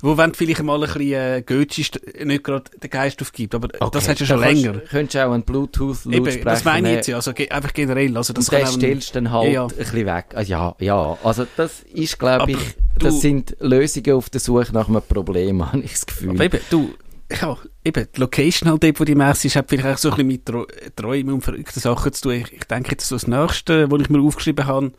wo 0.00 0.16
wenn 0.16 0.30
du 0.32 0.36
vielleicht 0.38 0.62
mal 0.62 0.76
ein 0.82 0.90
bisschen 0.90 1.12
äh, 1.12 1.42
Götsch 1.44 1.90
nicht 2.24 2.42
gerade 2.44 2.64
den 2.82 2.88
Geist 2.90 3.20
aufgibt, 3.20 3.54
aber 3.54 3.68
das 3.68 4.08
hast 4.08 4.20
du 4.22 4.24
schon 4.24 4.40
Da 4.40 4.46
kannst- 4.46 4.62
länger. 4.62 4.78
Könntest 4.78 5.14
du 5.14 5.26
auch 5.26 5.32
einen 5.32 5.42
Bluetooth-Lautsprecher 5.42 6.44
das 6.44 6.64
meine 6.64 6.78
ich 6.78 6.82
nehmen. 6.84 6.94
jetzt 6.96 7.06
ja, 7.08 7.16
also 7.16 7.32
einfach 7.50 7.72
generell, 7.74 8.16
also 8.16 8.32
das 8.32 8.48
und 8.48 8.58
den 8.58 8.66
stellst 8.66 9.10
du 9.10 9.14
dann 9.14 9.30
halt 9.30 9.46
Ja, 9.48 9.52
ja. 9.52 9.62
ein 9.66 9.68
bisschen 9.76 10.06
weg. 10.06 10.24
Ah, 10.34 10.40
Ja, 10.40 10.74
ja. 10.78 11.18
Also 11.22 11.46
das 11.58 11.82
ist, 11.92 12.18
glaube 12.18 12.52
ich, 12.52 12.58
das 12.98 13.20
sind 13.20 13.56
Lösungen 13.60 14.12
auf 14.14 14.30
der 14.30 14.40
Suche 14.40 14.72
nach 14.72 14.88
einem 14.88 15.02
Problem, 15.02 15.66
habe 15.72 15.80
ich 15.82 15.92
das 15.92 16.06
Gefühl. 16.06 16.30
Aber 16.30 16.44
eben, 16.44 16.60
du, 16.70 16.94
ja, 17.30 17.56
eben, 17.84 18.06
die 18.14 18.20
Location 18.20 18.68
halt 18.70 18.82
dort, 18.82 19.00
wo 19.00 19.04
die 19.04 19.14
Messe 19.14 19.46
ist, 19.46 19.56
hat 19.56 19.68
vielleicht 19.68 19.86
auch 19.88 19.98
so 19.98 20.10
ein 20.10 20.16
bisschen 20.16 20.26
mit 20.28 20.44
Tro- 20.46 20.66
Träumen 20.96 21.34
und 21.34 21.40
verrückten 21.42 21.80
Sachen 21.80 22.12
zu 22.12 22.22
tun. 22.22 22.32
Ich, 22.32 22.52
ich 22.52 22.64
denke 22.64 22.92
jetzt 22.92 23.08
so 23.08 23.14
das 23.16 23.26
Nächste, 23.26 23.90
was 23.90 24.00
ich 24.02 24.10
mir 24.10 24.20
aufgeschrieben 24.20 24.66
habe, 24.66 24.92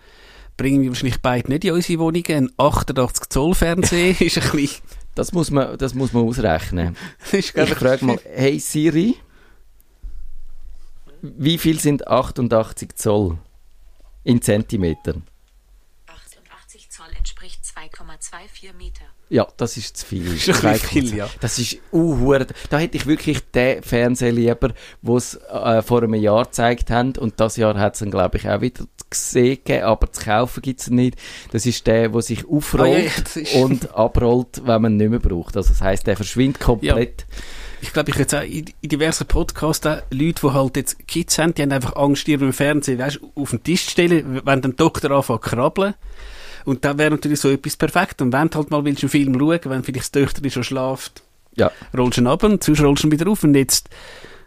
bringen 0.57 0.81
wir 0.81 0.89
wahrscheinlich 0.89 1.21
beide 1.21 1.49
nicht 1.49 1.65
in 1.65 1.73
unsere 1.73 1.99
Wohnungen. 1.99 2.25
Ein 2.29 2.49
88 2.57 3.29
Zoll 3.29 3.53
Fernseher 3.53 4.09
ist 4.21 4.37
ein 4.37 4.51
bisschen, 4.51 4.81
Das 5.13 5.31
muss 5.33 5.51
man, 5.51 5.77
das 5.77 5.93
muss 5.93 6.13
man 6.13 6.23
ausrechnen. 6.23 6.97
Ich 7.31 7.51
frage 7.51 8.05
mal, 8.05 8.19
hey 8.33 8.59
Siri, 8.59 9.15
Wie 11.21 11.57
viel 11.57 11.79
sind 11.79 12.07
88 12.07 12.95
Zoll 12.95 13.37
in 14.23 14.41
Zentimetern? 14.41 15.23
88 16.07 16.89
Zoll 16.89 17.07
entspricht 17.17 17.61
2,24 17.63 18.73
Meter. 18.73 19.04
Ja, 19.29 19.47
das 19.57 19.75
ist 19.75 19.97
zu 19.97 20.05
viel. 20.05 20.35
Ist 20.35 20.63
ein 20.63 20.75
viel, 20.75 21.15
ja. 21.15 21.27
Das 21.39 21.57
ist 21.57 21.79
uh, 21.91 22.37
Da 22.69 22.77
hätte 22.77 22.95
ich 22.95 23.07
wirklich 23.07 23.39
den 23.53 23.81
Fernseher 23.81 24.31
lieber, 24.31 24.69
den 25.01 25.19
sie 25.19 25.39
äh, 25.49 25.81
vor 25.81 26.03
einem 26.03 26.13
Jahr 26.13 26.45
gezeigt 26.45 26.91
haben. 26.91 27.13
Und 27.17 27.39
das 27.39 27.57
Jahr 27.57 27.77
hat 27.79 27.95
es 27.95 27.99
dann, 27.99 28.11
glaube 28.11 28.37
ich, 28.37 28.47
auch 28.47 28.61
wieder 28.61 28.85
gesehen, 29.09 29.83
aber 29.83 30.11
zu 30.11 30.23
kaufen 30.23 30.61
gibt 30.61 30.81
es 30.81 30.89
nicht. 30.91 31.17
Das 31.51 31.65
ist 31.65 31.87
der, 31.87 32.09
der 32.09 32.21
sich 32.21 32.47
aufrollt 32.47 32.85
Ah, 32.85 32.97
ja, 32.97 33.05
ja, 33.05 33.11
das 33.33 33.53
und 33.53 33.95
abrollt, 33.95 34.61
wenn 34.63 34.81
man 34.81 34.93
ihn 34.93 34.97
nicht 34.97 35.09
mehr 35.09 35.19
braucht. 35.19 35.57
Also 35.57 35.69
das 35.69 35.81
heisst, 35.81 36.05
der 36.05 36.15
verschwindet 36.15 36.61
komplett. 36.61 37.25
Ich 37.81 37.93
glaube, 37.93 38.11
ich 38.11 38.17
jetzt 38.17 38.33
auch 38.33 38.41
in, 38.41 38.65
diversen 38.81 39.27
Podcasts 39.27 39.85
auch 39.85 40.01
Leute, 40.11 40.41
die 40.41 40.53
halt 40.53 40.77
jetzt 40.77 41.07
Kids 41.07 41.37
haben, 41.37 41.53
die 41.53 41.61
haben 41.61 41.71
einfach 41.71 41.95
Angst, 41.95 42.27
ihren 42.27 42.53
Fernsehen 42.53 42.99
weißt, 42.99 43.19
auf 43.35 43.49
den 43.49 43.63
Tisch 43.63 43.85
zu 43.85 43.91
stellen, 43.91 44.41
wenn 44.43 44.61
der 44.61 44.71
Doktor 44.71 45.11
anfängt 45.11 45.43
zu 45.43 45.49
krabbeln. 45.49 45.93
Und 46.65 46.83
da 46.83 46.97
wäre 46.97 47.11
natürlich 47.11 47.39
so 47.39 47.49
etwas 47.49 47.77
perfekt. 47.77 48.21
Und 48.21 48.33
wenn 48.33 48.49
du 48.49 48.57
halt 48.57 48.71
mal 48.71 48.83
willst, 48.83 49.03
einen 49.03 49.09
Film 49.09 49.37
schauen, 49.39 49.59
wenn 49.65 49.83
vielleicht 49.83 50.05
das 50.05 50.11
Töchter 50.11 50.49
schon 50.49 50.63
schlaft, 50.63 51.23
Ja. 51.55 51.71
rollst 51.97 52.17
du 52.17 52.21
ihn 52.21 52.27
ab 52.27 52.43
und 52.43 52.63
sonst 52.63 52.81
rollst 52.81 53.03
du 53.03 53.07
ihn 53.07 53.11
wieder 53.11 53.29
auf. 53.29 53.43
Und 53.43 53.55
jetzt, 53.55 53.89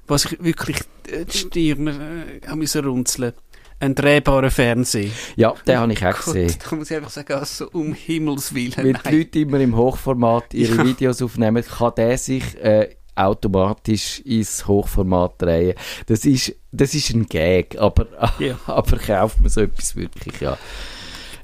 was 0.06 0.24
ich 0.26 0.42
wirklich 0.42 0.78
äh, 1.10 1.24
die 1.24 1.38
Stirn 1.38 1.86
äh, 1.86 2.56
müssen 2.56 2.84
runzeln, 2.84 3.32
ein 3.80 3.94
drehbarer 3.94 4.50
Fernseher. 4.50 5.10
Ja, 5.36 5.54
den 5.66 5.78
habe 5.78 5.92
ich 5.92 6.04
auch 6.04 6.10
Gott, 6.16 6.24
gesehen. 6.34 6.54
da 6.68 6.74
muss 6.76 6.90
ich 6.90 6.96
einfach 6.96 7.10
sagen, 7.10 7.32
also 7.34 7.70
um 7.70 7.94
Himmels 7.94 8.52
Willen. 8.52 8.74
Weil 8.76 8.94
die. 8.94 9.16
Leute 9.18 9.38
immer 9.38 9.60
im 9.60 9.76
Hochformat 9.76 10.52
ihre 10.54 10.74
Ja. 10.78 10.84
Videos 10.84 11.22
aufnehmen, 11.22 11.62
kann 11.64 11.92
der 11.96 12.18
sich 12.18 12.56
äh, 12.60 12.96
automatisch 13.14 14.18
ins 14.20 14.66
Hochformat 14.66 15.40
drehen. 15.40 15.74
Das 16.06 16.24
ist, 16.24 16.56
das 16.72 16.94
ist 16.94 17.10
ein 17.10 17.26
Gag, 17.26 17.78
aber, 17.78 18.06
Ja. 18.40 18.58
aber 18.66 18.96
kauft 18.98 19.40
man 19.40 19.48
so 19.48 19.60
etwas 19.60 19.94
wirklich, 19.94 20.40
ja. 20.40 20.58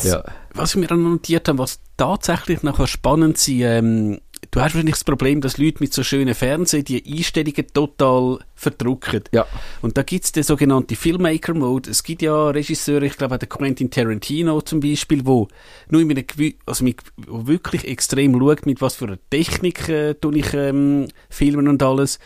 Ja. 0.03 0.25
Was 0.55 0.77
wir 0.77 0.87
dann 0.87 1.03
notiert 1.03 1.49
haben, 1.49 1.59
was 1.59 1.81
tatsächlich 1.97 2.63
nachher 2.63 2.87
spannend 2.87 3.39
sein, 3.39 3.61
ähm, 3.61 4.21
du 4.51 4.61
hast 4.61 4.75
wahrscheinlich 4.75 4.95
das 4.95 5.05
Problem, 5.05 5.41
dass 5.41 5.59
Leute 5.59 5.79
mit 5.81 5.93
so 5.93 6.03
schönen 6.03 6.35
Fernsehen 6.35 6.85
die 6.85 7.05
Einstellungen 7.05 7.67
total 7.73 8.39
verdrucken. 8.55 9.25
Ja. 9.33 9.47
Und 9.83 9.97
da 9.97 10.03
gibt's 10.03 10.33
den 10.33 10.43
sogenannten 10.43 10.97
Filmmaker-Mode. 10.97 11.91
Es 11.91 12.03
gibt 12.03 12.23
ja 12.23 12.51
Regisseure, 12.51 13.07
ich 13.07 13.17
glaube 13.17 13.35
auch 13.35 13.39
der 13.39 13.49
Quentin 13.49 13.91
Tarantino 13.91 14.61
zum 14.61 14.81
Beispiel, 14.81 15.27
wo 15.27 15.49
nur 15.89 16.03
in 16.03 16.11
einem 16.11 16.25
also 16.67 16.85
mit, 16.85 17.03
wo 17.17 17.47
wirklich 17.47 17.87
extrem 17.87 18.39
schaut, 18.39 18.67
mit 18.67 18.81
was 18.81 18.95
für 18.95 19.07
einer 19.07 19.19
Technik 19.31 19.89
äh, 19.89 20.15
tue 20.15 20.39
ich 20.39 20.55
ähm, 20.55 21.09
filmen 21.29 21.69
und 21.69 21.83
alles. 21.83 22.19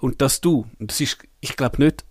Und 0.00 0.22
dass 0.22 0.40
du, 0.40 0.66
und 0.78 0.90
das 0.90 1.00
ist, 1.00 1.18
ich 1.40 1.56
glaube 1.56 1.82
nicht, 1.82 2.04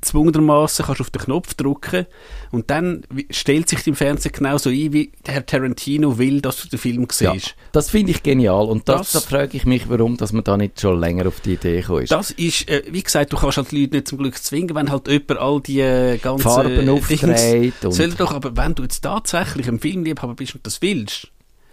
zwungenermaßen 0.00 0.84
kannst 0.84 1.00
du 1.00 1.04
auf 1.04 1.10
den 1.10 1.22
Knopf 1.22 1.54
drücken 1.54 2.06
und 2.52 2.70
dann 2.70 3.02
stellt 3.30 3.68
sich 3.68 3.82
dein 3.82 3.94
Fernseher 3.94 4.32
genauso 4.32 4.70
ein, 4.70 4.92
wie 4.92 5.12
Herr 5.26 5.44
Tarantino 5.44 6.16
will, 6.18 6.40
dass 6.40 6.62
du 6.62 6.68
den 6.68 6.78
Film 6.78 7.06
Ja, 7.20 7.32
siehst. 7.32 7.54
das 7.72 7.90
finde 7.90 8.12
ich 8.12 8.22
genial 8.22 8.66
und 8.66 8.88
das, 8.88 9.12
Das- 9.12 9.24
da 9.24 9.28
frage 9.28 9.56
ich 9.56 9.66
mich, 9.66 9.88
warum 9.88 10.16
dass 10.16 10.32
man 10.32 10.44
da 10.44 10.56
nicht 10.56 10.80
schon 10.80 10.98
länger 11.00 11.26
auf 11.26 11.40
die 11.40 11.54
Idee 11.54 11.80
ist. 11.80 12.10
Das 12.12 12.30
ist, 12.30 12.68
äh, 12.68 12.82
wie 12.90 13.02
gesagt, 13.02 13.32
du 13.32 13.36
kannst 13.36 13.56
halt 13.58 13.70
die 13.72 13.82
Leute 13.82 13.96
nicht 13.96 14.08
zum 14.08 14.18
Glück 14.18 14.36
zwingen, 14.38 14.74
wenn 14.74 14.90
halt 14.90 15.08
jemand 15.08 15.38
all 15.38 15.60
die 15.60 15.80
äh, 15.80 16.18
ganzen 16.18 16.42
Farben 16.42 16.88
aufdreht 16.88 17.74
Soll 17.88 18.10
doch, 18.12 18.32
aber 18.32 18.56
wenn 18.56 18.74
du 18.74 18.82
jetzt 18.84 19.00
tatsächlich 19.00 19.68
ein 19.68 19.80
Filmliebhaber 19.80 20.34
bist 20.34 20.54
und 20.54 20.66
das 20.66 20.80
willst, 20.82 21.28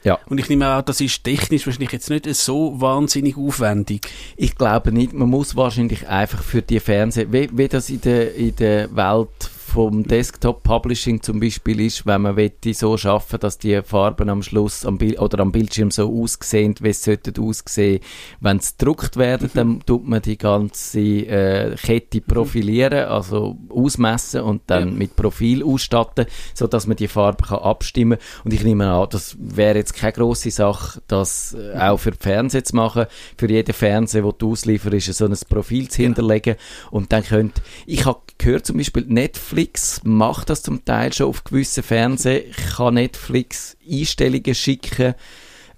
ja. 0.07 0.19
und 0.27 0.39
ich 0.39 0.49
nehme 0.49 0.67
an, 0.67 0.83
das 0.85 1.01
ist 1.01 1.23
technisch 1.23 1.65
wahrscheinlich 1.65 1.91
jetzt 1.91 2.09
nicht 2.09 2.25
so 2.35 2.79
wahnsinnig 2.79 3.37
aufwendig. 3.37 4.07
Ich 4.35 4.55
glaube 4.55 4.91
nicht, 4.91 5.13
man 5.13 5.29
muss 5.29 5.55
wahrscheinlich 5.55 6.07
einfach 6.07 6.43
für 6.43 6.61
die 6.61 6.79
Fernseh, 6.79 7.27
wie, 7.31 7.49
wie 7.51 7.67
das 7.67 7.89
in 7.89 8.01
der, 8.01 8.33
in 8.35 8.55
der 8.55 8.95
Welt 8.95 9.49
vom 9.77 10.07
Desktop-Publishing 10.07 11.21
zum 11.21 11.39
Beispiel 11.39 11.81
ist, 11.81 12.07
wenn 12.07 12.23
man 12.23 12.35
wette 12.35 12.73
so 12.73 12.97
schaffen, 12.97 13.39
dass 13.39 13.59
die 13.59 13.79
Farben 13.83 14.27
am 14.27 14.41
Schluss 14.41 14.83
am 14.87 14.97
Bil 14.97 15.19
oder 15.19 15.39
am 15.39 15.51
Bildschirm 15.51 15.91
so 15.91 16.11
aussehen, 16.11 16.73
wie 16.79 16.89
es 16.89 17.03
sollten 17.03 17.39
aussehen. 17.39 17.99
Wenn 18.39 18.59
sie 18.59 18.71
gedruckt 18.75 19.17
werden, 19.17 19.51
dann 19.53 19.83
tut 19.85 20.07
man 20.07 20.23
die 20.23 20.35
ganze 20.39 20.99
äh, 20.99 21.75
Kette 21.75 22.21
profilieren, 22.21 23.07
also 23.07 23.55
ausmessen 23.69 24.41
und 24.41 24.63
dann 24.65 24.87
Ja. 24.89 24.95
mit 24.95 25.15
Profil 25.15 25.63
ausstatten, 25.63 26.25
so 26.55 26.65
dass 26.65 26.87
man 26.87 26.97
die 26.97 27.07
Farbe 27.07 27.43
kann 27.45 27.59
abstimmen. 27.59 28.17
Und 28.45 28.53
ich 28.53 28.63
nehme 28.63 28.89
an, 28.89 29.07
das 29.11 29.37
wäre 29.39 29.77
jetzt 29.77 29.93
keine 29.93 30.13
große 30.13 30.49
Sache, 30.49 31.03
das 31.07 31.53
äh, 31.53 31.77
auch 31.77 31.97
für 31.99 32.13
Fernsehen 32.13 32.65
zu 32.65 32.75
machen. 32.75 33.05
Für 33.37 33.47
jeden 33.47 33.75
Fernseher, 33.75 34.23
den 34.23 34.33
du 34.39 34.53
auslieferst, 34.53 35.09
ist 35.09 35.19
so 35.19 35.25
ein 35.25 35.37
Profil 35.47 35.87
zu 35.87 36.01
hinterlegen. 36.01 36.55
Und 36.89 37.13
dann 37.13 37.23
könnt, 37.23 37.61
ich 37.85 38.07
habe 38.07 38.21
gehört 38.39 38.65
zum 38.65 38.77
Beispiel, 38.77 39.05
Netflix 39.07 39.66
macht 40.03 40.49
das 40.49 40.61
zum 40.63 40.83
Teil 40.85 41.13
schon 41.13 41.27
auf 41.27 41.43
gewissen 41.43 41.83
Fernsehen. 41.83 42.43
Ich 42.49 42.75
kann 42.75 42.95
Netflix 42.95 43.77
Einstellungen 43.89 44.55
schicken, 44.55 45.13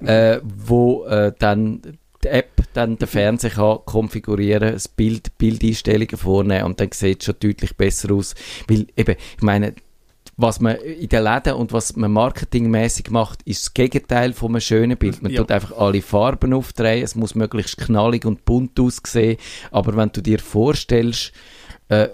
äh, 0.06 0.40
wo 0.44 1.06
äh, 1.06 1.34
dann 1.38 1.82
die 2.24 2.28
App 2.28 2.64
dann 2.74 2.98
den 2.98 3.08
Fernseher 3.08 3.52
kann 3.52 3.80
konfigurieren, 3.86 4.74
das 4.74 4.88
Bild, 4.88 5.38
Bildeinstellungen 5.38 6.18
vornehmen 6.18 6.66
und 6.66 6.80
dann 6.80 6.92
sieht 6.92 7.22
es 7.22 7.26
schon 7.26 7.36
deutlich 7.40 7.76
besser 7.78 8.14
aus. 8.14 8.36
Weil 8.68 8.88
eben, 8.98 9.16
ich 9.38 9.42
meine, 9.42 9.74
was 10.36 10.60
man 10.62 10.76
in 10.78 11.10
den 11.10 11.24
Läden 11.24 11.54
und 11.54 11.74
was 11.74 11.96
man 11.96 12.12
marketingmäßig 12.12 13.10
macht, 13.10 13.42
ist 13.44 13.64
das 13.66 13.74
Gegenteil 13.74 14.34
von 14.34 14.52
einem 14.52 14.62
schönen 14.62 14.98
Bild. 14.98 15.22
Man 15.22 15.32
Ja. 15.34 15.42
tut 15.42 15.52
einfach 15.52 15.78
alle 15.78 16.02
Farben 16.02 16.54
aufdrehen, 16.54 17.04
es 17.04 17.16
muss 17.16 17.36
möglichst 17.36 17.78
knallig 17.78 18.26
und 18.26 18.46
bunt 18.46 18.80
aussehen, 18.80 19.38
aber 19.72 19.96
wenn 19.98 20.12
du 20.14 20.22
dir 20.22 20.40
vorstellst, 20.40 21.34
äh, 21.90 22.08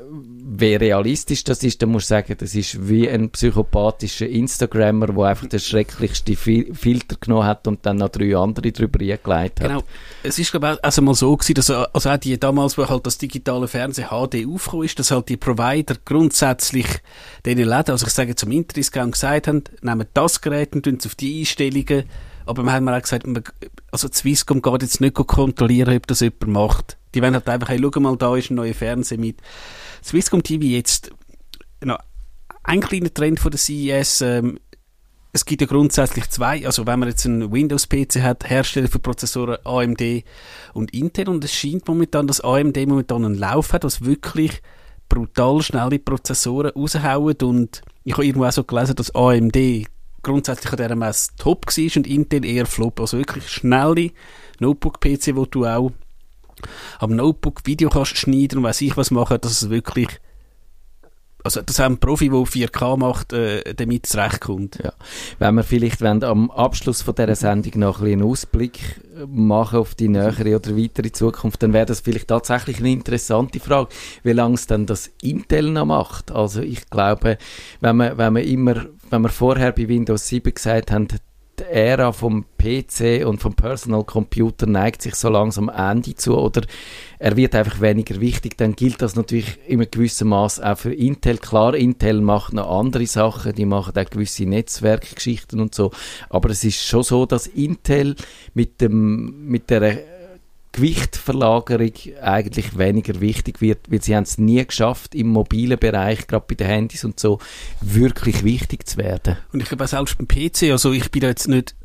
wie 0.48 0.76
realistisch 0.76 1.44
das 1.44 1.64
ist, 1.64 1.82
dann 1.82 1.90
musst 1.90 2.12
du 2.12 2.14
sagen, 2.14 2.36
das 2.38 2.54
ist 2.54 2.88
wie 2.88 3.10
ein 3.10 3.32
psychopathischer 3.32 4.28
Instagrammer, 4.28 5.08
der 5.08 5.24
einfach 5.24 5.48
den 5.48 5.60
schrecklichsten 5.60 6.36
Fil 6.36 6.72
Filter 6.76 7.16
genommen 7.20 7.46
hat 7.46 7.68
und 7.68 7.84
dann 7.84 7.98
noch 7.98 8.10
drei 8.10 8.38
andere 8.38 8.72
drüber 8.72 9.00
eingelegt 9.00 9.60
hat. 9.60 9.68
Genau. 9.68 9.84
Es 10.22 10.38
ist, 10.38 10.52
glaube 10.52 10.74
ich, 10.74 10.84
also 10.84 11.02
mal 11.02 11.16
so 11.16 11.36
gewesen, 11.36 11.56
dass, 11.56 11.70
äh, 11.70 11.86
also 11.92 12.12
auch 12.12 12.18
die 12.18 12.40
damals, 12.40 12.78
wo 12.78 12.88
halt 12.88 13.08
das 13.08 13.18
digitale 13.18 13.68
Fernsehen 13.68 14.10
HD 14.10 14.46
aufgekommen 14.48 14.86
ist, 14.86 15.00
dass 15.00 15.10
halt 15.10 15.30
die 15.30 15.38
Provider 15.38 15.96
grundsätzlich 16.06 16.88
den 17.44 17.58
Läden, 17.58 17.92
also 17.92 18.06
ich 18.06 18.14
sage 18.14 18.36
zum 18.36 18.52
Interdiscount 18.52 19.14
gesagt 19.14 19.48
haben, 19.48 19.64
nehmen 19.82 20.06
das 20.14 20.42
Gerät 20.42 20.76
und 20.76 20.84
tun 20.84 20.98
es 21.00 21.08
auf 21.08 21.16
die 21.16 21.40
Einstellungen, 21.40 22.04
aber 22.46 22.62
wir 22.62 22.72
haben 22.72 22.88
auch 22.88 23.02
gesagt, 23.02 23.26
man, 23.26 23.44
also 23.92 24.08
Swisscom 24.12 24.62
geht 24.62 24.84
jetzt 24.84 25.02
nicht 25.02 25.16
kontrollieren, 25.16 25.98
ob 25.98 26.06
das 26.06 26.20
jemand 26.20 26.48
macht. 26.48 26.98
Die 27.16 27.22
wollen 27.24 27.34
halt 27.34 27.50
einfach, 27.50 27.70
hey, 27.70 27.82
schau 27.82 28.00
mal, 28.00 28.16
da 28.16 28.36
ist 28.36 28.52
ein 28.52 28.56
neuer 28.56 28.76
Fernseher 28.76 29.18
mit. 29.18 29.38
Swisscom 30.06 30.44
TV 30.44 30.66
jetzt, 30.66 31.10
noch 31.84 31.98
ein 32.64 32.80
kleiner 32.80 33.12
Trend 33.12 33.40
von 33.40 33.50
der 33.50 33.60
CES, 33.60 34.22
ähm, 34.22 34.60
es 35.34 35.44
gibt 35.44 35.62
ja 35.62 35.68
grundsätzlich 35.68 36.30
zwei, 36.30 36.66
also 36.66 36.88
wenn 36.88 37.00
man 37.00 37.10
jetzt 37.10 37.26
einen 37.26 37.52
Windows-PC 37.52 38.22
hat, 38.22 38.50
Hersteller 38.50 38.88
für 38.88 39.00
Prozessoren 39.00 39.58
AMD 39.66 40.24
und 40.74 40.94
Intel 40.94 41.28
und 41.28 41.44
es 41.44 41.54
scheint 41.54 41.88
momentan, 41.88 42.28
dass 42.28 42.40
AMD 42.40 42.78
momentan 42.88 43.26
einen 43.26 43.36
Lauf 43.36 43.74
hat, 43.74 43.84
was 43.84 44.06
wirklich 44.06 44.62
brutal 45.10 45.62
schnelle 45.62 46.00
Prozessoren 46.00 46.72
raushauen. 46.72 47.36
Und 47.42 47.82
ich 48.06 48.14
habe 48.14 48.26
irgendwo 48.26 48.46
auch 48.46 48.52
so 48.54 48.64
gelesen, 48.64 48.96
dass 48.96 49.14
AMD 49.14 49.58
grundsätzlich 50.22 50.72
an 50.72 50.78
dieser 50.78 50.96
Messe 50.96 51.32
top 51.38 51.66
war 51.66 51.98
und 51.98 52.08
Intel 52.08 52.46
eher 52.46 52.66
flop, 52.66 53.02
also 53.02 53.18
wirklich 53.18 53.50
schnelle 53.50 54.12
Notebook-PC, 54.60 55.36
wo 55.36 55.46
du 55.46 55.66
auch 55.66 55.92
am 57.00 57.16
Notebook 57.16 57.62
Video 57.66 57.90
kannst 57.90 58.18
schneiden 58.18 58.60
und 58.60 58.64
weiss 58.64 58.82
ich 58.82 58.98
was 58.98 59.12
machen, 59.12 59.38
dass 59.42 59.62
es 59.62 59.70
wirklich 59.70 60.20
also 61.46 61.62
das 61.62 61.78
haben 61.78 62.00
Profi, 62.00 62.30
der 62.30 62.40
4K 62.40 62.98
macht, 62.98 63.32
äh, 63.32 63.76
damit 63.76 64.08
zurechtkommt. 64.08 64.80
Ja. 64.84 64.94
Wenn 65.38 65.54
wir 65.56 65.64
vielleicht 65.64 66.02
wollen, 66.02 66.24
am 66.24 66.50
Abschluss 66.50 67.04
von 67.04 67.14
dieser 67.14 67.36
Sendung 67.36 67.80
noch 67.80 68.02
ein 68.02 68.08
einen 68.08 68.24
Ausblick 68.24 69.00
machen 69.28 69.80
auf 69.80 69.94
die 69.94 70.08
nähere 70.08 70.56
oder 70.56 70.76
weitere 70.76 71.12
Zukunft, 71.12 71.62
dann 71.62 71.72
wäre 71.72 71.86
das 71.86 72.00
vielleicht 72.00 72.30
tatsächlich 72.30 72.80
eine 72.80 72.92
interessante 72.92 73.60
Frage, 73.60 73.90
wie 74.24 74.32
lange 74.32 74.56
es 74.56 74.66
denn 74.66 74.88
das 74.88 75.12
Intel 75.22 75.72
noch 75.72 75.86
macht. 75.86 76.32
Also 76.32 76.62
ich 76.62 76.90
glaube, 76.90 77.38
wenn 77.80 77.96
man, 77.96 78.18
wenn 78.18 78.34
man 78.34 78.44
immer, 78.44 78.88
wenn 79.12 79.22
wir 79.22 79.30
vorher 79.30 79.72
bei 79.72 79.88
Windows 79.88 80.28
7 80.28 80.52
gesagt 80.52 80.92
haben, 80.92 81.08
die 81.60 81.64
Ära 81.64 82.12
vom 82.12 82.46
PC 82.58 83.26
und 83.26 83.42
vom 83.42 83.54
Personal 83.54 84.04
Computer 84.04 84.66
neigt 84.66 85.02
sich 85.02 85.16
so 85.16 85.30
langsam 85.30 85.70
am 85.70 85.98
Ende 85.98 86.16
zu 86.16 86.38
oder 86.38 86.62
er 87.20 87.36
wird 87.38 87.56
einfach 87.56 87.82
weniger 87.82 88.20
wichtig, 88.20 88.58
dann 88.58 88.76
gilt 88.76 89.02
das 89.02 89.16
natürlich 89.16 89.58
in 89.68 89.80
einem 89.80 89.90
gewissen 89.90 90.28
Maß 90.28 90.60
auch 90.60 90.78
für 90.78 90.94
Intel. 90.94 91.38
Klar, 91.38 91.76
Intel 91.76 92.22
macht 92.22 92.54
noch 92.54 92.70
andere 92.70 93.08
Sachen, 93.08 93.54
die 93.54 93.66
machen 93.66 93.98
auch 93.98 94.10
gewisse 94.10 94.46
Netzwerkgeschichten 94.46 95.60
und 95.60 95.74
so, 95.74 95.92
aber 96.30 96.50
es 96.50 96.64
ist 96.64 96.84
schon 96.86 97.04
so, 97.04 97.26
dass 97.26 97.48
Intel 97.48 98.16
mit 98.54 98.82
dem 98.82 99.48
mit 99.48 99.70
der 99.70 100.15
Gewichtverlagerung 100.76 101.94
eigentlich 102.22 102.78
weniger 102.78 103.22
wichtig 103.22 103.62
wird, 103.62 103.90
weil 103.90 104.02
sie 104.02 104.14
haben 104.14 104.24
es 104.24 104.38
nie 104.38 104.66
geschafft, 104.66 105.16
im 105.16 105.28
mobilen 105.28 105.80
Bereich, 105.80 106.28
gerade 106.28 106.46
bei 106.46 106.56
den 106.56 106.68
Handys 106.68 107.06
und 107.06 107.18
so, 107.18 107.40
wirklich 107.80 108.44
wichtig 108.44 108.86
zu 108.86 108.98
werden. 108.98 109.38
Und 109.54 109.62
ich 109.62 109.70
glaube 109.70 109.86
auch 109.86 109.88
selbst 109.88 110.18
beim 110.18 110.28
PC, 110.28 110.72
also 110.72 110.92
ich 110.92 111.10
bin 111.12 111.22
da 111.22 111.28
jetzt 111.30 111.48
nicht 111.48 111.76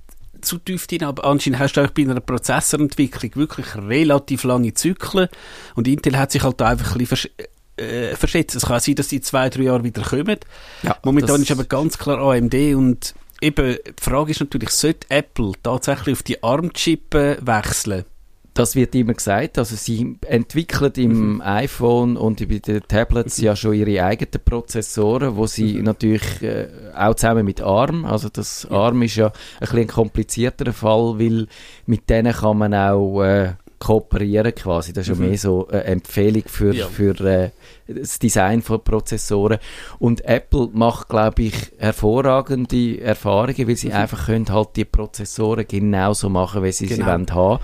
zu 0.41 0.59
tief 0.59 0.89
drin, 0.89 1.05
aber 1.05 1.25
anscheinend 1.25 1.61
hast 1.61 1.75
du 1.75 1.83
auch 1.85 1.91
bei 1.91 2.03
einer 2.03 2.19
Prozessorentwicklung 2.19 3.37
wirklich 3.37 3.77
relativ 3.77 4.43
lange 4.43 4.75
Zyklen 4.75 5.29
und 5.77 5.87
Intel 5.87 6.19
hat 6.19 6.33
sich 6.33 6.43
halt 6.43 6.61
da 6.61 6.69
einfach 6.69 6.97
ein 6.97 7.07
bisschen, 7.07 7.31
äh, 7.77 8.17
verschätzen. 8.17 8.57
Es 8.57 8.67
kann 8.67 8.81
sein, 8.81 8.97
dass 8.97 9.09
die 9.09 9.17
in 9.17 9.23
zwei, 9.23 9.49
drei 9.51 9.63
Jahre 9.63 9.85
wieder 9.85 10.03
kommen. 10.03 10.39
Ja, 10.83 10.97
Momentan 11.05 11.43
ist 11.43 11.53
aber 11.53 11.65
ganz 11.65 11.97
klar 11.97 12.19
AMD 12.19 12.55
und 12.75 13.15
eben, 13.41 13.77
die 13.87 14.03
Frage 14.03 14.33
ist 14.33 14.41
natürlich, 14.41 14.71
sollte 14.71 15.07
Apple 15.11 15.53
tatsächlich 15.63 16.15
auf 16.15 16.23
die 16.25 16.43
ARM-Chip 16.43 17.15
wechseln? 17.15 18.05
Das 18.61 18.77
wird 18.77 18.95
immer 18.95 19.15
gesagt. 19.15 19.57
Also 19.57 19.75
sie 19.75 20.19
entwickeln 20.27 20.93
im 20.97 21.41
iPhone 21.41 22.19
und 22.19 22.47
bei 22.47 22.59
den 22.59 22.83
Tablets 22.87 23.39
ja 23.39 23.57
schon 23.57 23.73
ihre 23.73 24.05
eigenen 24.05 24.45
Prozessoren, 24.45 25.35
wo 25.35 25.47
sie 25.47 25.81
natürlich 25.81 26.43
äh, 26.43 26.69
auch 26.95 27.15
zusammen 27.15 27.47
mit 27.47 27.63
ARM, 27.63 28.05
also 28.05 28.29
das 28.29 28.67
ARM 28.71 29.01
ist 29.01 29.17
ja 29.17 29.29
ein 29.29 29.33
bisschen 29.61 29.79
ein 29.79 29.87
komplizierterer 29.87 30.75
Fall, 30.75 31.19
weil 31.19 31.47
mit 31.87 32.11
denen 32.11 32.35
kann 32.35 32.59
man 32.59 32.75
auch 32.75 33.23
äh, 33.23 33.55
kooperieren 33.81 34.55
quasi. 34.55 34.93
Das 34.93 35.09
ist 35.09 35.19
ja 35.19 35.27
mehr 35.27 35.37
so 35.39 35.67
eine 35.69 35.83
Empfehlung 35.85 36.45
für, 36.47 36.73
Ja. 36.75 36.87
für 36.87 37.19
äh, 37.25 37.51
das 37.89 38.21
Design 38.21 38.63
von 38.63 38.81
Prozessoren. 38.85 39.59
Und 39.99 40.25
Apple 40.25 40.69
macht, 40.73 41.09
glaube 41.09 41.43
ich, 41.43 41.55
hervorragende 41.79 43.01
Erfahrungen, 43.01 43.67
weil 43.67 43.77
sie 43.77 43.93
einfach 43.93 44.27
können 44.27 44.49
halt 44.49 44.69
die 44.77 44.85
Prozessoren 44.85 45.67
genauso 45.67 46.29
machen, 46.29 46.63
wie 46.63 46.71
sie 46.73 46.87
sie 46.87 46.95
Genau. 46.97 47.07
wollen 47.09 47.27
haben. 47.35 47.61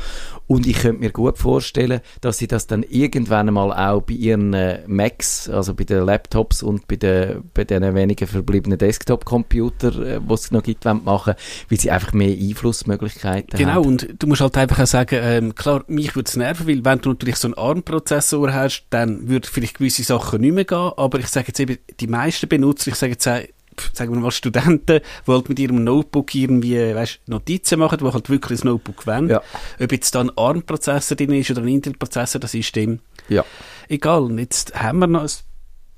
Und 0.49 0.67
ich 0.67 0.79
könnte 0.79 1.01
mir 1.01 1.11
gut 1.11 1.39
vorstellen, 1.39 2.01
dass 2.21 2.39
sie 2.39 2.47
das 2.47 2.67
dann 2.67 2.83
irgendwann 2.85 3.53
mal 3.53 3.73
auch 3.73 4.01
bei 4.03 4.15
ihren 4.15 4.55
äh, 4.55 4.81
Macs, 4.87 5.49
also 5.49 5.75
bei 5.75 5.85
den 5.85 6.05
Laptops 6.05 6.63
und 6.63 6.89
bei 6.89 6.97
den, 6.97 7.43
bei 7.53 7.65
den 7.65 7.95
wenigen 7.95 8.27
verbliebenen 8.27 8.79
Desktop-Computern, 8.79 10.03
äh, 10.07 10.21
die 10.21 10.33
es 10.35 10.51
noch 10.51 10.63
gibt, 10.63 10.85
wollen 10.85 11.05
machen, 11.05 11.35
weil 11.69 11.79
sie 11.79 11.91
einfach 11.91 12.13
mehr 12.13 12.33
Einflussmöglichkeiten 12.37 13.59
Genau, 13.59 13.73
haben. 13.75 13.87
und 13.87 14.09
du 14.19 14.27
musst 14.27 14.41
halt 14.41 14.57
einfach 14.57 14.81
auch 14.81 14.87
sagen, 14.87 15.19
ähm, 15.21 15.55
klar, 15.55 15.85
mich 16.07 16.17
würde 16.17 16.29
es 16.29 16.37
nerven, 16.37 16.69
weil 16.69 16.85
wenn 16.85 17.01
du 17.01 17.11
natürlich 17.11 17.37
so 17.37 17.49
einen 17.49 17.55
ARM-Prozessor 17.55 18.53
hast, 18.53 18.87
dann 18.91 19.29
würde 19.29 19.49
vielleicht 19.49 19.79
gewisse 19.79 20.05
Sachen 20.05 20.41
nicht 20.41 20.55
mehr 20.55 20.65
gehen, 20.65 20.93
aber 20.97 21.19
ich 21.19 21.29
sage 21.29 21.49
jetzt 21.49 21.61
eben, 21.61 21.79
die 21.99 22.07
meisten 22.07 22.49
Benutzer, 22.49 22.91
ich 22.91 22.97
sage 22.97 23.13
jetzt 23.13 23.25
sagen 23.25 24.15
wir 24.15 24.21
mal 24.21 24.31
Studenten, 24.31 25.01
die 25.27 25.31
halt 25.31 25.49
mit 25.51 25.59
ihrem 25.59 25.85
Notebook 25.85 26.35
irgendwie, 26.35 26.95
weißt, 26.95 27.21
Notizen 27.27 27.79
machen, 27.79 27.99
die 27.99 28.05
halt 28.05 28.31
wirklich 28.31 28.63
ein 28.63 28.69
Notebook 28.69 29.07
wollen. 29.07 29.29
Ja. 29.29 29.43
Ob 29.79 29.93
jetzt 29.93 30.15
da 30.15 30.21
ein 30.21 30.31
ARM-Prozessor 30.35 31.17
drin 31.17 31.33
ist 31.33 31.51
oder 31.51 31.61
ein 31.61 31.69
Intel-Prozessor, 31.69 32.41
das 32.41 32.55
ist 32.55 32.75
dem 32.75 33.01
Ja. 33.29 33.45
egal. 33.89 34.23
Und 34.23 34.39
jetzt 34.39 34.75
haben 34.75 35.01
wir 35.01 35.07
noch 35.09 35.23
ein 35.23 35.31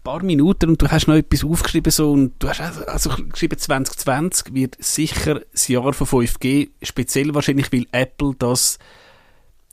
paar 0.02 0.24
Minuten 0.24 0.70
und 0.70 0.82
du 0.82 0.88
hast 0.88 1.06
noch 1.06 1.14
etwas 1.14 1.44
aufgeschrieben 1.44 1.92
so 1.92 2.10
und 2.10 2.32
du 2.40 2.48
hast 2.48 2.60
also, 2.60 2.84
also 2.86 3.10
geschrieben 3.28 3.58
2020 3.58 4.54
wird 4.54 4.76
sicher 4.80 5.42
das 5.52 5.68
Jahr 5.68 5.92
von 5.92 6.06
5G, 6.06 6.70
speziell 6.82 7.34
wahrscheinlich, 7.34 7.72
weil 7.72 7.86
Apple 7.92 8.34
das 8.38 8.78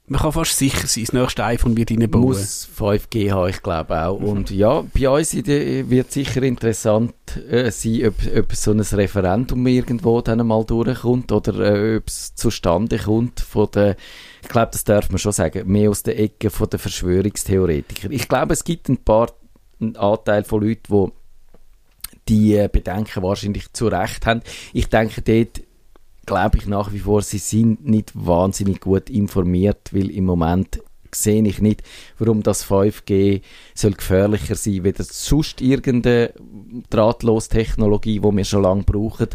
man 0.08 0.22
kann 0.22 0.34
fast 0.34 0.58
sicher 0.58 0.86
sein, 0.86 1.06
das 1.06 1.14
nächste 1.14 1.44
iPhone 1.44 1.76
wird 1.76 1.90
reinbauen. 1.90 2.26
Muss 2.26 2.70
5G 2.78 3.32
haben, 3.32 3.50
ich 3.50 3.64
glaube 3.64 4.00
auch. 4.00 4.20
Und 4.20 4.52
ja, 4.52 4.84
bei 4.94 5.10
uns 5.10 5.34
wird 5.34 6.12
sicher 6.12 6.44
interessant 6.44 7.14
äh, 7.50 7.72
sein, 7.72 8.08
ob, 8.08 8.14
ob 8.38 8.54
so 8.54 8.72
ein 8.72 8.82
Referendum 8.82 9.66
irgendwo 9.66 10.22
dann 10.22 10.46
mal 10.46 10.64
durchkommt 10.64 11.32
oder 11.32 11.60
äh, 11.60 11.98
ob 11.98 12.08
es 12.08 12.36
zustande 12.36 13.00
kommt 13.00 13.40
von 13.40 13.68
der, 13.74 13.96
ich 14.44 14.50
glaube, 14.50 14.70
das 14.74 14.84
darf 14.84 15.10
man 15.10 15.18
schon 15.18 15.32
sagen, 15.32 15.68
mehr 15.72 15.90
aus 15.90 16.04
der 16.04 16.20
Ecke 16.20 16.52
von 16.52 16.70
der 16.70 16.78
Verschwörungstheoretiker. 16.78 18.12
Ich 18.12 18.28
glaube, 18.28 18.54
es 18.54 18.64
gibt 18.64 18.90
ein 18.90 18.98
paar, 18.98 19.32
einen 19.82 19.96
Anteil 19.96 20.44
von 20.44 20.62
Leuten, 20.62 20.84
die 20.88 21.12
die 22.28 22.56
äh, 22.56 22.70
Bedenken 22.72 23.24
wahrscheinlich 23.24 23.72
zu 23.74 23.88
Recht 23.88 24.26
haben. 24.26 24.42
Ich 24.74 24.90
denke, 24.90 25.22
dort 25.22 25.62
glaube 26.26 26.58
ich 26.58 26.68
nach 26.68 26.92
wie 26.94 27.00
vor, 27.00 27.22
sie 27.22 27.38
sind 27.38 27.88
nicht 27.88 28.12
wahnsinnig 28.14 28.82
gut 28.82 29.10
informiert, 29.10 29.92
weil 29.94 30.10
im 30.12 30.26
Moment 30.26 30.82
sehe 31.14 31.44
ich 31.44 31.62
nicht, 31.62 31.84
warum 32.18 32.44
das 32.44 32.66
5G 32.70 33.42
soll 33.74 33.94
gefährlicher 33.94 34.56
sein 34.56 34.84
wie 34.84 34.94
sonst 34.98 35.62
irgendeine 35.62 36.34
Drahtlostechnologie, 36.90 38.20
die 38.20 38.32
wir 38.32 38.44
schon 38.44 38.64
lange 38.64 38.84
brauchen. 38.84 39.30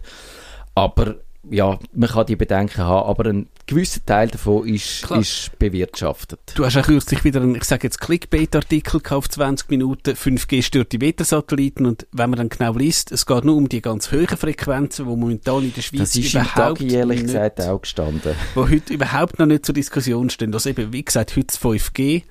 Aber 0.74 1.16
ja, 1.48 1.78
man 1.94 2.08
kann 2.08 2.26
die 2.26 2.36
Bedenken 2.36 2.82
haben, 2.82 3.08
aber 3.08 3.30
ein 3.30 3.48
gewisser 3.66 4.04
Teil 4.04 4.28
davon 4.28 4.68
ist, 4.68 5.02
Klar. 5.04 5.20
ist 5.20 5.58
bewirtschaftet. 5.58 6.40
Du 6.54 6.64
hast 6.64 6.76
auch 6.76 6.82
kürzlich 6.82 7.24
wieder 7.24 7.40
einen, 7.40 7.54
ich 7.54 7.64
sage 7.64 7.86
jetzt, 7.86 8.00
Clickbait-Artikel 8.00 9.00
auf 9.10 9.28
20 9.28 9.70
Minuten. 9.70 10.10
5G 10.10 10.62
stört 10.62 10.92
die 10.92 11.00
Wettersatelliten 11.00 11.86
und 11.86 12.06
wenn 12.12 12.30
man 12.30 12.36
dann 12.36 12.48
genau 12.50 12.74
liest, 12.74 13.10
es 13.10 13.24
geht 13.24 13.44
nur 13.44 13.56
um 13.56 13.68
die 13.68 13.80
ganz 13.80 14.12
hohen 14.12 14.26
Frequenzen, 14.26 15.06
die 15.06 15.16
momentan 15.16 15.64
in 15.64 15.72
der 15.72 15.82
Schweiz 15.82 16.00
Das 16.00 16.16
ist 16.16 16.34
im 16.34 16.42
überhaupt 16.42 16.78
Tag 16.78 16.92
ehrlich 16.92 17.18
nicht, 17.20 17.26
gesagt 17.28 17.60
auch 17.62 17.80
gestanden. 17.80 18.34
wo 18.54 18.68
heute 18.68 18.92
überhaupt 18.92 19.38
noch 19.38 19.46
nicht 19.46 19.64
zur 19.64 19.74
Diskussion 19.74 20.28
stehen. 20.28 20.52
Also 20.52 20.68
eben, 20.68 20.92
wie 20.92 21.04
gesagt, 21.04 21.36
heute 21.36 21.46
das 21.46 21.60
5G. 21.60 22.24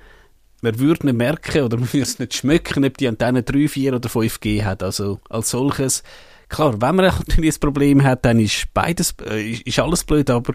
Man 0.61 0.77
würde 0.77 1.07
nicht 1.07 1.17
merken 1.17 1.63
oder 1.63 1.77
man 1.79 1.91
würde 1.91 2.03
es 2.03 2.19
nicht 2.19 2.35
schmecken, 2.35 2.85
ob 2.85 2.97
die 2.97 3.07
Antenne 3.07 3.41
3, 3.41 3.69
4 3.69 3.95
oder 3.95 4.09
5G 4.09 4.65
hat. 4.65 4.83
Also 4.83 5.19
als 5.29 5.49
solches. 5.49 6.03
Klar, 6.49 6.81
wenn 6.81 6.95
man 6.95 7.05
natürlich 7.27 7.55
ein 7.55 7.59
Problem 7.59 8.03
hat, 8.03 8.25
dann 8.25 8.39
ist 8.39 8.73
beides, 8.73 9.15
äh, 9.25 9.51
ist, 9.51 9.79
alles 9.79 10.03
blöd, 10.03 10.29
aber 10.29 10.53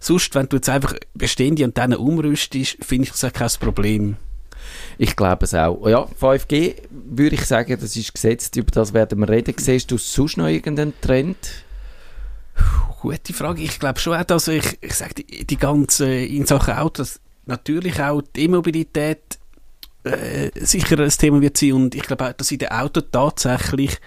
sonst, 0.00 0.34
wenn 0.34 0.48
du 0.48 0.56
jetzt 0.56 0.68
einfach 0.68 0.94
bestehende 1.12 1.64
Antennen 1.64 1.98
umrüstest, 1.98 2.78
finde 2.80 3.04
ich 3.04 3.10
das 3.10 3.24
auch 3.24 3.32
kein 3.32 3.50
Problem. 3.60 4.16
Ich 4.96 5.16
glaube 5.16 5.44
es 5.44 5.54
auch. 5.54 5.86
Ja, 5.86 6.06
5G 6.20 6.74
würde 6.90 7.34
ich 7.34 7.44
sagen, 7.44 7.76
das 7.78 7.96
ist 7.96 8.14
gesetzt, 8.14 8.56
über 8.56 8.70
das 8.70 8.94
werden 8.94 9.18
wir 9.18 9.28
reden. 9.28 9.54
Siehst 9.58 9.90
du 9.90 9.98
sonst 9.98 10.36
noch 10.36 10.46
irgendeinen 10.46 10.94
Trend? 11.00 11.36
Gute 13.00 13.34
Frage. 13.34 13.62
Ich 13.62 13.78
glaube 13.78 13.98
schon 13.98 14.16
auch, 14.16 14.24
dass 14.24 14.48
ich, 14.48 14.78
ich 14.80 14.94
sage, 14.94 15.14
die, 15.14 15.44
die 15.44 15.56
ganze, 15.56 16.06
in 16.06 16.46
Sachen 16.46 16.74
Autos, 16.74 17.20
natürlich 17.44 18.00
auch 18.00 18.22
die 18.22 18.44
E-Mobilität 18.44 19.38
äh, 20.04 20.50
sicher 20.54 20.98
ein 20.98 21.10
Thema 21.10 21.40
wird 21.40 21.56
sein 21.56 21.72
und 21.72 21.94
ich 21.94 22.02
glaube 22.02 22.28
auch, 22.28 22.32
dass 22.32 22.52
in 22.52 22.58
den 22.58 22.70
Autos 22.70 23.04
tatsächlich 23.10 23.98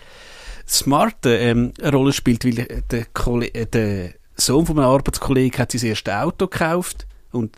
Smart 0.68 1.26
ähm, 1.26 1.74
eine 1.82 1.91
Rolle 1.91 2.13
spielt, 2.13 2.45
weil 2.45 2.84
der, 2.91 3.05
Kolle 3.13 3.47
äh, 3.53 3.65
der 3.65 4.13
Sohn 4.36 4.65
von 4.65 4.76
meinem 4.76 4.89
Arbeitskollegen 4.89 5.57
hat 5.59 5.72
sein 5.72 5.89
erstes 5.89 6.13
Auto 6.13 6.47
gekauft 6.47 7.07
und 7.32 7.57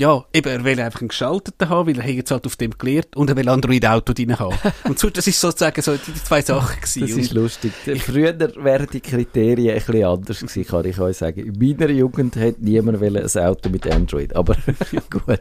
ja, 0.00 0.24
eben, 0.32 0.48
er 0.48 0.64
will 0.64 0.80
einfach 0.80 1.00
einen 1.00 1.08
geschalteten 1.08 1.68
haben, 1.68 1.86
weil 1.86 1.98
er 1.98 2.08
jetzt 2.08 2.30
halt 2.30 2.46
auf 2.46 2.56
dem 2.56 2.70
gelernt 2.70 3.14
und 3.16 3.28
er 3.28 3.36
will 3.36 3.48
Android-Auto 3.48 4.14
drin 4.14 4.38
haben. 4.38 4.56
und 4.84 4.98
so, 4.98 5.10
das 5.10 5.26
ist 5.26 5.38
sozusagen 5.38 5.82
so 5.82 5.94
die, 5.94 6.14
zwei 6.14 6.40
Sachen 6.40 6.76
gewesen. 6.76 7.00
Das 7.02 7.10
ist 7.10 7.32
lustig. 7.34 7.72
Früher 7.98 8.38
wären 8.38 8.86
die 8.90 9.00
Kriterien 9.00 9.74
ein 9.74 9.84
bisschen 9.84 10.04
anders 10.04 10.40
gewesen, 10.40 10.66
kann 10.66 10.84
ich 10.86 10.98
euch 10.98 11.18
sagen. 11.18 11.40
In 11.40 11.58
meiner 11.58 11.90
Jugend 11.90 12.34
hat 12.36 12.60
niemand 12.60 13.02
ein 13.02 13.42
Auto 13.42 13.68
mit 13.68 13.86
Android, 13.92 14.34
aber 14.34 14.56
gut. 15.10 15.40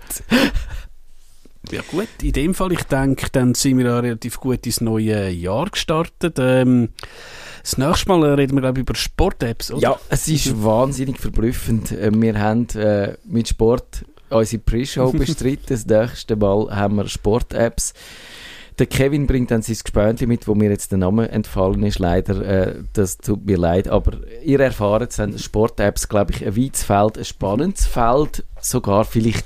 Ja 1.72 1.82
gut, 1.92 2.08
in 2.22 2.32
dem 2.32 2.54
Fall, 2.54 2.72
ich 2.72 2.84
denke, 2.84 3.28
dann 3.32 3.54
sind 3.54 3.78
wir 3.78 3.86
ja 3.86 4.00
relativ 4.00 4.40
gut 4.40 4.66
ins 4.66 4.82
neue 4.82 5.30
Jahr 5.30 5.70
gestartet. 5.70 6.38
Ähm, 6.40 6.90
das 7.62 7.78
nächste 7.78 8.10
Mal 8.10 8.24
reden 8.34 8.56
wir, 8.56 8.62
glaube 8.62 8.80
ich, 8.80 8.84
über 8.84 8.96
Sport-Apps, 8.96 9.72
oder? 9.72 9.82
Ja, 9.82 10.00
es 10.10 10.28
ist 10.28 10.64
wahnsinnig 10.64 11.20
verblüffend. 11.20 11.92
Äh, 11.92 12.12
Wir 12.14 12.40
haben 12.40 12.68
äh, 12.76 13.16
mit 13.26 13.50
Sport 13.50 14.06
unsere 14.30 14.62
Pre-Show 14.62 15.12
bestritten. 15.18 15.66
Das 15.68 15.86
nächste 15.86 16.36
Mal 16.36 16.76
haben 16.76 16.96
wir 16.96 17.08
Sport-Apps. 17.08 17.94
Der 18.80 18.88
Kevin 18.88 19.28
bringt 19.28 19.52
dann 19.52 19.62
sein 19.62 19.76
Gespönchen 19.84 20.30
mit, 20.30 20.48
wo 20.48 20.56
mir 20.56 20.70
jetzt 20.70 20.92
der 20.92 21.00
Name 21.00 21.30
entfallen 21.30 21.84
ist, 21.84 22.00
leider. 22.00 22.42
Äh, 22.42 22.76
das 22.94 23.18
tut 23.18 23.46
mir 23.46 23.58
leid. 23.58 23.90
Aber 23.90 24.14
ihr 24.44 24.62
erfahrt 24.62 25.20
dann 25.20 25.38
Sport-Apps, 25.38 26.08
glaube 26.08 26.32
ich, 26.34 26.46
ein 26.46 26.56
weites 26.56 26.84
Feld, 26.84 27.18
ein 27.18 27.26
spannendes 27.26 27.86
Feld. 27.86 28.46
Sogar 28.62 29.04
vielleicht 29.04 29.46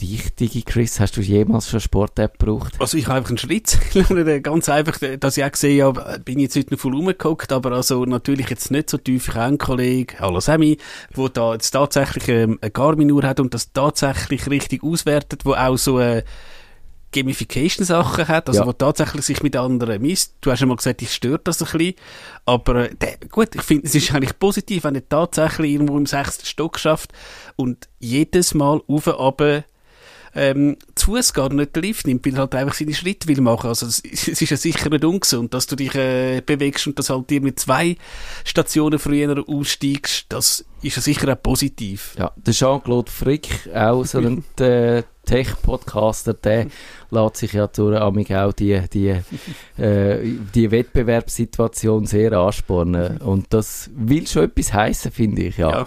Digi 0.00 0.62
Chris, 0.62 1.00
hast 1.00 1.16
du 1.16 1.20
jemals 1.20 1.68
schon 1.68 1.80
Sport-App 1.80 2.38
gebraucht? 2.38 2.74
Also 2.78 2.96
ich 2.96 3.06
habe 3.06 3.18
einfach 3.18 3.30
einen 3.30 3.38
Schritt 3.38 3.76
gelernt, 3.92 4.44
ganz 4.44 4.68
einfach, 4.68 4.98
dass 5.18 5.36
ich 5.36 5.44
auch 5.44 5.50
gesehen 5.50 5.84
habe, 5.84 6.20
bin 6.24 6.38
jetzt 6.38 6.56
heute 6.56 6.72
noch 6.74 6.80
voll 6.80 6.94
rumgeguckt, 6.94 7.52
aber 7.52 7.72
also 7.72 8.04
natürlich 8.04 8.48
jetzt 8.48 8.70
nicht 8.70 8.90
so 8.90 8.98
tief. 8.98 9.28
Ich 9.28 9.34
habe 9.34 9.46
einen 9.46 9.58
Kollegen, 9.58 10.14
hallo 10.20 10.40
Sammy, 10.40 10.78
wo 11.14 11.28
da 11.28 11.52
jetzt 11.54 11.70
tatsächlich 11.70 12.28
ähm, 12.28 12.58
eine 12.60 12.70
Garmin-Uhr 12.70 13.24
hat 13.24 13.40
und 13.40 13.52
das 13.54 13.72
tatsächlich 13.72 14.48
richtig 14.48 14.84
auswertet, 14.84 15.44
wo 15.44 15.54
auch 15.54 15.76
so 15.76 15.98
äh, 15.98 16.22
Gamification-Sachen 17.12 18.28
hat, 18.28 18.48
also 18.48 18.60
Ja. 18.60 18.66
wo 18.66 18.72
tatsächlich 18.72 19.24
sich 19.24 19.42
mit 19.42 19.56
anderen 19.56 20.00
misst. 20.02 20.34
Du 20.40 20.50
hast 20.50 20.60
ja 20.60 20.66
mal 20.66 20.76
gesagt, 20.76 21.02
ich 21.02 21.12
stört 21.12 21.48
das 21.48 21.62
ein 21.62 21.76
bisschen, 21.76 21.94
aber 22.44 22.90
äh, 22.90 22.94
der, 22.94 23.16
gut, 23.30 23.54
ich 23.54 23.62
finde, 23.62 23.86
es 23.86 23.94
ist 23.94 24.14
eigentlich 24.14 24.38
positiv, 24.38 24.84
wenn 24.84 24.94
er 24.94 25.08
tatsächlich 25.08 25.72
irgendwo 25.72 25.96
im 25.96 26.06
sechsten 26.06 26.44
Stock 26.46 26.78
schafft 26.78 27.12
und 27.56 27.88
jedes 27.98 28.54
Mal 28.54 28.80
auf 28.86 29.06
und 29.06 29.14
runter 29.14 29.64
ähm, 30.38 30.76
zu 30.94 31.08
Fuß 31.08 31.32
geht 31.34 31.50
und 31.50 31.56
nicht 31.56 31.76
Lift 31.76 32.06
nimmt, 32.06 32.24
weil 32.24 32.34
er 32.34 32.40
halt 32.40 32.54
einfach 32.54 32.74
seine 32.74 32.94
Schritte 32.94 33.28
will 33.28 33.40
machen. 33.40 33.68
Also 33.68 33.86
es, 33.86 34.02
es 34.04 34.28
ist 34.28 34.50
ja 34.50 34.56
sicher 34.56 34.88
nicht 34.88 35.04
ungesund, 35.04 35.54
dass 35.54 35.66
du 35.66 35.76
dich 35.76 35.94
äh, 35.94 36.40
bewegst 36.44 36.86
und 36.86 36.98
dass 36.98 37.10
halt 37.10 37.30
dir 37.30 37.40
mit 37.40 37.58
zwei 37.58 37.96
Stationen 38.44 38.98
früher 38.98 39.44
aussteigst. 39.46 40.26
Das 40.28 40.64
ist 40.82 40.96
ja 40.96 41.02
sicher 41.02 41.32
auch 41.32 41.42
positiv. 41.42 42.14
Ja, 42.18 42.32
der 42.36 42.54
Jean-Claude 42.54 43.10
Frick, 43.10 43.68
auch 43.74 44.04
so 44.04 44.18
ein 44.18 44.44
äh, 44.60 45.02
Tech-Podcaster, 45.24 46.34
der 46.34 46.66
lässt 47.10 47.36
sich 47.36 47.52
ja 47.52 47.66
durch 47.66 48.00
amig 48.00 48.34
auch 48.34 48.52
die, 48.52 48.80
die, 48.92 49.20
äh, 49.82 50.18
die 50.54 50.70
Wettbewerbssituation 50.70 52.06
sehr 52.06 52.32
anspornen. 52.32 53.18
Und 53.18 53.46
das 53.50 53.90
will 53.94 54.26
schon 54.26 54.44
etwas 54.44 54.72
heißen, 54.72 55.10
finde 55.10 55.42
ich, 55.42 55.58
ja. 55.58 55.70
Ja. 55.70 55.86